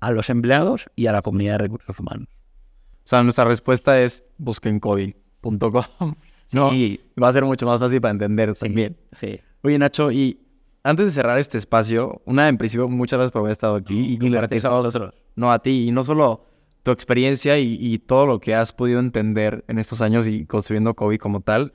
a 0.00 0.10
los 0.10 0.28
empleados 0.30 0.86
y 0.96 1.06
a 1.06 1.12
la 1.12 1.22
comunidad 1.22 1.52
de 1.54 1.58
recursos 1.58 1.98
humanos. 1.98 2.28
O 2.30 3.06
sea, 3.06 3.22
nuestra 3.22 3.44
respuesta 3.44 4.00
es 4.00 4.24
busquen 4.38 4.80
COVID.com. 4.80 5.84
No, 6.52 6.70
Sí. 6.70 7.00
va 7.20 7.28
a 7.28 7.32
ser 7.32 7.44
mucho 7.44 7.66
más 7.66 7.80
fácil 7.80 8.00
para 8.00 8.12
entender 8.12 8.54
también. 8.54 8.96
Sí. 9.18 9.40
Oye, 9.62 9.78
Nacho, 9.78 10.12
y 10.12 10.38
antes 10.84 11.06
de 11.06 11.12
cerrar 11.12 11.38
este 11.38 11.56
espacio, 11.58 12.20
una, 12.26 12.48
en 12.48 12.58
principio, 12.58 12.88
muchas 12.88 13.16
gracias 13.18 13.32
por 13.32 13.40
haber 13.40 13.52
estado 13.52 13.74
aquí 13.76 14.12
y 14.12 14.18
compartir 14.18 14.58
a 14.58 14.70
todos- 14.70 14.84
vosotros. 14.86 15.14
No, 15.36 15.50
a 15.50 15.60
ti, 15.60 15.88
y 15.88 15.90
no 15.90 16.04
solo 16.04 16.44
tu 16.84 16.92
experiencia 16.92 17.58
y, 17.58 17.76
y 17.80 17.98
todo 17.98 18.26
lo 18.26 18.38
que 18.38 18.54
has 18.54 18.72
podido 18.72 19.00
entender 19.00 19.64
en 19.66 19.78
estos 19.80 20.00
años 20.00 20.26
y 20.28 20.46
construyendo 20.46 20.94
COVID 20.94 21.18
como 21.18 21.40
tal, 21.40 21.72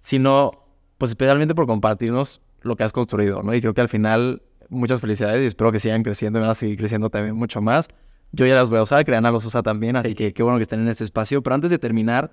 sino, 0.00 0.64
pues, 0.98 1.10
especialmente 1.12 1.54
por 1.54 1.66
compartirnos 1.66 2.40
lo 2.62 2.74
que 2.74 2.82
has 2.82 2.92
construido, 2.92 3.42
¿no? 3.42 3.54
Y 3.54 3.60
creo 3.60 3.74
que 3.74 3.82
al 3.82 3.88
final, 3.88 4.42
muchas 4.68 5.00
felicidades 5.00 5.42
y 5.42 5.46
espero 5.46 5.70
que 5.72 5.78
sigan 5.78 6.02
creciendo 6.02 6.38
y 6.38 6.42
van 6.42 6.50
a 6.50 6.54
seguir 6.54 6.76
creciendo 6.76 7.10
también 7.10 7.36
mucho 7.36 7.60
más. 7.60 7.88
Yo 8.32 8.44
ya 8.46 8.54
las 8.56 8.68
voy 8.68 8.78
a 8.78 8.82
usar, 8.82 9.04
Creana 9.04 9.30
los 9.30 9.44
usa 9.44 9.62
también, 9.62 9.94
así 9.94 10.14
que 10.14 10.32
qué 10.32 10.42
bueno 10.42 10.56
que 10.58 10.62
estén 10.62 10.80
en 10.80 10.88
este 10.88 11.04
espacio. 11.04 11.42
Pero 11.42 11.54
antes 11.54 11.70
de 11.70 11.78
terminar, 11.78 12.32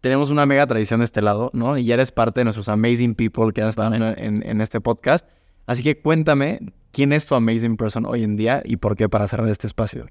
tenemos 0.00 0.30
una 0.30 0.46
mega 0.46 0.66
tradición 0.66 1.00
de 1.00 1.04
este 1.04 1.22
lado, 1.22 1.50
¿no? 1.52 1.76
Y 1.78 1.84
ya 1.84 1.94
eres 1.94 2.10
parte 2.10 2.40
de 2.40 2.44
nuestros 2.44 2.68
amazing 2.68 3.14
people 3.14 3.52
que 3.52 3.62
han 3.62 3.68
estado 3.68 3.94
en, 3.94 4.02
en- 4.02 4.42
en 4.48 4.60
este 4.60 4.80
podcast. 4.80 5.28
Así 5.66 5.82
que 5.82 6.00
cuéntame, 6.00 6.58
¿quién 6.90 7.12
es 7.12 7.26
tu 7.26 7.34
amazing 7.34 7.76
person 7.76 8.06
hoy 8.06 8.24
en 8.24 8.36
día 8.36 8.62
y 8.64 8.76
por 8.78 8.96
qué 8.96 9.08
para 9.08 9.28
cerrar 9.28 9.48
este 9.50 9.66
espacio? 9.66 10.06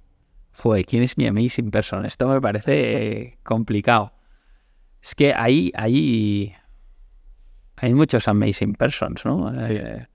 Fue, 0.51 0.83
¿quién 0.83 1.03
es 1.03 1.17
mi 1.17 1.25
amazing 1.27 1.71
person? 1.71 2.05
Esto 2.05 2.27
me 2.27 2.41
parece 2.41 3.37
complicado. 3.43 4.13
Es 5.01 5.15
que 5.15 5.33
ahí, 5.33 5.71
ahí 5.75 6.53
hay 7.77 7.93
muchos 7.93 8.27
amazing 8.27 8.73
persons, 8.73 9.23
¿no? 9.25 9.51
Eh, 9.67 10.07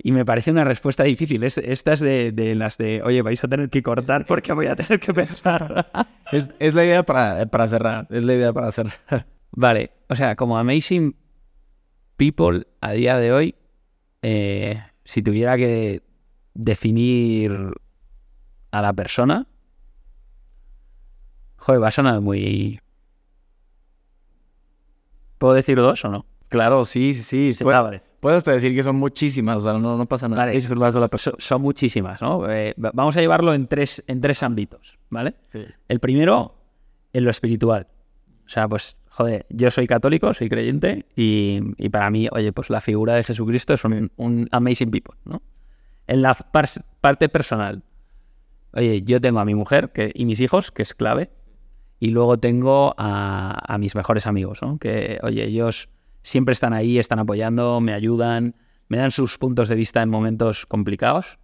y 0.00 0.12
me 0.12 0.24
parece 0.24 0.52
una 0.52 0.64
respuesta 0.64 1.02
difícil. 1.02 1.42
Es- 1.42 1.58
Esta 1.58 1.92
es 1.94 2.00
de, 2.00 2.30
de 2.30 2.54
las 2.54 2.78
de, 2.78 3.02
oye, 3.02 3.20
vais 3.22 3.42
a 3.42 3.48
tener 3.48 3.68
que 3.68 3.82
cortar 3.82 4.26
porque 4.26 4.52
voy 4.52 4.66
a 4.66 4.76
tener 4.76 5.00
que 5.00 5.12
pensar. 5.12 5.90
Es, 6.30 6.50
es 6.58 6.74
la 6.74 6.84
idea 6.84 7.02
para, 7.04 7.46
para 7.46 7.66
cerrar, 7.68 8.06
es 8.10 8.22
la 8.22 8.34
idea 8.34 8.52
para 8.52 8.70
cerrar. 8.70 8.92
Vale, 9.50 9.92
o 10.10 10.14
sea, 10.14 10.36
como 10.36 10.58
amazing 10.58 11.16
people 12.18 12.66
a 12.82 12.92
día 12.92 13.16
de 13.16 13.32
hoy, 13.32 13.54
eh, 14.20 14.78
si 15.06 15.22
tuviera 15.22 15.56
que 15.56 16.02
definir 16.52 17.72
a 18.70 18.82
la 18.82 18.92
persona, 18.92 19.46
joder, 21.56 21.82
va 21.82 21.88
a 21.88 21.92
sonar 21.92 22.20
muy... 22.20 22.80
¿Puedo 25.38 25.54
decir 25.54 25.76
dos 25.78 26.04
o 26.04 26.08
no? 26.08 26.26
Claro, 26.48 26.84
sí, 26.84 27.14
sí, 27.14 27.22
sí. 27.22 27.54
Sí, 27.54 27.64
Pu- 27.64 27.72
ah, 27.72 27.82
vale. 27.82 28.02
Puedes 28.20 28.38
hasta 28.38 28.50
decir 28.52 28.74
que 28.74 28.82
son 28.82 28.96
muchísimas, 28.96 29.58
o 29.58 29.60
sea, 29.60 29.74
no, 29.74 29.96
no 29.96 30.06
pasa 30.06 30.28
nada. 30.28 30.42
Vale, 30.46 30.56
persona. 31.08 31.36
Son, 31.38 31.62
muchísimas, 31.62 32.20
¿no? 32.20 32.50
Eh, 32.50 32.74
va- 32.82 32.90
vamos 32.92 33.16
a 33.16 33.20
llevarlo 33.20 33.54
en 33.54 33.68
tres, 33.68 34.02
en 34.08 34.20
tres 34.20 34.42
ámbitos, 34.42 34.98
¿vale? 35.08 35.34
El 35.88 36.00
primero, 36.00 36.54
en 37.12 37.24
lo 37.24 37.30
espiritual. 37.30 37.86
O 38.44 38.48
sea, 38.48 38.66
pues, 38.66 38.96
joder, 39.10 39.46
yo 39.50 39.70
soy 39.70 39.86
católico, 39.86 40.32
soy 40.32 40.48
creyente 40.48 41.06
y, 41.14 41.60
y 41.76 41.88
para 41.90 42.10
mí, 42.10 42.28
oye, 42.32 42.52
pues 42.52 42.70
la 42.70 42.80
figura 42.80 43.14
de 43.14 43.22
Jesucristo 43.22 43.74
es 43.74 43.84
un, 43.84 44.10
un 44.16 44.48
amazing 44.50 44.90
people, 44.90 45.14
¿no? 45.24 45.42
En 46.08 46.22
la 46.22 46.34
par- 46.34 46.68
parte 47.00 47.28
personal, 47.28 47.82
oye, 48.72 49.02
yo 49.02 49.20
tengo 49.20 49.40
a 49.40 49.44
mi 49.44 49.54
mujer 49.54 49.90
que, 49.92 50.12
y 50.14 50.24
mis 50.24 50.40
hijos, 50.40 50.70
que 50.70 50.82
es 50.82 50.94
clave, 50.94 51.30
y 52.00 52.10
luego 52.10 52.38
tengo 52.38 52.94
a, 52.96 53.76
mis 53.78 53.94
mejores 53.94 54.26
amigos, 54.26 54.62
¿no? 54.62 54.78
Que, 54.78 55.18
oye, 55.22 55.44
ellos 55.44 55.88
siempre 56.22 56.52
están 56.52 56.72
ahí, 56.72 56.98
están 56.98 57.18
apoyando, 57.18 57.80
me 57.80 57.92
ayudan, 57.92 58.54
me 58.88 58.98
dan 58.98 59.10
sus 59.10 59.38
puntos 59.38 59.68
de 59.68 59.74
vista 59.74 60.02
en 60.02 60.10
momentos 60.10 60.66
complicados. 60.66 61.38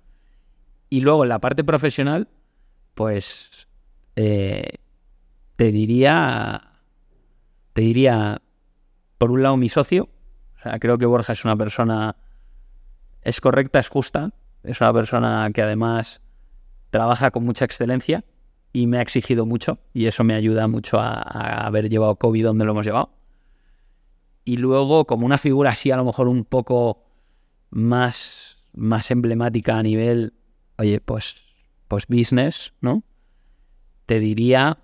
Y 0.89 1.01
luego 1.01 1.25
en 1.25 1.31
la 1.31 1.41
parte 1.41 1.65
profesional, 1.65 2.29
pues 2.95 3.67
eh, 4.15 4.79
te 5.57 5.73
diría, 5.73 6.81
te 7.73 7.83
diría, 7.83 8.43
por 9.19 9.33
un 9.33 9.43
lado 9.43 9.57
mi 9.57 9.69
socio, 9.69 10.09
o 10.59 10.63
sea, 10.63 10.79
creo 10.79 10.99
que 10.99 11.07
Borja 11.07 11.33
es 11.33 11.45
una 11.45 11.57
persona, 11.57 12.17
es 13.23 13.41
correcta, 13.41 13.81
es 13.81 13.89
justa, 13.89 14.33
es 14.63 14.81
una 14.81 14.93
persona 14.93 15.51
que 15.53 15.63
además 15.63 16.23
trabaja 16.95 17.33
con 17.33 17.45
mucha 17.45 17.65
excelencia 17.65 18.25
y 18.73 18.87
me 18.87 18.99
ha 18.99 19.03
exigido 19.03 19.47
mucho 19.47 19.81
y 19.93 20.07
eso 20.07 20.23
me 20.23 20.33
ayuda 20.33 20.69
mucho 20.69 21.01
a, 21.01 21.15
a 21.15 21.67
haber 21.67 21.91
llevado 21.91 22.15
COVID 22.15 22.45
donde 22.45 22.65
lo 22.65 22.71
hemos 22.71 22.87
llevado. 22.87 23.11
Y 24.45 24.59
luego 24.59 25.05
como 25.05 25.27
una 25.27 25.39
figura 25.39 25.71
así 25.71 25.91
a 25.91 25.97
lo 25.97 26.05
mejor 26.05 26.29
un 26.29 26.45
poco 26.45 27.03
más, 27.71 28.59
más 28.75 29.11
emblemática 29.11 29.77
a 29.77 29.83
nivel, 29.83 30.35
oye, 30.79 31.01
pues, 31.01 31.43
pues 31.89 32.07
business, 32.07 32.73
¿no? 32.81 33.03
Te 34.07 34.21
diría, 34.21 34.79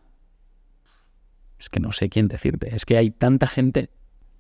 es 1.61 1.69
que 1.69 1.79
no 1.79 1.93
sé 1.93 2.09
quién 2.09 2.27
decirte, 2.27 2.75
es 2.75 2.85
que 2.85 2.97
hay 2.97 3.13
tanta 3.13 3.47
gente. 3.47 3.89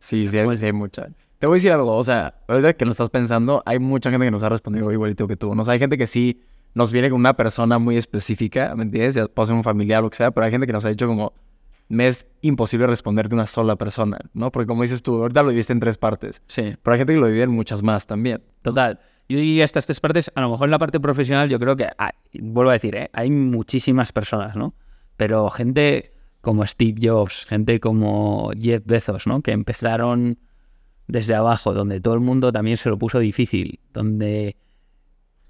Sí, 0.00 0.26
sí, 0.26 0.38
hay, 0.38 0.56
sí 0.56 0.66
hay 0.66 0.72
mucha. 0.72 1.06
Te 1.38 1.46
voy 1.46 1.54
a 1.54 1.58
decir 1.58 1.70
algo, 1.70 1.96
o 1.96 2.02
sea, 2.02 2.34
ahorita 2.48 2.72
que 2.72 2.84
lo 2.84 2.90
estás 2.90 3.10
pensando, 3.10 3.62
hay 3.64 3.78
mucha 3.78 4.10
gente 4.10 4.26
que 4.26 4.32
nos 4.32 4.42
ha 4.42 4.48
respondido 4.48 4.90
igualito 4.90 5.28
que 5.28 5.36
tú. 5.36 5.54
¿no? 5.54 5.62
O 5.62 5.64
sea, 5.64 5.74
hay 5.74 5.78
gente 5.78 5.96
que 5.96 6.08
sí 6.08 6.42
nos 6.74 6.92
viene 6.92 7.10
con 7.10 7.18
una 7.20 7.34
persona 7.34 7.78
muy 7.78 7.96
específica, 7.96 8.74
¿me 8.76 8.84
entiendes? 8.84 9.14
Ya 9.16 9.26
puede 9.26 9.48
ser 9.48 9.56
un 9.56 9.64
familiar 9.64 10.00
o 10.00 10.02
lo 10.04 10.10
que 10.10 10.16
sea, 10.16 10.30
pero 10.30 10.44
hay 10.44 10.50
gente 10.50 10.66
que 10.66 10.72
nos 10.72 10.84
ha 10.84 10.88
dicho 10.88 11.06
como, 11.06 11.32
me 11.88 12.06
es 12.06 12.26
imposible 12.42 12.86
responderte 12.86 13.34
una 13.34 13.46
sola 13.46 13.76
persona, 13.76 14.18
¿no? 14.32 14.52
Porque 14.52 14.66
como 14.68 14.82
dices 14.82 15.02
tú, 15.02 15.20
ahorita 15.20 15.42
lo 15.42 15.48
viviste 15.50 15.72
en 15.72 15.80
tres 15.80 15.98
partes, 15.98 16.42
Sí, 16.46 16.74
pero 16.82 16.92
hay 16.94 16.98
gente 16.98 17.14
que 17.14 17.18
lo 17.20 17.26
vive 17.26 17.42
en 17.42 17.50
muchas 17.50 17.82
más 17.82 18.06
también. 18.06 18.42
total. 18.62 19.00
Yo 19.28 19.36
diría 19.38 19.64
estas 19.64 19.86
tres 19.86 20.00
partes, 20.00 20.30
a 20.34 20.40
lo 20.40 20.50
mejor 20.50 20.66
en 20.66 20.72
la 20.72 20.78
parte 20.78 20.98
profesional 20.98 21.48
yo 21.48 21.60
creo 21.60 21.76
que, 21.76 21.88
hay- 21.98 22.10
vuelvo 22.40 22.70
a 22.70 22.74
decir, 22.74 22.96
¿eh? 22.96 23.10
hay 23.12 23.30
muchísimas 23.30 24.10
personas, 24.12 24.56
¿no? 24.56 24.74
Pero 25.16 25.48
gente 25.50 26.12
como 26.40 26.66
Steve 26.66 26.98
Jobs, 27.00 27.46
gente 27.46 27.78
como 27.80 28.50
Jeff 28.60 28.82
Bezos, 28.84 29.26
¿no? 29.28 29.40
Que 29.42 29.52
empezaron 29.52 30.38
desde 31.06 31.34
abajo, 31.34 31.74
donde 31.74 32.00
todo 32.00 32.14
el 32.14 32.20
mundo 32.20 32.50
también 32.52 32.76
se 32.76 32.88
lo 32.88 32.98
puso 32.98 33.18
difícil, 33.20 33.78
donde 33.92 34.56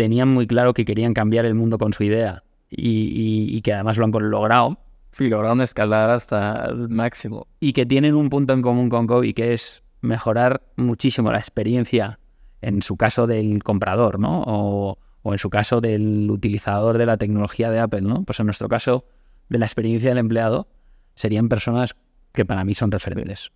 tenían 0.03 0.29
muy 0.29 0.47
claro 0.47 0.73
que 0.73 0.87
querían 0.87 1.13
cambiar 1.13 1.45
el 1.45 1.55
mundo 1.55 1.77
con 1.77 1.93
su 1.93 2.05
idea 2.05 2.43
y, 2.71 2.89
y- 2.89 3.55
y 3.55 3.61
que 3.61 3.75
además 3.75 3.99
lo 3.99 4.07
han 4.07 4.13
logrado 4.31 4.79
Y 5.19 5.29
lograron 5.29 5.61
escalar 5.61 6.09
hasta 6.09 6.65
el 6.71 6.89
máximo. 6.89 7.47
y 7.61 7.75
que 7.75 7.85
tienen 7.85 8.15
un 8.15 8.31
punto 8.31 8.55
en 8.55 8.63
común 8.63 8.89
con 8.89 9.07
Kobe 9.07 9.35
que 9.35 9.53
es 9.53 9.83
mejorar 10.01 10.63
muchísimo 10.77 11.31
la 11.31 11.39
experiencia, 11.39 12.19
en 12.63 12.81
su 12.81 12.97
caso 12.97 13.27
del 13.27 13.63
comprador, 13.63 14.19
¿no? 14.19 14.43
O, 14.47 14.99
o 15.23 15.33
en 15.35 15.39
su 15.39 15.51
caso 15.51 15.83
del 15.83 16.31
utilizador 16.31 16.97
de 16.97 17.05
la 17.05 17.19
tecnología 17.19 17.71
de 17.71 17.81
Apple, 17.81 18.01
¿no? 18.01 18.23
Pues 18.25 18.41
en 18.41 18.47
nuestro 18.47 18.69
caso, 18.69 19.05
de 19.51 19.59
la 19.59 19.67
experiencia 19.67 20.09
del 20.09 20.19
empleado, 20.19 20.67
serían 21.15 21.51
personas 21.51 21.95
que 22.33 22.47
para 22.47 22.65
mí 22.65 22.73
son 22.75 22.91
referentes. 22.91 23.51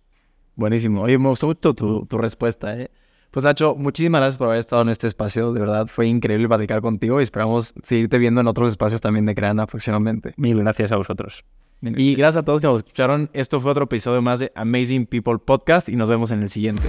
Buenísimo. 0.55 1.01
Oye, 1.01 1.17
me 1.17 1.29
gustó 1.29 1.47
mucho 1.47 1.73
tu, 1.73 2.05
tu 2.05 2.17
respuesta, 2.19 2.77
¿eh? 2.79 2.91
Pues 3.35 3.43
Nacho, 3.43 3.75
muchísimas 3.75 4.21
gracias 4.21 4.37
por 4.37 4.47
haber 4.47 4.61
estado 4.61 4.81
en 4.83 4.87
este 4.87 5.07
espacio. 5.07 5.51
De 5.51 5.59
verdad, 5.59 5.87
fue 5.87 6.07
increíble 6.07 6.47
platicar 6.47 6.79
contigo 6.79 7.19
y 7.19 7.23
esperamos 7.25 7.73
seguirte 7.83 8.17
viendo 8.17 8.39
en 8.39 8.47
otros 8.47 8.69
espacios 8.69 9.01
también 9.01 9.25
de 9.25 9.35
Creana 9.35 9.67
próximamente. 9.67 10.33
Mil 10.37 10.57
gracias 10.59 10.93
a 10.93 10.95
vosotros. 10.95 11.43
Y 11.81 12.15
gracias 12.15 12.43
a 12.43 12.45
todos 12.45 12.61
que 12.61 12.67
nos 12.67 12.77
escucharon. 12.77 13.29
Esto 13.33 13.59
fue 13.59 13.71
otro 13.71 13.83
episodio 13.83 14.21
más 14.21 14.39
de 14.39 14.53
Amazing 14.55 15.05
People 15.07 15.39
Podcast 15.39 15.89
y 15.89 15.97
nos 15.97 16.07
vemos 16.07 16.31
en 16.31 16.43
el 16.43 16.49
siguiente. 16.49 16.87